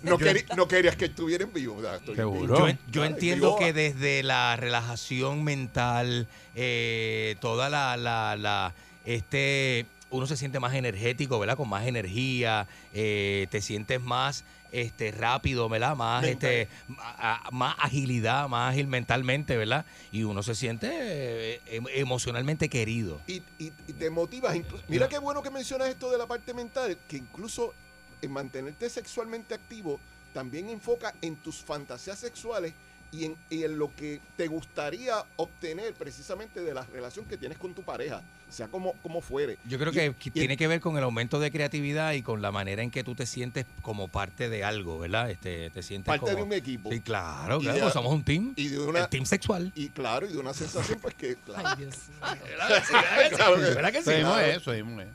[0.03, 1.85] No, que no, no, querías que estuvieran vivos.
[2.15, 2.67] Seguro.
[2.69, 8.73] Yo, yo entiendo que desde la relajación mental, eh, toda la, la, la-
[9.05, 11.57] este, uno se siente más energético, ¿verdad?
[11.57, 14.43] Con más energía, eh, te sientes más
[14.81, 15.95] este rápido, ¿verdad?
[15.95, 16.51] Más Mental.
[16.51, 16.69] este
[16.99, 19.85] a- a- más agilidad, más ágil mentalmente, ¿verdad?
[20.11, 23.21] Y uno se siente eh, em- emocionalmente querido.
[23.27, 24.55] y, y- y te motivas.
[24.55, 27.73] inclu- Mira qué bueno que mencionas esto de la parte mental, que incluso
[28.21, 29.99] en mantenerte sexualmente activo
[30.33, 32.73] también enfoca en tus fantasías sexuales
[33.11, 37.57] y en, y en lo que te gustaría obtener precisamente de la relación que tienes
[37.57, 39.57] con tu pareja, sea como, como fuere.
[39.65, 42.41] Yo creo Y- que y- tiene que ver con el aumento de creatividad y con
[42.41, 45.29] la manera en que tú te sientes como parte de algo, ¿verdad?
[45.29, 46.91] Este, te sientes parte como- de un equipo.
[46.91, 48.53] Sí, claro, claro, de- pues somos un team.
[48.55, 49.71] Y de una el team sexual.
[49.75, 52.19] y claro, y de una sensación pues que claro, Ay, Dios mío.
[53.35, 54.03] claro que- ¿Verdad que sí?
[54.05, 54.39] Claro.
[54.39, 54.71] eso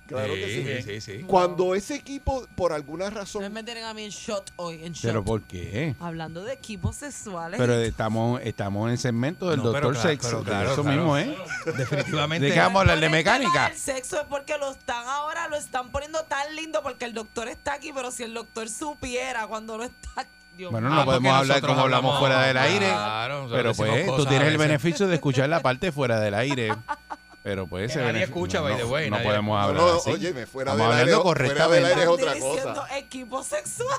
[0.07, 0.83] claro que sí.
[0.83, 1.25] sí, sí, sí.
[1.27, 5.03] Cuando ese equipo por alguna razón me tienen a mí en shot hoy, en shot.
[5.03, 5.95] Pero ¿por qué?
[6.01, 7.59] Hablando de equipos sexuales.
[7.59, 10.29] Pero estamos, estamos en el segmento del No, pero doctor claro, sexo.
[10.31, 10.97] pero claro, eso claro.
[10.97, 11.37] mismo, ¿eh?
[11.77, 12.47] Definitivamente.
[12.47, 13.01] ¿De qué vamos a hablar?
[13.01, 13.69] ¿De tema mecánica?
[13.69, 17.49] del sexo es porque lo están ahora, lo están poniendo tan lindo porque el doctor
[17.49, 20.27] está aquí, pero si el doctor supiera cuando no está
[20.57, 22.89] Dios Bueno, no Ah, podemos hablar como hablamos hablamos- fuera del aire.
[22.89, 26.75] Claro, Pero pues tú tienes el beneficio de escuchar la parte fuera del aire.
[27.43, 29.83] Pero pues ese nadie escucha, no, by the no, way, no nadie- podemos No, hablar
[29.83, 30.11] no, así.
[30.11, 32.99] óyeme, fuera del aire, fuera del aire es otra cosa.
[32.99, 33.97] equipo sexual.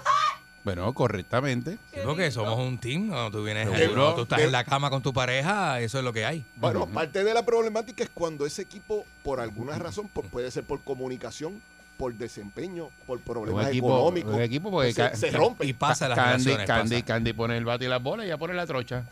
[0.63, 1.77] Bueno, correctamente.
[1.93, 3.09] Sí, porque somos un team.
[3.09, 4.13] Cuando tú vienes, Seguro.
[4.15, 6.45] tú estás De- en la cama con tu pareja, eso es lo que hay.
[6.55, 10.63] Bueno, parte de la problemática es cuando ese equipo, por alguna razón, por- puede ser
[10.63, 11.61] por comunicación,
[11.97, 15.65] por desempeño, por problemas Un equipo, económicos, un equipo pues se, se rompe.
[15.65, 16.67] Y pasa las Candy, relaciones.
[16.67, 17.05] Candy, pasa.
[17.05, 19.03] Candy pone el bate y las bolas y ya pone la trocha.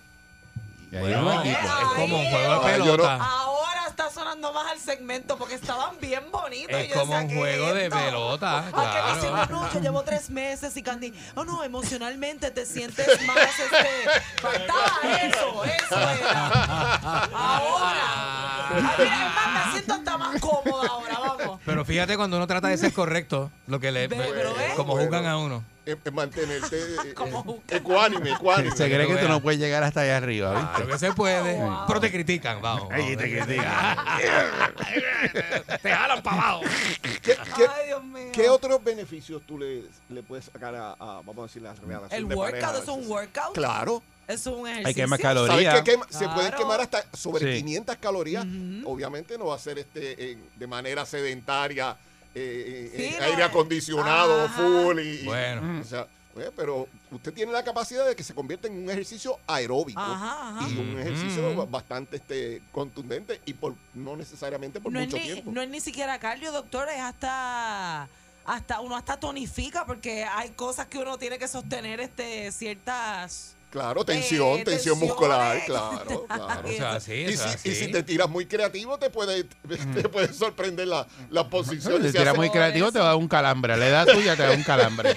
[0.91, 1.57] Bueno, es
[1.95, 3.15] como un juego de pelota.
[3.21, 6.75] Ahora está sonando más el segmento porque estaban bien bonitos.
[6.79, 9.69] Es y yo como decía, un ¿qué juego de pelota, Ah, que me claro.
[9.73, 15.63] yo llevo tres meses y Candy, oh no, emocionalmente te sientes más, este, faltaba eso,
[15.63, 17.29] eso era.
[17.33, 21.59] Ahora, Ay, mira, es más, me siento hasta más cómoda ahora, vamos.
[21.65, 25.05] Pero fíjate cuando uno trata de ser correcto, lo que le, Ve, pero como Bueno.
[25.07, 25.63] juzgan a uno.
[25.91, 28.75] En- en mantenerte eh, eh, ecuánime, ecuánime.
[28.75, 30.67] Se cree que tú no puedes llegar hasta allá arriba, ¿viste?
[30.75, 31.59] Claro que se puede.
[31.87, 32.89] Pero te critican, vamos.
[32.91, 33.97] Ahí te critican.
[35.81, 36.61] te jalan para abajo.
[37.01, 38.29] ¿Qué, qué- Ay, Dios mío.
[38.33, 42.21] qué otros beneficios tú le, le puedes sacar a, a, vamos a decir, la relación
[42.21, 42.81] El de workout, pareja?
[42.83, 43.53] es un workout.
[43.53, 44.03] Claro.
[44.27, 44.87] Es un ejercicio.
[44.87, 45.81] Hay que quemar ¿Sabes calorías.
[45.81, 47.63] que quema- se pueden quemar hasta sobre Sí.
[47.63, 48.45] 500 calorías?
[48.85, 51.97] Obviamente no va a ser este en- de manera sedentaria,
[52.35, 54.53] eh, eh, Sí, eh, aire acondicionado, Ajá.
[54.61, 54.99] full.
[54.99, 55.81] Y, y- Bueno.
[55.81, 56.07] o sea,
[56.55, 60.69] pero usted tiene la capacidad de que se convierta en un ejercicio aeróbico Ajá, ajá.
[60.69, 65.23] y un ejercicio bastante este contundente y por no necesariamente por no, es mucho ni,
[65.23, 65.51] tiempo.
[65.51, 68.07] no es ni siquiera cardio, doctor, es hasta
[68.45, 74.03] hasta uno hasta tonifica porque hay cosas que uno tiene que sostener este ciertas Claro,
[74.03, 74.99] tensión, Eh, tensión tensiones.
[75.09, 76.63] muscular, claro, claro.
[76.67, 77.75] O sea, sí, y, si, y así.
[77.75, 81.97] si te tiras muy creativo, te puede, te puede sorprender la, la posición.
[82.01, 83.73] Si te tiras muy creativo, te va a dar un calambre.
[83.73, 85.15] A la edad tuya te da un calambre.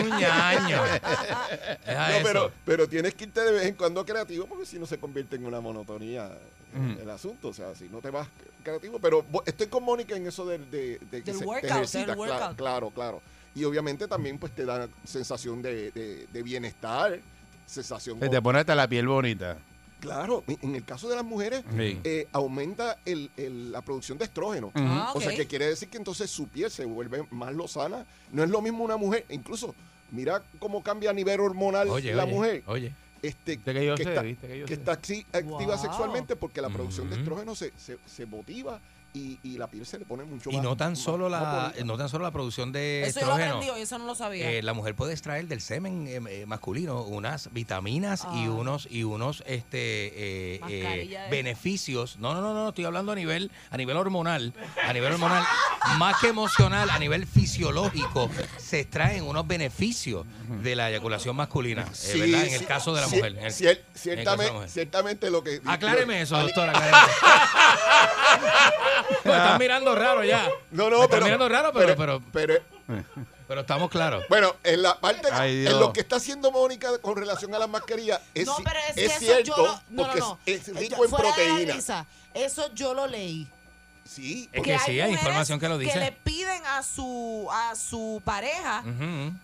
[0.00, 0.82] Un ñaño.
[1.86, 4.86] Deja No, pero, pero tienes que irte de vez en cuando creativo porque si no
[4.86, 6.26] se convierte en una monotonía
[6.74, 7.48] eh, el asunto.
[7.48, 8.26] O sea, si no te vas
[8.64, 8.98] creativo.
[8.98, 12.06] Pero estoy con Mónica en eso de, de, de que Del se, te workout, del
[12.16, 12.54] cla-.
[12.56, 13.22] Claro, claro.
[13.54, 17.18] Y obviamente también pues te da sensación de, de- de bienestar,
[17.70, 18.18] sensación...
[18.20, 19.56] Se te pone hasta la piel bonita.
[20.00, 22.00] Claro, en- el caso de las mujeres, Sí.
[22.04, 24.72] eh, aumenta el- el- la producción de estrógeno.
[24.74, 28.06] Ah, O sea, que quiere decir que entonces su piel se vuelve más lozana.
[28.32, 29.74] No es lo mismo una mujer, incluso
[30.10, 32.62] mira cómo cambia a nivel hormonal Oye, la oye, mujer.
[32.66, 32.94] Oye.
[33.22, 35.78] Este, que yo sé, está, que que está acti- activa Wow.
[35.78, 38.80] sexualmente porque la producción de estrógeno se, se, se motiva
[39.12, 40.62] y, y la piel se le pone mucho Y más.
[40.64, 41.84] no tan más- solo más la bonita.
[41.84, 43.56] no tan solo la producción de Eso yo lo estrógeno.
[43.58, 44.50] aprendí eso no lo sabía.
[44.50, 48.50] Eh, la mujer puede extraer del semen eh, eh, masculino unas vitaminas y Ah.
[48.50, 52.18] unos y unos este eh, eh, beneficios.
[52.18, 54.52] No, no, no, no, estoy hablando a nivel a nivel hormonal,
[54.86, 55.44] a nivel hormonal,
[55.98, 60.26] más que emocional, a nivel fisiológico se extraen unos beneficios
[60.62, 62.42] de la eyaculación masculina, eh, Sí, ¿verdad?
[62.44, 63.32] En sí, el caso de la sí, mujer.
[63.38, 64.70] En el- cier- en el caso de la ciertamente, mujer.
[64.70, 65.60] ciertamente lo que.
[65.66, 66.98] Acláreme eso, ani- doctor, acláreme.
[69.24, 70.48] Me están mirando raro ya.
[70.70, 71.24] No, Me no, están pero.
[71.24, 72.54] mirando raro, pero, pero, pero
[73.46, 74.24] pero estamos claros.
[74.28, 77.68] Bueno, en la parte, Ay, en lo que está haciendo Mónica con relación a las
[77.68, 80.38] mascarillas, es, no, pero es, que es eso cierto, yo lo, no, no, porque no.
[80.46, 81.74] es, es Eh, rico yo- en fuera de la proteína.
[81.74, 83.48] risa, eso yo lo leí.
[84.10, 85.96] Sí, Es que sí, hay información que lo dice.
[86.00, 88.82] le piden a su a su pareja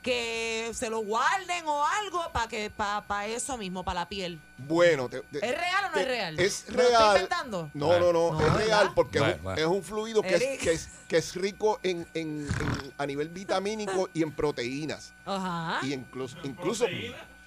[0.02, 4.40] que se lo guarden o algo para que para eso mismo, para la piel.
[4.58, 6.40] bueno, te- te- ¿Es real o no te- es real?
[6.40, 7.10] Es ¿Me lo estoy real.
[7.14, 7.70] inventando?
[7.74, 8.56] No, no, no, No, es ¿verdad?
[8.66, 9.70] real porque es un- Bueno, es, bueno.
[9.70, 14.08] un fluido que es, que es, que es rico en, en- en- a nivel vitamínico
[14.14, 15.12] y en proteínas.
[15.24, 15.78] Ajá.
[15.86, 16.86] Y incluso, incluso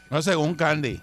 [0.09, 1.01] No, según Candy.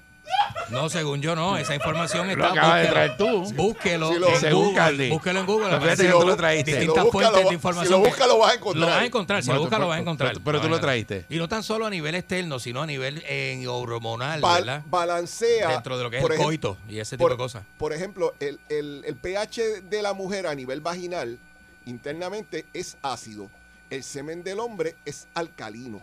[0.70, 1.56] No, según yo no.
[1.56, 2.48] Esa información Lo está.
[2.50, 3.52] acabas de traer tú.
[3.54, 4.12] Búsquelo.
[4.18, 5.10] Lo- en Según Google.
[5.10, 5.80] Búsquelo en Google.
[5.80, 6.70] Fíjate que lo- tú lo traíste.
[6.72, 7.86] si Distintas lo busca, fuentes lo va- de información.
[7.86, 8.80] si lo que- busca, lo vas a encontrar.
[8.80, 9.42] Lo vas a encontrar.
[9.44, 10.32] Si lo buscas, lo vas a encontrar.
[10.32, 11.24] pero- pero tú Lo lo traíste.
[11.28, 14.82] Y no tan solo a nivel externo, sino a nivel eh, hormonal, ¿verdad?
[14.86, 15.68] balancea.
[15.68, 17.62] Dentro de lo que es el coito y ese tipo por, de cosas.
[17.78, 21.38] Por ejemplo, el, el- el pH de la mujer a nivel vaginal
[21.86, 23.48] internamente es ácido.
[23.88, 26.02] El semen del hombre es alcalino.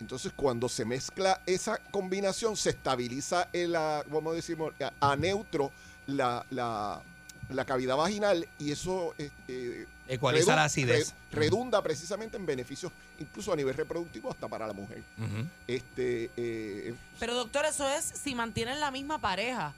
[0.00, 4.56] Entonces, cuando se mezcla esa combinación, se estabiliza el, a- vamos a decir,
[5.00, 5.70] a, a neutro
[6.06, 7.00] la, la-
[7.50, 11.14] la cavidad vaginal y eso eh, Ecualiza redu- la acidez.
[11.32, 15.02] re- redunda precisamente en beneficios, incluso a nivel reproductivo, hasta para la mujer.
[15.66, 19.74] Este, eh, Pero doctor, eso es si mantienen la misma pareja.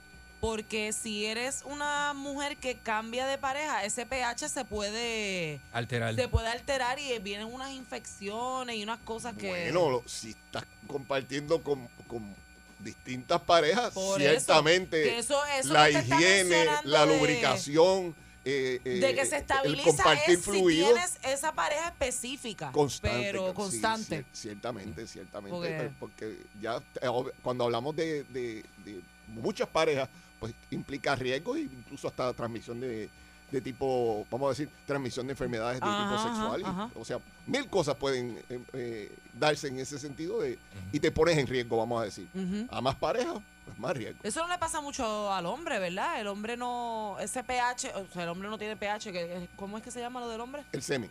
[0.47, 6.13] Porque si eres una mujer que cambia de pareja, ese pH se puede Alterar.
[6.15, 10.65] se puede alterar y vienen unas infecciones y unas cosas que Bueno, lo- si estás
[10.85, 12.35] compartiendo con, con
[12.79, 18.13] distintas parejas, Por eso, ciertamente que eso- eso la higiene, la de- lubricación,
[18.43, 22.69] eh, eh, de que se el estabiliza compartir es fluidos si tienes esa pareja específica,
[22.73, 23.17] constante.
[23.31, 24.25] pero constante.
[24.25, 25.89] cier- ciertamente, ciertamente.
[26.01, 27.07] Porque- ya eh,
[27.41, 28.99] cuando hablamos de, de- de
[29.29, 30.09] muchas parejas,
[30.43, 33.09] pues implica riesgos e incluso hasta transmisión de,
[33.49, 36.61] de tipo, vamos a decir, transmisión de enfermedades de Ajá, tipo ajá, sexual.
[36.61, 36.99] y-.
[36.99, 40.59] O sea, mil cosas pueden eh, eh, darse en ese sentido de,
[40.91, 42.27] y te pones en riesgo, vamos a decir.
[42.69, 44.19] A más parejas, pues más riesgo.
[44.21, 46.19] Eso no le pasa mucho al hombre, ¿verdad?
[46.19, 49.83] El hombre no, ese pH, o sea, el hombre no tiene pH, que, ¿cómo es
[49.85, 50.65] que se llama lo del hombre?
[50.73, 51.09] El semen.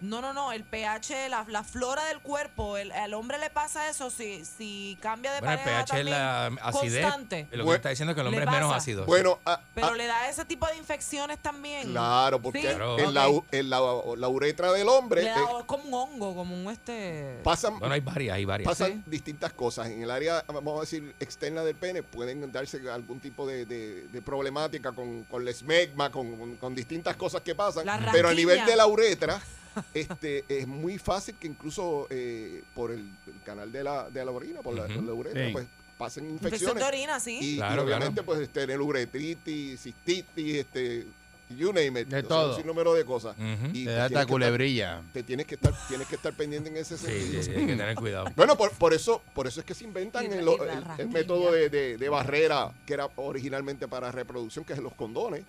[0.00, 3.88] No, no, no, el pH, la, la flora del cuerpo, el, al hombre le pasa
[3.90, 7.02] eso si, si cambia de Bueno, el pareja pH es la acidez.
[7.04, 7.42] constante.
[7.44, 9.04] Lo que Bueno, está diciendo es que el hombre es menos ácido.
[9.04, 11.90] Bueno, ah, Pero le da ese tipo de infecciones también.
[11.90, 12.98] claro, porque Sí, Claro.
[12.98, 13.80] en, la, en la,
[14.16, 17.38] la uretra del hombre Le da eh, como un hongo, como un este...
[17.44, 18.68] pasan, Bueno, hay varias, hay varias.
[18.68, 19.88] pasan distintas cosas.
[19.88, 24.08] En el área, vamos a decir, externa del pene, pueden darse algún tipo de, de-
[24.08, 27.84] de problemática con, con el esmegma, con, con- con distintas cosas que pasan.
[27.84, 29.40] La Pero a nivel de la uretra,
[29.94, 34.30] este es muy fácil que incluso eh, por el, el canal de la, de la
[34.30, 34.94] orina, por la, Ujú.
[34.94, 35.52] por la uretra, Sí.
[35.52, 35.66] pues
[35.98, 36.82] pasen Infección infecciones.
[36.82, 37.38] de orina, sí.
[37.40, 41.06] Y, y Claro, obviamente, pues tener uretritis, cistitis, este,
[41.56, 42.08] you name it.
[42.08, 42.50] De o sea, todo.
[42.50, 43.36] Un sinnúmero de cosas.
[43.38, 43.66] Ujú.
[43.72, 45.02] Y Te da tienes esta que estar- culebrilla.
[45.12, 47.42] te tienes que estar, tienes que estar pendiente en ese sentido.
[47.42, 48.26] sí, sí, hay que tener cuidado.
[48.36, 51.96] Bueno, por, por eso por eso es que se inventan la- el, método de, de-
[51.96, 55.44] de barrera que era originalmente para reproducción, que es los condones.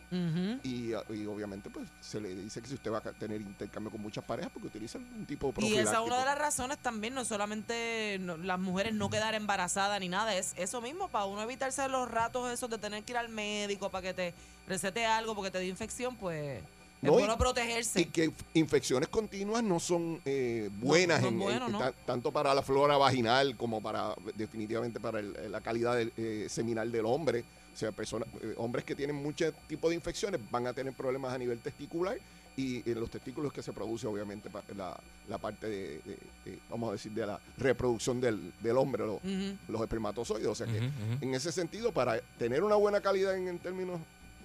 [0.63, 4.01] Y, y obviamente pues se le dice que si usted va a tener intercambio con
[4.01, 7.13] muchas parejas, porque utiliza un tipo de Y esa es una de las razones también,
[7.13, 11.41] no solamente no- las mujeres no quedar embarazadas ni nada, es eso mismo, para uno
[11.41, 14.33] evitarse los ratos esos de tener que ir al médico para que te
[14.71, 16.61] recete algo porque te dio infección, pues
[17.01, 17.99] No, es y- bueno protegerse.
[18.01, 21.79] Y que infecciones continuas no son eh, buenas, No, no es en- bueno, en- ¿no?
[21.79, 26.47] ta- tanto para la flora vaginal como para definitivamente para el- la calidad del, eh,
[26.49, 27.43] seminal del hombre.
[27.73, 31.33] O sea, personas, eh, hombres que tienen muchos tipos de infecciones van a tener problemas
[31.33, 32.17] a nivel testicular
[32.57, 36.89] y en los testículos que se produce obviamente la, la parte de, de- de, vamos
[36.89, 39.57] a decir, de la reproducción del, del hombre, lo- Ujú.
[39.69, 40.47] los espermatozoides.
[40.47, 40.77] O sea que
[41.21, 43.99] en ese sentido, para tener una buena calidad en, en términos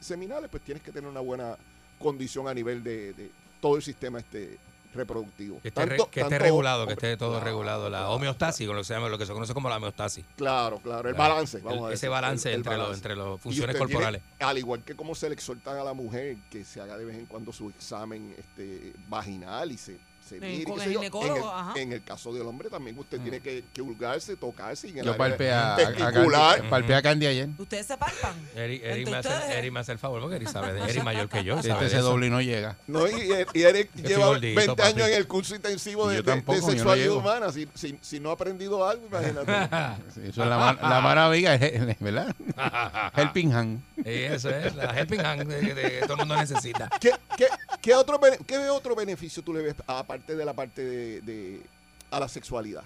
[0.07, 1.57] seminales, pues tienes que tener una buena
[1.99, 3.31] condición a nivel de, de
[3.61, 4.59] todo el sistema este
[4.95, 5.61] reproductivo.
[5.61, 7.91] Que esté, re- que esté regulado, que esté todo Claro, regulado.
[7.91, 8.12] La claro.
[8.15, 10.24] homeostasis, con lo que se llama, lo que se conoce como la homeostasis.
[10.37, 11.35] Claro, claro, el Claro.
[11.35, 11.59] balance.
[11.59, 14.23] Vamos El- a ese decir, balance el- el entre, los- entre las funciones tiene- corporales.
[14.41, 17.16] al igual que como se le exhortan a la mujer que se haga de vez
[17.19, 21.48] en cuando su examen este, vaginal y se, se mire, con el ginecólogo, en, el,
[21.48, 21.73] ajá.
[21.77, 24.89] en el caso del hombre también usted tiene que, que hurgarse, tocarse.
[24.89, 26.55] Y en el Yo área palpeé a, a, testicular.
[26.57, 27.48] Candy, palpeé a Candy ayer.
[27.59, 28.35] Ustedes se palpan.
[28.55, 29.59] Eri, Eri me hace.
[29.59, 31.57] Eri me hace el favor, porque Eri sabe de Eri mayor que yo.
[31.57, 32.07] Este sabe de se eso.
[32.07, 32.77] doble y no llega.
[32.86, 33.12] No, y,
[33.55, 35.12] y estoy lleva gordito, 20 años papi.
[35.12, 37.19] en el curso intensivo de, de- de tampoco, no sexualidad llego.
[37.19, 37.53] humana.
[37.53, 39.47] Si, si, si no ha aprendido algo, imagínate.
[40.15, 42.35] Sí, Eso es la, la maravilla, es- ¿verdad?
[43.15, 43.82] Helping hand.
[43.97, 46.89] Sí, eso es, la helping hand de- de- que todo el mundo necesita.
[47.01, 47.47] ¿Qué, qué,
[47.81, 49.74] qué otro, qué otro beneficio tú le ves
[50.16, 51.62] aparte de la parte de, de-
[52.10, 52.84] a la sexualidad?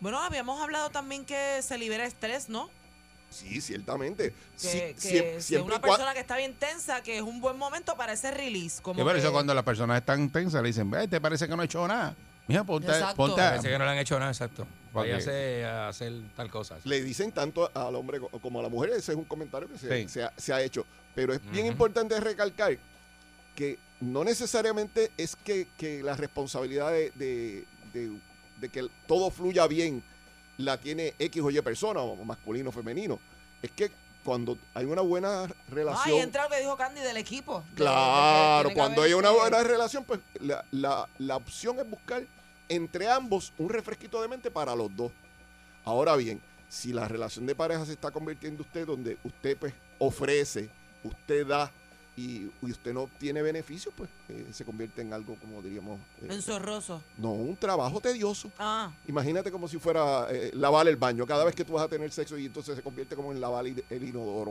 [0.00, 2.68] Bueno, habíamos hablado también que se libera estrés, ¿no?
[3.30, 4.34] Sí, ciertamente.
[4.60, 7.96] Que, Sí, que si una persona que está bien tensa, que es un buen momento
[7.96, 8.82] para ese release.
[8.82, 11.62] Como que- eso cuando las personas están tensas le dicen, ve, te parece que no
[11.62, 12.14] he hecho nada.
[12.48, 14.66] Mira, ponte, ponte a- Parece que no le han hecho nada, exacto.
[14.92, 16.76] Váyase a hacer tal cosa.
[16.84, 19.78] le dicen tanto al hombre co- como a la mujer, ese es un comentario que
[19.78, 20.08] se, Sí.
[20.08, 20.84] se ha, se ha hecho.
[21.14, 21.72] Pero es bien Ujú.
[21.72, 22.76] importante recalcar
[23.54, 28.18] que no necesariamente es que, que la responsabilidad de, de- de-
[28.60, 30.02] de que todo fluya bien
[30.58, 33.18] la tiene X o Y persona, o masculino o femenino.
[33.62, 33.90] Es que
[34.24, 36.18] cuando hay una buena Ay, relación...
[36.20, 37.64] entra lo que dijo Candy del equipo.
[37.74, 42.24] Claro, que cuando hay una ese- buena relación, pues la, la- la opción es buscar
[42.68, 45.10] entre ambos un refresquito de mente para los dos.
[45.84, 50.70] Ahora bien, si la relación de pareja se está convirtiendo usted donde usted pues ofrece,
[51.02, 51.70] usted da
[52.16, 56.28] y, y usted no tiene beneficios, pues eh, se convierte en algo como diríamos, eh,
[56.30, 57.02] Enzorroso.
[57.16, 58.50] no, un trabajo tedioso.
[58.58, 61.88] Ah, Imagínate como si fuera eh, lavar el baño cada vez que tú vas a
[61.88, 64.50] tener sexo y entonces se convierte como en lavar el inodoro.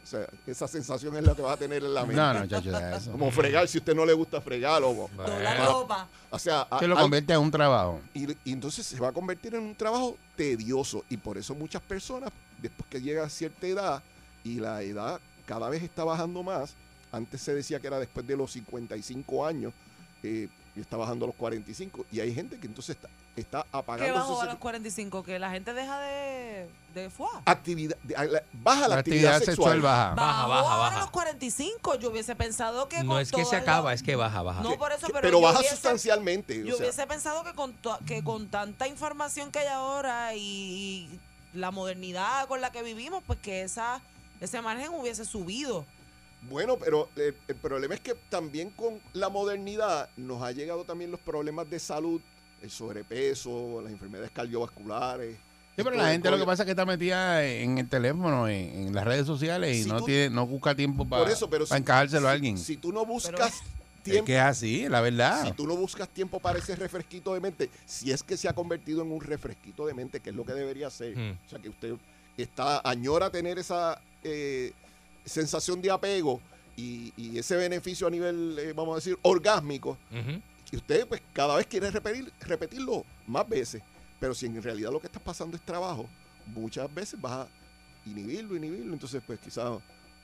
[0.00, 2.16] O sea, esa sensación es la que vas a tener en la mente.
[2.16, 3.12] No, no, chacho, deja eso.
[3.12, 5.66] Como fregar si usted no le gusta fregar o, doblar Ah.
[5.66, 6.08] ropa.
[6.30, 8.00] o sea, Que lo convierte en un trabajo.
[8.14, 11.82] y, y entonces se va a convertir en un trabajo tedioso y por eso muchas
[11.82, 12.30] personas
[12.62, 14.02] después que llega a cierta edad
[14.44, 16.74] y la edad cada vez está bajando más,
[17.12, 19.72] antes se decía que era después de los 55 años
[20.22, 23.68] eh, y está bajando a los 45 y hay gente que entonces está, está ¿Qué
[23.72, 25.22] apagando bajó su a los 45?
[25.22, 27.42] Que la gente deja de, de fuá.
[27.46, 29.74] actividad, de- a la- baja la, La actividad, actividad sexual.
[29.74, 30.14] sexual baja.
[30.14, 30.96] Baja, Bajó baja, ahora baja.
[30.96, 31.94] a los 45.
[31.96, 34.62] Yo hubiese pensado que No con es que se acaba, es que baja, baja.
[34.62, 36.62] No, por eso, pero, baja hubiese- sustancialmente.
[36.62, 40.34] o Yo sea, hubiese pensado que con, to- que con tanta información que hay ahora
[40.34, 41.20] y, y
[41.54, 44.00] la modernidad con la que vivimos, pues que esa
[44.40, 45.84] ese margen hubiese subido.
[46.42, 51.10] Bueno, pero eh, el problema es que también con la modernidad nos ha llegado también
[51.10, 52.20] los problemas de salud,
[52.62, 55.36] el sobrepeso, las enfermedades cardiovasculares.
[55.76, 58.88] Sí, pero la gente lo que pasa es que está metida en el teléfono, en,
[58.88, 61.66] en las redes sociales y Si no tú- tiene, no busca tiempo para, eso, pero
[61.66, 62.58] para si- encajárselo a alguien.
[62.58, 63.62] Si tú no buscas es
[64.02, 65.44] tiempo, que es así, la verdad.
[65.44, 68.54] si tú no buscas tiempo para ese refresquito de mente, si es que se ha
[68.54, 71.36] convertido en un refresquito de mente, que es lo que debería ser, Hmm.
[71.46, 71.94] o sea que usted
[72.36, 74.72] está añora tener esa eh,
[75.28, 76.40] sensación de apego
[76.76, 79.98] y, y ese beneficio a nivel, eh, vamos a decir, orgásmico,
[80.70, 83.82] y usted pues cada vez quiere repetir, repetirlo más veces.
[84.20, 86.06] Pero si en realidad lo que está pasando es trabajo,
[86.46, 87.48] muchas veces vas a
[88.04, 88.92] inhibirlo, inhibirlo.
[88.92, 89.80] Entonces, pues quizás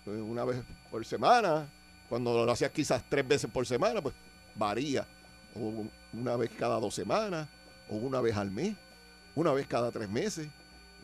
[0.07, 1.69] eh, una vez por semana,
[2.09, 4.15] cuando lo hacías quizás tres veces por semana, pues
[4.55, 5.07] varía.
[5.55, 7.49] O una vez cada dos semanas,
[7.89, 8.75] o una vez al mes,
[9.35, 10.49] una vez cada tres meses.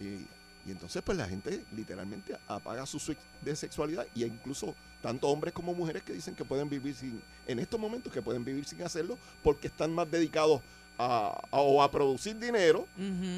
[0.00, 0.26] Y,
[0.70, 4.06] y entonces pues la gente literalmente apaga su sex- de sexualidad.
[4.14, 8.12] Y incluso tanto hombres como mujeres que dicen que pueden vivir sin, en estos momentos
[8.12, 10.60] que pueden vivir sin hacerlo porque están más dedicados
[10.98, 12.86] a, a- o a producir dinero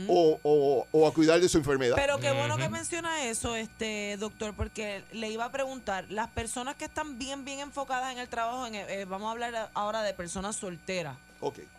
[0.08, 1.94] o, o- o a cuidar de su enfermedad.
[1.96, 6.74] Pero qué bueno que menciona eso, este doctor, porque le iba a preguntar, las personas
[6.74, 10.02] que están bien, bien enfocadas en el trabajo, en el- eh, vamos a hablar ahora
[10.02, 11.16] de personas solteras,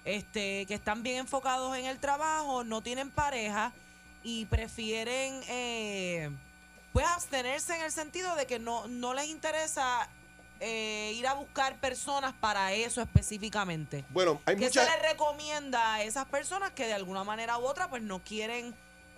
[0.06, 3.74] este, que están bien enfocados en el trabajo, no tienen pareja
[4.24, 6.30] y prefieren, eh,
[6.91, 10.10] pues, abstenerse en el sentido de que no, no les interesa
[10.60, 14.06] eh, ir a buscar personas para eso específicamente.
[14.10, 14.86] Bueno, hay ¿Qué muchas...
[14.86, 18.74] se les recomienda a esas personas que de alguna manera u otra pues no quieren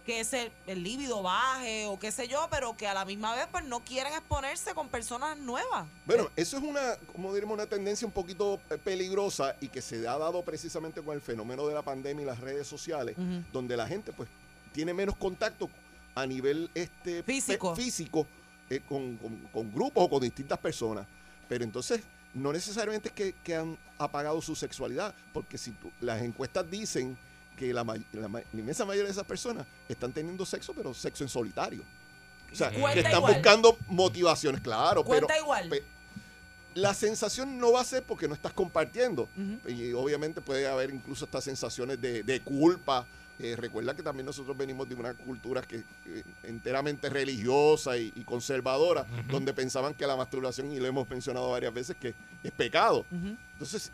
[0.06, 3.48] que ese el líbido baje o qué sé yo, pero que a la misma vez
[3.52, 5.88] pues no quieren exponerse con personas nuevas?
[6.06, 10.08] Bueno, eso es una, como diremos, una tendencia un poquito eh, peligrosa y que se
[10.08, 13.16] ha dado precisamente con el fenómeno de la pandemia y las redes sociales,
[13.52, 14.30] donde la gente pues
[14.76, 15.70] tiene menos contacto
[16.14, 17.76] a nivel este Físico.
[17.76, 18.28] físico
[18.70, 21.08] eh, con, con- con grupos o con distintas personas.
[21.48, 22.02] Pero entonces
[22.34, 27.18] no necesariamente es que, que han apagado su sexualidad, porque si tú- las encuestas dicen
[27.58, 27.86] que la,
[28.54, 31.84] inmensa mayoría de esas personas están teniendo sexo, pero sexo en solitario.
[32.52, 33.34] O sea, que están igual.
[33.34, 35.04] buscando motivaciones, claro.
[35.06, 35.70] Cuenta pero, igual.
[35.70, 35.84] pe-
[36.74, 39.30] la sensación no va a ser porque no estás compartiendo.
[39.68, 43.08] Y obviamente puede haber incluso estas sensaciones de, de culpa.
[43.38, 48.24] Eh, recuerda que también nosotros venimos de una cultura que eh, enteramente religiosa y, y
[48.24, 52.14] conservadora, donde pensaban que la masturbación, y lo hemos mencionado varias veces, que
[52.44, 53.06] es pecado.
[53.54, 53.92] Entonces,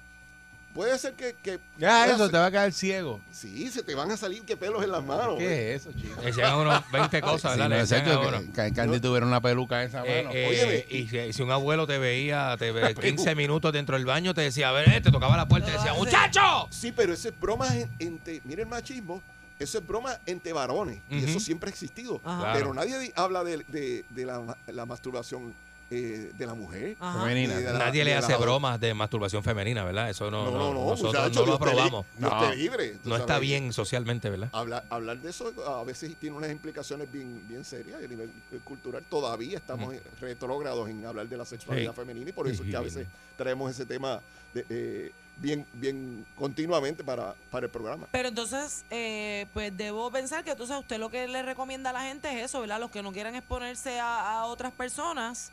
[0.74, 1.36] puede ser que...
[1.42, 3.20] que Ya, eso ser- te va a quedar ciego.
[3.32, 5.38] Sí, se te van a salir que pelos en las manos.
[5.38, 6.22] ¿Qué es eso, chico?
[6.22, 7.70] Le llegan unos 20 cosas, Sí, ¿verdad?
[7.70, 10.36] no, Le exacto, llegan que- Candy tuviera una peluca esa Eh, mano.
[10.36, 10.86] eh, Óyeme.
[10.90, 14.42] y si, si un abuelo te veía, te ve 15 minutos dentro del baño, te
[14.42, 16.68] decía, a ver, eh, te tocaba la puerta y decía, ¡muchacho!
[16.70, 19.22] Sí, pero eso es broma en- entre, mire el machismo,
[19.60, 22.20] eso es broma entre varones y eso siempre ha existido.
[22.24, 22.54] Ajá.
[22.54, 22.74] Pero Claro.
[22.74, 25.54] nadie di- habla de, de- de la, la masturbación
[25.94, 26.96] eh, de la mujer.
[26.98, 27.58] Femenina.
[27.58, 30.10] de la- Nadie le la hace bromas de masturbación femenina, ¿verdad?
[30.10, 32.06] Eso no, No, no, no, nosotros muchacho, no lo li- aprobamos.
[32.18, 34.48] Dios te libre, No está bien socialmente, ¿verdad?
[34.54, 38.60] Hablar, hablar de eso a veces tiene unas implicaciones bien, bien serias a nivel eh,
[38.64, 39.04] cultural.
[39.10, 41.96] Todavía estamos retrógrados en hablar de la sexualidad Sí.
[41.98, 42.86] femenina y por eso es que a Sí.
[42.86, 44.22] veces traemos ese tema
[44.54, 48.08] de, eh, bien, bien continuamente para, para el programa.
[48.14, 52.04] Pero entonces, eh, pues debo pensar que entonces usted lo que le recomienda a la
[52.04, 52.80] gente es eso, ¿verdad?
[52.80, 55.52] Los que no quieran exponerse a, a otras personas,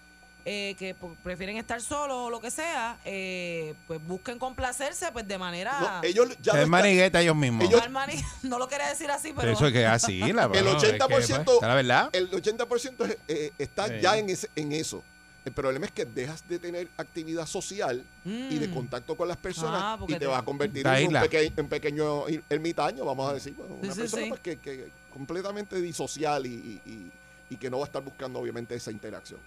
[0.50, 5.36] eh, que prefieren estar solos o lo que sea, eh, pues busquen complacerse pues de
[5.36, 5.78] manera...
[6.02, 7.68] No, ellos ya están- manigueta ellos mismos.
[7.90, 9.52] Mani- no lo quería decir así, pero...
[9.52, 10.82] Eso es que es así, la el bueno, 80%,
[11.18, 12.08] es que, pues, la verdad.
[12.12, 13.94] el 80% es, eh, está Sí.
[14.00, 15.02] ya en, ese- en eso.
[15.44, 18.74] El problema es que dejas de tener actividad social y de Mm.
[18.74, 21.68] contacto con las personas Ah, y te te- vas a convertir en un, peque- en
[21.68, 23.54] pequeño er- ermitaño, vamos a decir.
[23.54, 24.28] bueno, una sí, persona sí.
[24.30, 26.50] pues, que, que completamente disocial y,
[26.84, 27.12] y- y-
[27.50, 29.40] y que no va a estar buscando obviamente esa interacción.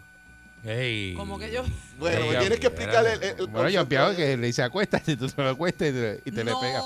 [0.66, 1.14] Ey.
[1.16, 1.64] Como que yo...
[2.00, 4.64] bueno, me Ella- tienes que explicarle el, el Bueno, concepto jompeado de- que le dice
[4.64, 6.84] acuéstate y tú te lo acuestas y te, y te No, le pegas.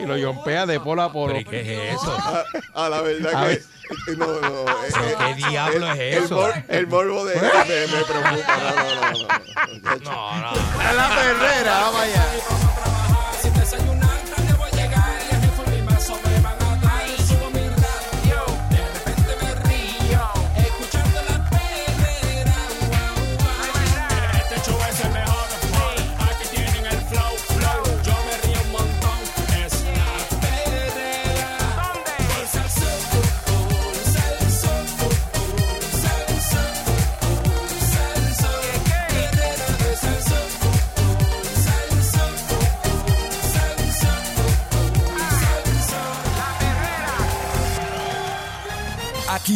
[0.00, 1.34] Y lo yompea de polo a polo.
[1.34, 2.16] ¿Pero qué es eso?
[2.16, 2.44] a,
[2.84, 3.58] a la verdad A que ver.
[3.58, 6.34] eh, no, no, eh, ¿Pero eh, qué diablo el, es el eso?
[6.36, 7.40] mor- el morbo de me,
[7.96, 8.56] me preocupa.
[8.56, 9.96] No, no, no, no, no.
[10.04, 10.80] No, no.
[10.80, 12.69] A la perrera, vamos allá.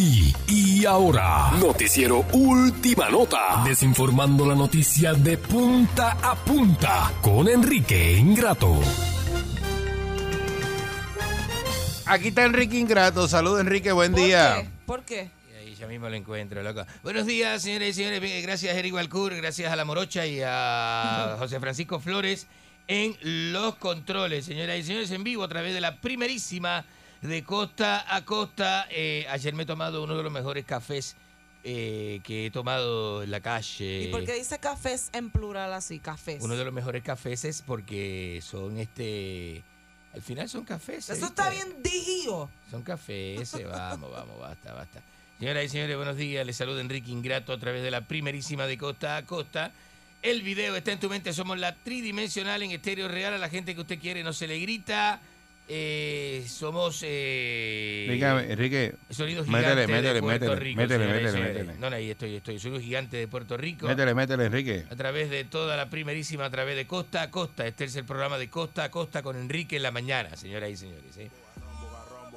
[0.04, 1.52] Aquí y ahora.
[1.58, 3.62] Noticiero Última Nota.
[3.64, 8.78] Desinformando la noticia de punta a punta con Enrique Ingrato.
[12.04, 13.26] Aquí está Enrique Ingrato.
[13.26, 13.92] Saludos, Enrique.
[13.92, 14.56] Buen ¿Por día.
[14.60, 14.68] qué?
[14.84, 15.30] ¿Por qué?
[15.50, 16.84] Y ahí ya mismo lo encuentro, loco.
[17.02, 18.42] Buenos días, señores y señores.
[18.42, 22.46] Gracias a Eric Balcour, gracias a La Morocha y a José Francisco Flores
[22.88, 23.16] en
[23.54, 26.84] los controles, señoras y señores, en vivo a través de la primerísima
[27.28, 28.86] de costa a costa.
[28.90, 31.16] Eh, ayer me he tomado uno de los mejores cafés
[31.62, 34.02] eh, que he tomado en la calle.
[34.02, 35.98] ¿Y por qué dice cafés en plural así?
[35.98, 36.42] Cafés.
[36.42, 39.62] Uno de los mejores cafés es porque son este.
[40.12, 41.10] Al final son cafés.
[41.10, 41.26] Eso ¿viste?
[41.26, 42.48] está bien digido.
[42.70, 45.02] Son cafés, vamos, vamos, basta, basta.
[45.38, 46.46] Señoras y señores, buenos días.
[46.46, 49.72] Les saluda Enrique Ingrato a través de la primerísima de costa a costa.
[50.22, 51.32] El video está en tu mente.
[51.32, 53.34] Somos la tridimensional en estéreo real.
[53.34, 55.20] A la gente que usted quiere no se le grita.
[55.66, 57.00] Eh, somos.
[57.02, 60.76] Eh, Dígame, Enrique, Sonido métele, gigante métele, de Puerto métele, Rico.
[60.80, 61.54] métele, métele, señores.
[61.54, 61.78] métele.
[61.78, 62.58] No, no, ahí estoy, estoy.
[62.58, 63.86] Sonido gigante de Puerto Rico.
[63.86, 64.84] métele, métele, Enrique.
[64.90, 67.66] A través de toda la primerísima, a través de Costa a Costa.
[67.66, 70.76] Este es el programa de Costa a Costa con Enrique en la mañana, señoras y
[70.76, 71.16] señores.
[71.16, 71.30] ¿eh?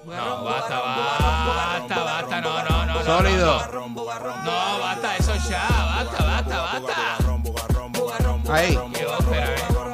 [0.05, 2.93] No, basta, basta, basta, no, no, no.
[2.93, 3.67] no, Sólido.
[3.73, 7.17] No, no, basta, eso ya, basta, basta, basta.
[8.53, 8.77] Ahí.
[8.93, 9.86] Qué ópera, ¿eh?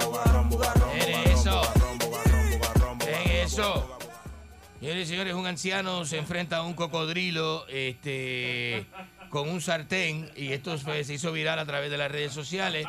[4.83, 8.85] Señores y señores, un anciano se enfrenta a un cocodrilo este,
[9.29, 12.85] con un sartén y esto fue- se hizo viral a través de las redes sociales.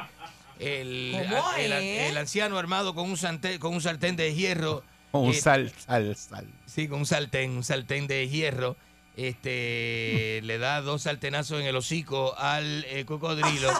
[0.58, 2.10] El, ¿Cómo el- es?
[2.10, 4.82] el anciano armado con un, sartén, con un sartén de hierro.
[5.12, 6.48] Un eh, sal, sal, sal.
[6.66, 8.76] Sí, con un sartén, un sartén de hierro.
[9.16, 13.70] Este le da dos sartenazos en el hocico al eh, cocodrilo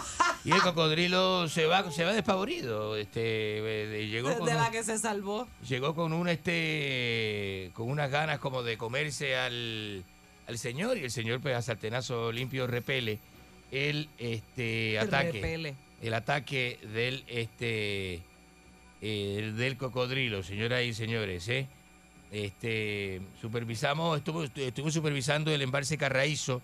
[0.44, 2.97] y el cocodrilo se va se va despavorido.
[2.97, 5.48] Este eh, llegó con de un- la que se salvó.
[5.69, 10.05] llegó con un este con unas ganas como de comerse al,
[10.47, 13.19] al señor y el señor pues a sartenazo limpio repele
[13.73, 15.74] el este ataque Repele.
[16.01, 18.23] el ataque del este
[19.02, 21.66] eh, del cocodrilo señoras y señores ¿eh?
[22.35, 26.61] Este supervisamos estuvo estuvimos supervisando el embalse Carraízo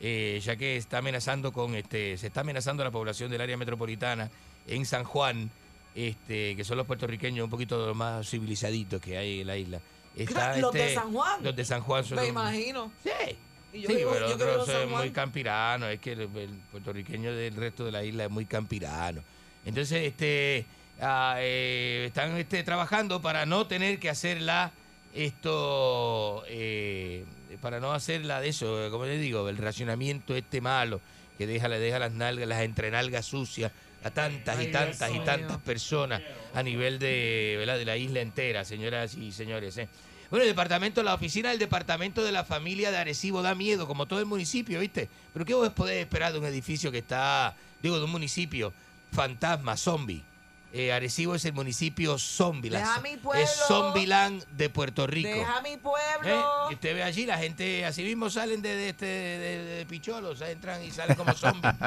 [0.00, 3.56] eh, ya que está amenazando con este se está amenazando a la población del área
[3.56, 4.30] metropolitana
[4.66, 5.50] en San Juan
[5.94, 9.80] este que son los puertorriqueños un poquito los más civilizaditos que hay en la isla
[10.14, 11.42] Está, Los de este, San Juan.
[11.42, 12.92] los de San Juan son Me los- imagino.
[13.02, 13.36] Sí.
[13.72, 17.86] Y yo sí, pero otros son muy campiranos, es que el, el puertorriqueño del resto
[17.86, 19.22] de la isla es muy campirano.
[19.64, 20.66] Entonces, este,
[21.00, 24.70] ah, eh, están este, trabajando para no tener que hacer la,
[25.14, 27.24] esto, eh,
[27.60, 31.00] para no hacer la de eso, como les digo, el racionamiento este malo
[31.38, 33.72] que deja, le deja las nalgas, las entrenalgas sucias
[34.04, 36.22] a tantas y tantas y tantas personas
[36.54, 37.78] a nivel de, ¿verdad?
[37.78, 39.76] de la isla entera, señoras y señores.
[39.78, 39.88] ¿eh?
[40.30, 44.06] Bueno, el departamento, la oficina del departamento de la familia de Arecibo da miedo, como
[44.06, 45.08] todo el municipio, ¿viste?
[45.32, 48.72] Pero ¿qué vos podés esperar de un edificio que está, digo, de un municipio
[49.12, 50.24] fantasma, zombie?
[50.74, 52.70] Eh, Arecibo es el municipio zombie.
[52.70, 53.42] Deja mi pueblo.
[53.42, 55.28] Es Zombieland de Puerto Rico.
[55.28, 55.78] Deja mi ¿Eh?
[55.78, 56.70] pueblo.
[56.70, 60.30] Y usted ve allí, la gente así mismo salen de, de este, de, de Picholo,
[60.30, 61.74] o sea, entran y salen como zombies.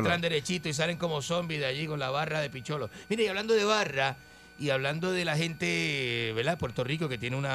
[0.00, 2.90] Entran derechito y salen como zombies de allí con la barra de Picholo.
[3.08, 4.16] Mire, y hablando de barra
[4.58, 6.58] y hablando de la gente, ¿verdad?
[6.58, 7.46] Puerto Rico que tiene un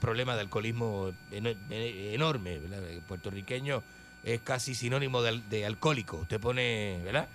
[0.00, 2.88] problema de alcoholismo eh, enorme, ¿verdad?
[2.88, 3.82] El puertorriqueño
[4.22, 6.18] es casi sinónimo de alcohólico.
[6.18, 7.26] Usted pone, ¿verdad?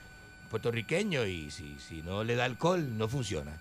[0.49, 3.51] Puertorriqueño y si, si no le da alcohol, no funciona.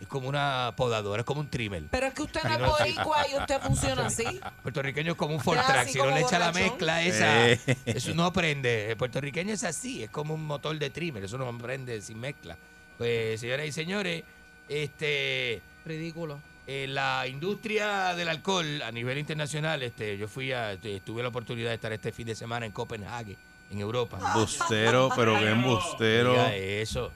[0.00, 1.84] Es como una podadora, es como un trimmer.
[1.90, 4.24] Pero es que usted no es boricua y usted funciona así.
[4.62, 5.76] Puertorriqueño es como un Fortrack.
[5.78, 7.58] así Si no le echa la mezcla esa, Eh.
[7.86, 8.90] eso no prende.
[8.90, 11.24] El puertorriqueño es así, es como un motor de trimmer.
[11.24, 12.56] Eso no prende sin mezcla.
[12.98, 14.22] Pues, señoras y señores,
[14.68, 15.62] este.
[15.84, 16.40] Ridículo.
[16.66, 21.68] eh, la industria del alcohol a nivel internacional, este, yo fui a, tuve la oportunidad
[21.68, 23.36] de estar este fin de semana en Copenhague,
[23.70, 24.18] en Europa.
[24.34, 26.30] Embustero, pero qué embustero.
[26.32, 27.12] Diga eso.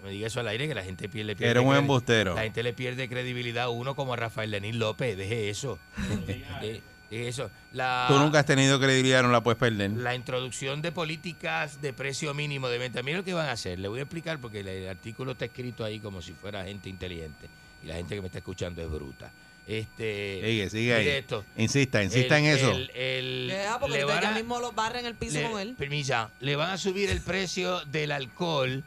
[0.00, 2.34] No me diga eso al aire que la gente pierde, pierde Era un embustero.
[2.34, 5.16] La gente le pierde credibilidad a uno como a Rafael Lenín López.
[5.16, 5.78] Deje eso.
[6.26, 6.44] De-
[7.10, 7.50] deje eso.
[7.72, 9.92] La, Tú nunca has tenido credibilidad, no la puedes perder.
[9.92, 13.02] la introducción de políticas de precio mínimo de venta.
[13.02, 13.78] Mira lo que van a hacer.
[13.78, 17.48] Le voy a explicar porque el artículo está escrito ahí como si fuera gente inteligente.
[17.84, 19.30] Y la gente que me está escuchando es bruta.
[19.66, 21.08] Este, Sigue, sigue ahí.
[21.08, 21.44] esto.
[21.56, 22.70] Insista, insista El- en eso.
[22.72, 25.38] el- el- Deja porque le usted van ya a- mismo lo barra en el piso
[25.38, 25.74] le, con él.
[25.78, 28.82] permisa, le van a subir el precio del alcohol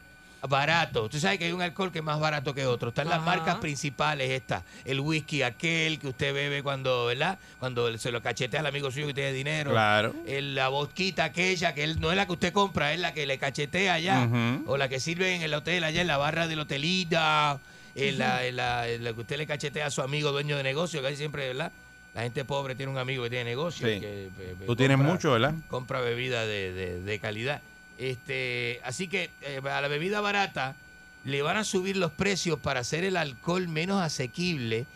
[0.48, 1.04] barato.
[1.04, 2.90] Usted sabe que hay un alcohol que es más barato que otro.
[2.90, 4.62] Están las marcas principales estas.
[4.84, 7.38] El whisky aquel que usted bebe cuando, ¿verdad?
[7.58, 9.72] Cuando se lo cachetea al amigo suyo que tiene dinero.
[9.72, 10.14] Claro.
[10.26, 13.26] El- la vodquita aquella que él, no es la que usted compra, es la que
[13.26, 14.28] le cachetea allá.
[14.66, 17.58] O la que sirve en el hotel allá en la barra del hotelita.
[17.96, 20.62] En la, en la- en la que usted le cachetea a su amigo dueño de
[20.62, 21.72] negocio, casi siempre, ¿verdad?
[22.14, 23.86] La gente pobre tiene un amigo que tiene negocio.
[23.86, 24.00] Sí.
[24.00, 25.54] que, eh, eh, Tú tienes mucho, ¿verdad?
[25.68, 27.60] compra bebida de, de- de calidad.
[27.98, 30.76] Este, así que eh, a la bebida barata
[31.24, 34.86] le van a subir los precios para hacer el alcohol menos asequible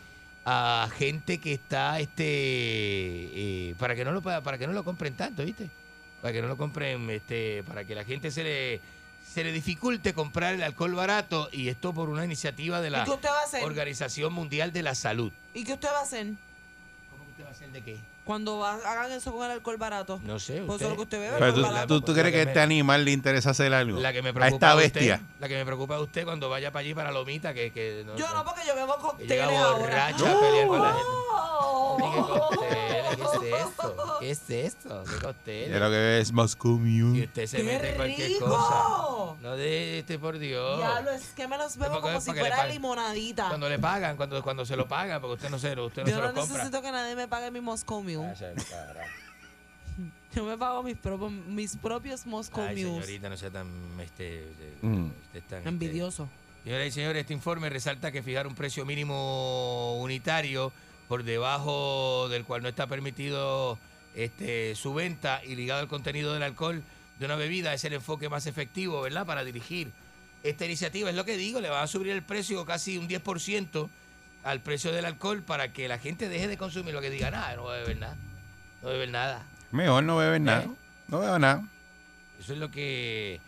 [0.45, 5.15] a gente que está este eh, para que no lo para que no lo compren
[5.15, 5.69] tanto, ¿viste?
[6.23, 8.81] Para que no lo compren este para que la gente se le
[9.33, 13.05] se le dificulte comprar el alcohol barato y esto por una iniciativa de ¿Y la
[13.05, 13.63] a?
[13.65, 15.31] Organización Mundial de la Salud.
[15.55, 16.27] ¿Y qué usted va a hacer?
[17.11, 17.97] ¿Cómo usted va a hacer de qué?
[18.25, 20.21] Cuando va- hagan eso con el alcohol barato.
[20.25, 21.37] No sé, Pues eso es lo que usted bebe.
[21.39, 21.87] Pero tú, barato.
[21.87, 23.99] tú- tú crees que a este animal le interesa hacer algo?
[24.01, 25.23] La que me a preocupa esta de usted, bestia.
[25.41, 28.17] la que me preocupa de usted cuando vaya para allí para Lomita que, que no,
[28.17, 32.90] Yo no, porque yo bebo cócteles borracha a pelear con la gente.
[33.17, 34.17] ¿Qué es esto?
[34.21, 35.05] ¿Qué es esto?
[35.05, 35.71] ¿Qué cócteles?
[35.71, 37.19] Ya lo que es Moscow Mule.
[37.19, 38.47] Y usted se ¡Qué mete en cualquier rico!
[38.47, 39.37] cosa.
[39.43, 40.79] No de este, por Dios.
[40.79, 43.49] Diablo, es que me los bebo Porque- como si fuera limonadita.
[43.49, 46.09] Cuando le pagan, cuando, cuando se lo pagan, porque usted no se lo, usted no
[46.09, 46.55] Yo se no lo compra.
[46.57, 48.35] necesito que nadie me pague mi Moscow Mule.
[50.35, 53.05] Yo me pago mis, propios mis propios Moscow Ay, Mules.
[53.07, 53.67] señorita, no sea tan,
[54.01, 54.47] este,
[54.81, 55.07] Mm.
[55.07, 56.29] usted es tan, este, Envidioso.
[56.63, 60.73] Señoras y señores, este informe resalta que fijar un precio mínimo unitario
[61.11, 63.81] por debajo del cual no está permitido
[64.15, 66.85] este, su venta y ligado al contenido del alcohol
[67.19, 69.27] de una bebida es el enfoque más efectivo, ¿verdad?
[69.27, 69.91] Para dirigir
[70.45, 71.11] esta iniciativa.
[71.11, 73.89] Es lo que digo, le va a subir el precio casi un 10%
[74.45, 77.57] al precio del alcohol para que la gente deje de consumir lo que diga, nada,
[77.57, 78.15] no voy a beber nada.
[78.15, 79.47] No voy a beber nada.
[79.73, 80.63] Mejor no beber nada.
[80.63, 80.71] ¿Eh?
[81.09, 81.65] No bebo nada.
[82.39, 83.41] Eso es lo que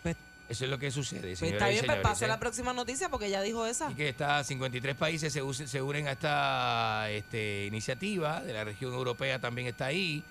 [0.53, 2.29] eso es lo que sucede, Pues está bien, pues pase ¿eh?
[2.29, 3.91] la próxima noticia porque ya dijo esa.
[3.91, 9.39] Y que está 53 países se unen a esta este, iniciativa, de la región europea
[9.39, 10.23] también está ahí,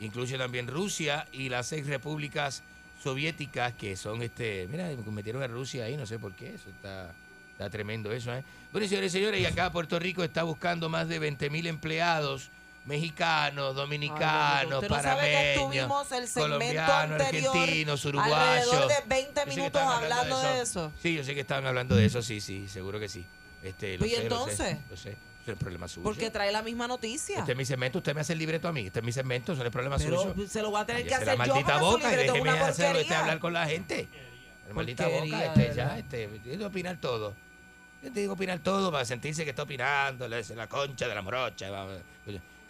[0.00, 2.62] incluye también Rusia y las seis repúblicas
[3.02, 7.12] soviéticas que son, este mira, metieron a Rusia ahí, no sé por qué, eso está,
[7.52, 8.44] está tremendo eso, ¿eh?
[8.72, 12.50] Bueno, señores y señores, y acá Puerto Rico está buscando más de 20 mil empleados
[12.84, 18.88] mexicanos, dominicanos, que panameños, el colombianos, argentinos, alrededor uruguayos.
[18.88, 20.92] de 20 Yo sé que minutos hablando de eso.
[21.02, 23.24] Sí, yo sé que estaban hablando de eso, sí, sí, seguro que sí.
[23.62, 24.56] Este, lo ¿Y sé, lo entonces?
[24.56, 26.02] sé, Lo sé, Eso es el problema suyo.
[26.04, 27.40] Porque trae la misma noticia.
[27.40, 28.86] Este es mi segmento, usted me hace el libreto a mí.
[28.86, 30.48] Este es mi segmento, eso no es problema Pero suyo.
[30.48, 32.40] se lo voy a tener que Cállese hacer la yo maldita su boca y déjeme
[32.40, 34.08] una hacer este, hablar con la gente.
[34.68, 37.34] La maldita boca, este, de ya, este, tiene que opinar todo.
[38.02, 41.20] Yo te digo opinar todo para sentirse que está opinando, la, la concha de la
[41.20, 41.68] morocha.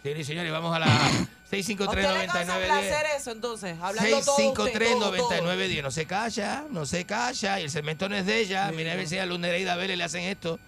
[0.01, 2.65] Señores y señores, vamos a la ¿A usted le causa 653-9910.
[2.65, 3.77] placer eso entonces?
[3.79, 5.51] Hablando todo usted, todo, todo.
[5.51, 5.83] 653-9910.
[5.83, 7.59] No se calla, no se calla.
[7.59, 8.71] Y el segmento no es de ella.
[8.71, 10.59] Mira a ver si a Luz Nereida Vélez le hacen esto.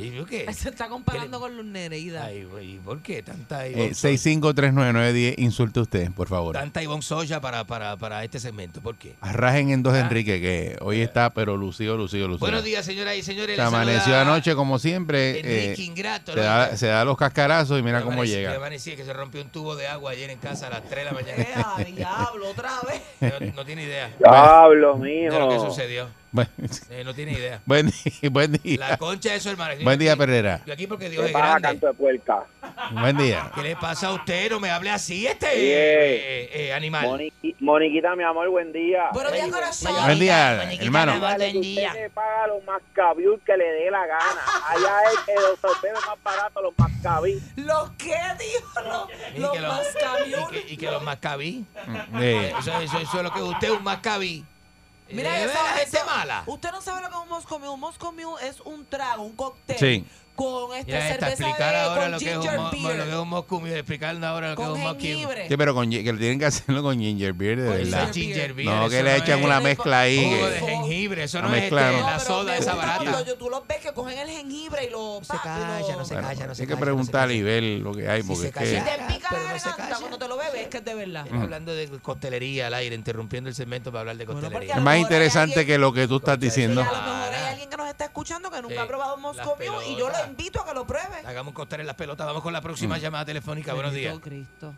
[0.00, 0.52] ¿Y yo qué?
[0.52, 2.24] Se está comparando con Luz Nereida.
[2.26, 6.54] Ay, güey, ¿por qué tanta Eh, Ivonne 6539910, insulte usted, por favor.
[6.54, 8.80] Tanta Ivonne Soya para, para, para este segmento.
[8.80, 9.14] ¿Por qué?
[9.20, 12.40] Arrajen en dos Enrique, que hoy está, pero lucido, lucido, lucido.
[12.46, 13.56] Buenos días, señoras y señores.
[13.56, 15.40] Se amaneció anoche, como siempre.
[15.40, 16.32] Enrique eh, Ingrato.
[16.32, 18.54] se, da, se da los cascarazos y mira Yo cómo amanecí- llega.
[18.56, 21.04] amanecí que se rompió un tubo de agua ayer en casa a las 3 de
[21.04, 21.46] la mañana.
[21.78, 23.02] ¡Eh, diablo, otra vez!
[23.40, 24.10] No, no tiene idea.
[24.18, 25.70] Diablo, De lo que mijo.
[25.70, 26.08] sucedió.
[26.32, 26.48] Buen,
[26.90, 27.60] Eh, no tiene idea.
[27.66, 28.78] buen día, buen día.
[28.78, 29.74] La concha de su hermano.
[29.82, 30.60] Buen día, Perrera.
[30.64, 31.68] Yo aquí porque Dios ¿Qué es pasa, grande.
[31.68, 32.44] canto de puerca?
[32.92, 33.50] Buen día.
[33.54, 34.48] ¿Qué le pasa a usted?
[34.50, 35.56] No me hable así, este Oye.
[35.56, 37.06] eh, eh, animal.
[37.06, 39.08] Moniqui- Moniquita, mi amor, buen día.
[39.12, 39.92] Buenos días, corazón.
[40.04, 41.12] Buen día, Moniquita, hermano.
[41.12, 41.36] amor.
[41.36, 41.88] Buen día.
[41.88, 44.40] usted le paga a los mascabiul que le dé la gana.
[44.68, 47.42] Allá es que los solteros más baratos, los mascabiul.
[47.56, 48.80] ¿Los qué, dijo?
[48.88, 51.64] Los, Y los que los- y que, y que los mascabí.
[52.20, 54.44] Eh, Eso, eso, eso es lo que usted es un mascabí.
[55.12, 56.42] Mira, ¿De eso, veras, gente eso- mala.
[56.46, 57.70] Usted no sabe lo que es un Moscow Mule.
[57.70, 59.78] Un Moscow Mule es un trago, un cóctel.
[59.78, 60.04] Sí.
[60.40, 62.96] Con este Mira, esta, cerveza explicar de, ahora con lo que, es un, ginger beer.
[62.98, 65.28] lo que es un moscú, mira, explicarle ahora lo que es un mosquito.
[65.48, 68.12] sí, pero con, que tienen que hacerlo con ginger beer, de Con verdad.
[68.12, 70.24] ginger Ginger beer, No, eso que le echan es una mezcla ahí.
[70.32, 72.00] Jugo de jengibre, eso no es este, no.
[72.06, 73.24] la soda esa barata.
[73.26, 75.20] yo- tú los ves que cogen el jengibre y lo...
[75.22, 77.42] se y calla, no se Bueno, calla, no se hay que calla, preguntar no y
[77.42, 78.52] ver lo que hay, porque es.
[78.54, 81.26] Si te pica la garganta cuando te lo bebes, es que es de verdad.
[81.32, 84.76] Hablando de costelería al aire, interrumpiendo el segmento para hablar de costelería.
[84.76, 86.80] Es más interesante que lo que tú estás diciendo.
[86.80, 89.34] a lo mejor hay alguien que nos está escuchando que nunca ha probado un Mule
[89.88, 90.14] y yo lo.
[90.30, 91.16] Invito a que lo pruebe.
[91.26, 92.26] Hagamos un costel en las pelotas.
[92.26, 93.74] Vamos con la próxima llamada telefónica.
[93.74, 94.18] Buenos días.
[94.20, 94.74] Cristo.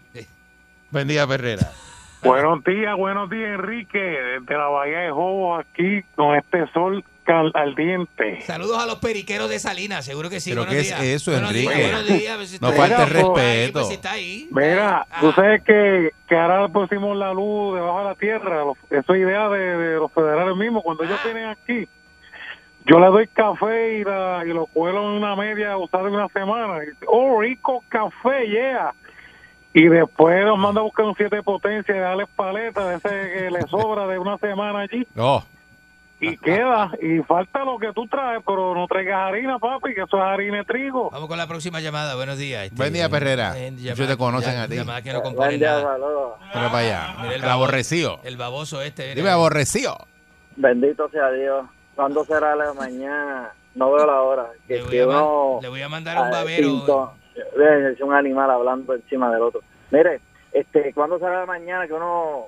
[0.91, 1.71] Buen día, Perrera.
[2.23, 7.51] Buenos días, buenos días, Enrique, desde la Bahía de Jobo, aquí con este sol cal-
[7.53, 8.41] ardiente.
[8.43, 10.51] Saludos a los periqueros de Salinas, seguro que sí.
[10.51, 11.03] ¿Pero buenos qué es días.
[11.03, 11.75] eso, buenos Enrique?
[11.75, 13.73] Días, buenos días, pues, si No Ahí, respeto.
[13.73, 14.49] pues, si está ahí.
[14.53, 15.19] Mira, Ah.
[15.21, 19.49] tú sabes que, que ahora pusimos la luz debajo de la tierra, eso es idea
[19.49, 21.25] de, de los federales mismos, cuando ellos Ah.
[21.25, 21.89] vienen aquí,
[22.93, 26.29] yo le doy café y, la, y lo cuelo en una media usada en una
[26.29, 26.85] semana.
[26.85, 28.95] Y oh, rico café, yeah.
[29.75, 33.51] Y después los manda a buscar un siete potencia y darles paleta de ese que
[33.51, 35.07] le sobra de una semana allí.
[35.15, 35.45] No,
[36.21, 40.17] y queda y falta lo que tú traes pero no traigas harina papi que eso
[40.19, 42.15] es harina de trigo Vamos con la próxima llamada.
[42.15, 42.67] Buenos días.
[42.67, 43.59] Este, Buen día, Perrera.
[43.59, 44.77] eh, llamada- te conocen ya- a ti.
[44.77, 45.83] llamada que no Buen día, nada.
[45.95, 46.33] saludos.
[46.53, 47.15] Pero para allá.
[47.23, 48.21] Mira el El aborrecido.
[48.23, 49.03] El baboso este.
[49.03, 49.15] mira.
[49.17, 49.97] Dime aborrecido.
[50.55, 51.65] Bendito sea Dios.
[51.95, 53.51] ¿Cuándo será la mañana?
[53.75, 54.47] No veo la hora.
[54.67, 56.69] Que Le voy, si uno le voy a mandar a un babero.
[56.69, 59.61] sinto- es un animal hablando encima del otro.
[59.91, 60.21] Mire,
[60.53, 62.47] este, cuando salga la mañana que uno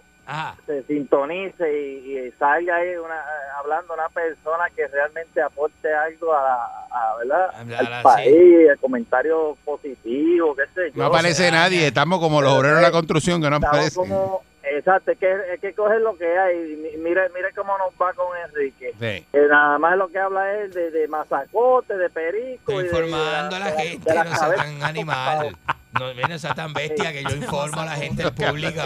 [0.66, 3.22] se sintonice y, y salga ahí una,
[3.58, 7.50] hablando una persona que realmente aporte algo a, a, ¿verdad?
[7.78, 11.02] Al país, el comentario positivo, qué sé yo.
[11.02, 11.86] No aparece nadie.
[11.88, 14.02] Estamos como los obreros de la construcción que no aparecen.
[14.08, 14.42] como,
[14.78, 16.76] exacto, es que, es que coger lo que hay.
[16.98, 18.92] Mire, mire cómo nos va con Enrique.
[19.00, 19.26] Sí.
[19.32, 22.72] Que nada más lo que habla es de, de mazacote, de perico.
[22.72, 25.56] y de- informando a la gente, de la no sea tan animal.
[25.98, 28.80] No, no sea tan bestia que yo informo a la gente del público.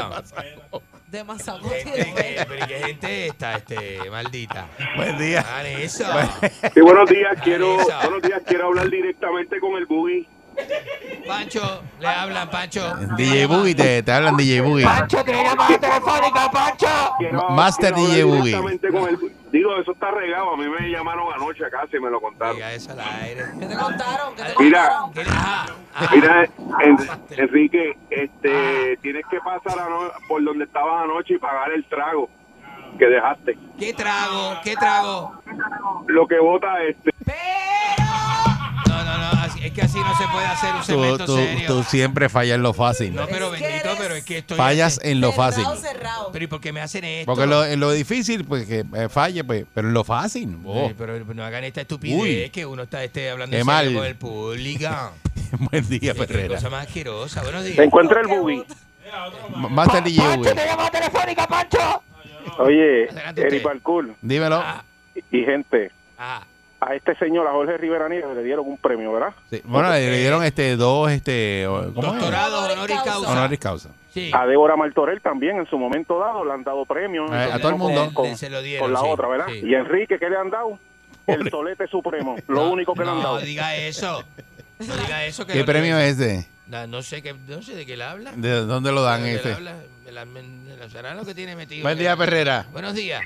[1.06, 1.84] De mazacote.
[1.86, 4.66] Gente, pero ¿y qué gente esta, este, maldita?
[4.94, 5.40] Buen día.
[5.40, 6.04] Hagan eso.
[6.74, 10.28] Sí, buenos días, quiero, buenos días, quiero hablar directamente con el Boogie.
[11.26, 12.96] Pancho, le hablan, Pancho.
[13.16, 14.86] DJ Boogie, te, te hablan DJ Boogie.
[15.24, 16.86] tiene llamada telefónica, Pancho.
[17.18, 18.54] Quiero- Master quiero DJ Boogie.
[18.56, 20.52] el- Digo, eso está regado.
[20.52, 22.56] A mí me llamaron anoche acá y me lo contaron.
[22.56, 23.44] Diga eso al aire.
[23.58, 24.34] ¿Qué te contaron?
[24.36, 25.76] ¿Qué te Mira, contaron?
[26.12, 26.44] mira,
[26.80, 27.08] En-
[27.38, 32.28] Enrique, este, tienes que pasar ano- por donde estabas anoche y pagar el trago
[32.98, 33.58] que dejaste.
[33.78, 34.56] ¿Qué trago?
[34.62, 35.32] ¿Qué trago?
[36.08, 37.10] Lo que vota este.
[39.04, 41.66] No, no, no, es que así no se puede hacer un Tú, segmento tú- serio.
[41.68, 43.14] tú siempre fallas en lo fácil.
[43.14, 44.56] No, pero bendito, pero es que estoy...
[44.56, 45.64] Fallas en lo fácil.
[46.32, 47.26] Pero ¿y por qué me hacen esto?
[47.32, 50.58] Porque lo, en lo difícil, pues que eh, falle, pues, pero en lo fácil.
[50.64, 50.90] oh.
[50.96, 52.50] Pero no hagan esta estupidez Uy.
[52.50, 53.94] que uno está este, hablando en serio mal.
[53.94, 54.88] con el público.
[55.70, 56.54] Buen día, Ferrera.
[56.56, 57.42] cosa más asquerosa.
[57.42, 57.76] Buenos días.
[57.76, 58.64] Se encuentra el Boogie.
[59.54, 60.54] M- Master DJ Boogie.
[60.54, 62.02] llamada telefónica, Pancho!
[62.58, 63.62] Oye, usted.
[63.62, 64.62] Balcour Dímelo.
[65.30, 66.42] y gente, Ah,
[66.80, 69.34] a este señor, a Jorge Rivera Nieves, le dieron un premio, ¿verdad?
[69.50, 73.30] Sí, Bueno, le, le dieron este dos, este, doctorado honoris causa.
[73.32, 73.90] Honoris causa.
[74.14, 74.30] Sí.
[74.32, 77.30] A Débora Martorell también en su momento dado le han dado premios.
[77.30, 78.10] A- a todo el mundo.
[78.14, 79.46] Con, Se lo dieron, con la sí, otra, ¿verdad?
[79.50, 79.60] sí.
[79.64, 80.78] Y Enrique, ¿qué le han dado?
[81.26, 83.40] El tolete supremo, lo único que le han No, dado.
[83.40, 84.24] diga eso.
[84.78, 85.46] No diga eso.
[85.46, 86.48] Que ¿Qué premio es ese?
[86.68, 88.32] No, no sé, qué, no sé de qué le habla.
[88.36, 89.52] ¿De dónde lo dan ¿De qué le ese?
[89.54, 89.74] habla?
[90.04, 91.82] De la- de la- ¿Será lo que tiene metido?
[91.82, 92.66] Buen día, Ferrera.
[92.72, 93.22] Buenos días.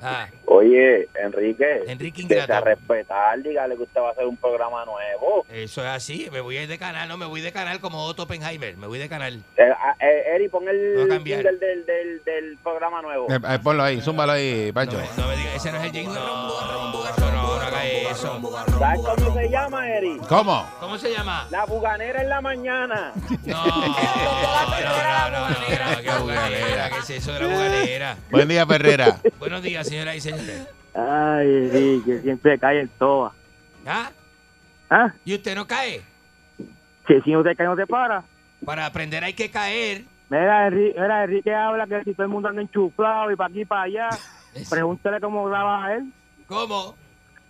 [0.00, 0.28] Ah,
[0.58, 2.64] Oye, Enrique, Enrique Ingrato.
[2.64, 5.46] respetar, dígale que usted va a hacer un programa nuevo.
[5.48, 6.28] Eso es así.
[6.32, 7.08] Me voy a ir de canal.
[7.08, 8.76] No, me voy de canal como Otto Oppenheimer.
[8.76, 9.40] Me voy de canal.
[9.56, 13.28] Eh, ah, eh, Eri, pon el a jingle del, del, del programa nuevo.
[13.30, 14.98] Eh, eh, ponlo ahí, zúmbalo ahí, Pancho.
[15.16, 16.14] No me diga, ese no es el jingle.
[16.18, 17.47] No,
[17.78, 18.78] no, no, no haga eso.
[18.78, 20.18] ¿Sabes cómo se llama, Eri?
[20.28, 20.66] ¿Cómo?
[20.80, 21.46] ¿Cómo se llama?
[21.50, 23.12] La buganera en la mañana.
[23.44, 28.16] No, no, no, no, no, no, qué buganera, ¿qué es eso de la buganera?
[28.30, 29.18] Buen día, Ferrera.
[29.38, 30.68] Buenos días, señoras y señores.
[30.94, 33.32] Ay, sí, que siempre cae en toa.
[33.86, 34.10] ¿Ah?
[34.90, 35.12] ¿Ah?
[35.24, 36.02] ¿Y usted no cae?
[37.06, 38.24] Que si te cae, no te para.
[38.64, 40.04] Para aprender hay que caer.
[40.30, 43.60] Mira, Enrique, mira, Enrique habla que si todo el mundo anda enchuflado y para aquí
[43.62, 44.08] y para allá.
[44.70, 46.12] Pregúntale cómo graba a él.
[46.46, 46.96] ¿Cómo?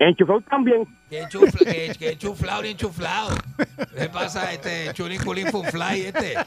[0.00, 0.86] Enchuflado también.
[1.10, 3.30] Que enchufla, que, que enchuflado ni enchuflado.
[3.56, 6.34] ¿Qué le pasa a este chulín culín funfly este?
[6.34, 6.44] Eh,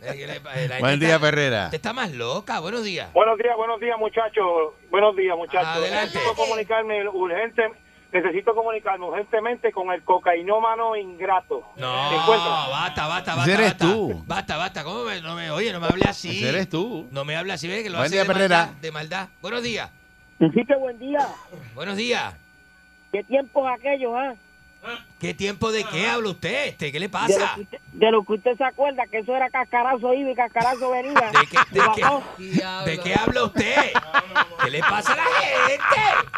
[0.00, 1.64] ¿qué le pa- la Buen día, Ferrera.
[1.64, 2.60] Usted está más loca.
[2.60, 3.12] Buenos días.
[3.12, 4.44] Buenos días, buenos días, muchachos.
[4.90, 5.66] Buenos días, muchachos.
[5.66, 6.14] Adelante.
[6.14, 7.62] Necesito comunicarme urgente,
[8.12, 11.64] necesito comunicarme urgentemente con el cocainómano ingrato.
[11.76, 12.50] No, ¿Se encuentra?
[12.70, 13.52] basta, basta, Ese basta.
[13.54, 13.84] eres basta.
[13.86, 14.24] tú.
[14.26, 14.84] Basta, basta.
[14.84, 16.38] ¿Cómo me, no me, oye, no me hable así.
[16.38, 17.08] Ese eres tú.
[17.10, 18.58] No me hable así, ve que lo Buen hace día, de Ferrera.
[18.66, 19.28] maldad, de maldad.
[19.40, 19.90] Buenos días.
[20.38, 21.26] Enrique, buen día.
[21.74, 22.34] Buenos días.
[23.12, 24.34] ¿Qué tiempos aquellos, ah?
[25.20, 26.66] ¿Qué tiempo de qué habla usted?
[26.66, 26.90] Este?
[26.90, 27.52] ¿Qué le De lo, pasa?
[27.54, 30.90] que usted, de lo que usted se acuerda, que eso era cascarazo iba y cascarazo
[30.90, 31.30] venía.
[31.30, 32.22] ¿De qué, de, qué, bajó.
[32.84, 33.92] ¿De qué habla usted?
[34.64, 35.82] ¿Qué le pasa a la gente?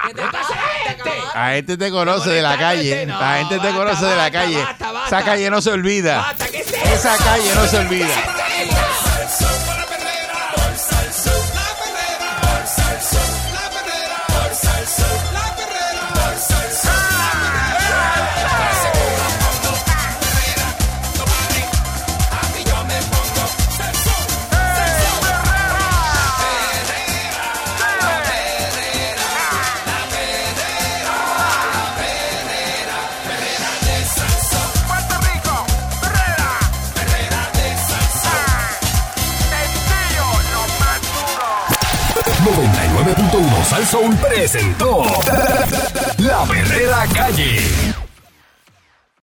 [0.07, 1.11] ¿Qué le pasa a la gente?
[1.33, 3.07] A este te conoce de la calle.
[3.07, 4.63] No, La gente te basta, conoce de la basta, calle.
[4.63, 5.07] basta.
[5.07, 6.17] Esa calle no se olvida.
[6.19, 8.15] Basta, ¿qué es Esa calle no se olvida.
[43.35, 45.03] 101.1 Salsoul presentó
[46.19, 48.04] La Verdadera Calle.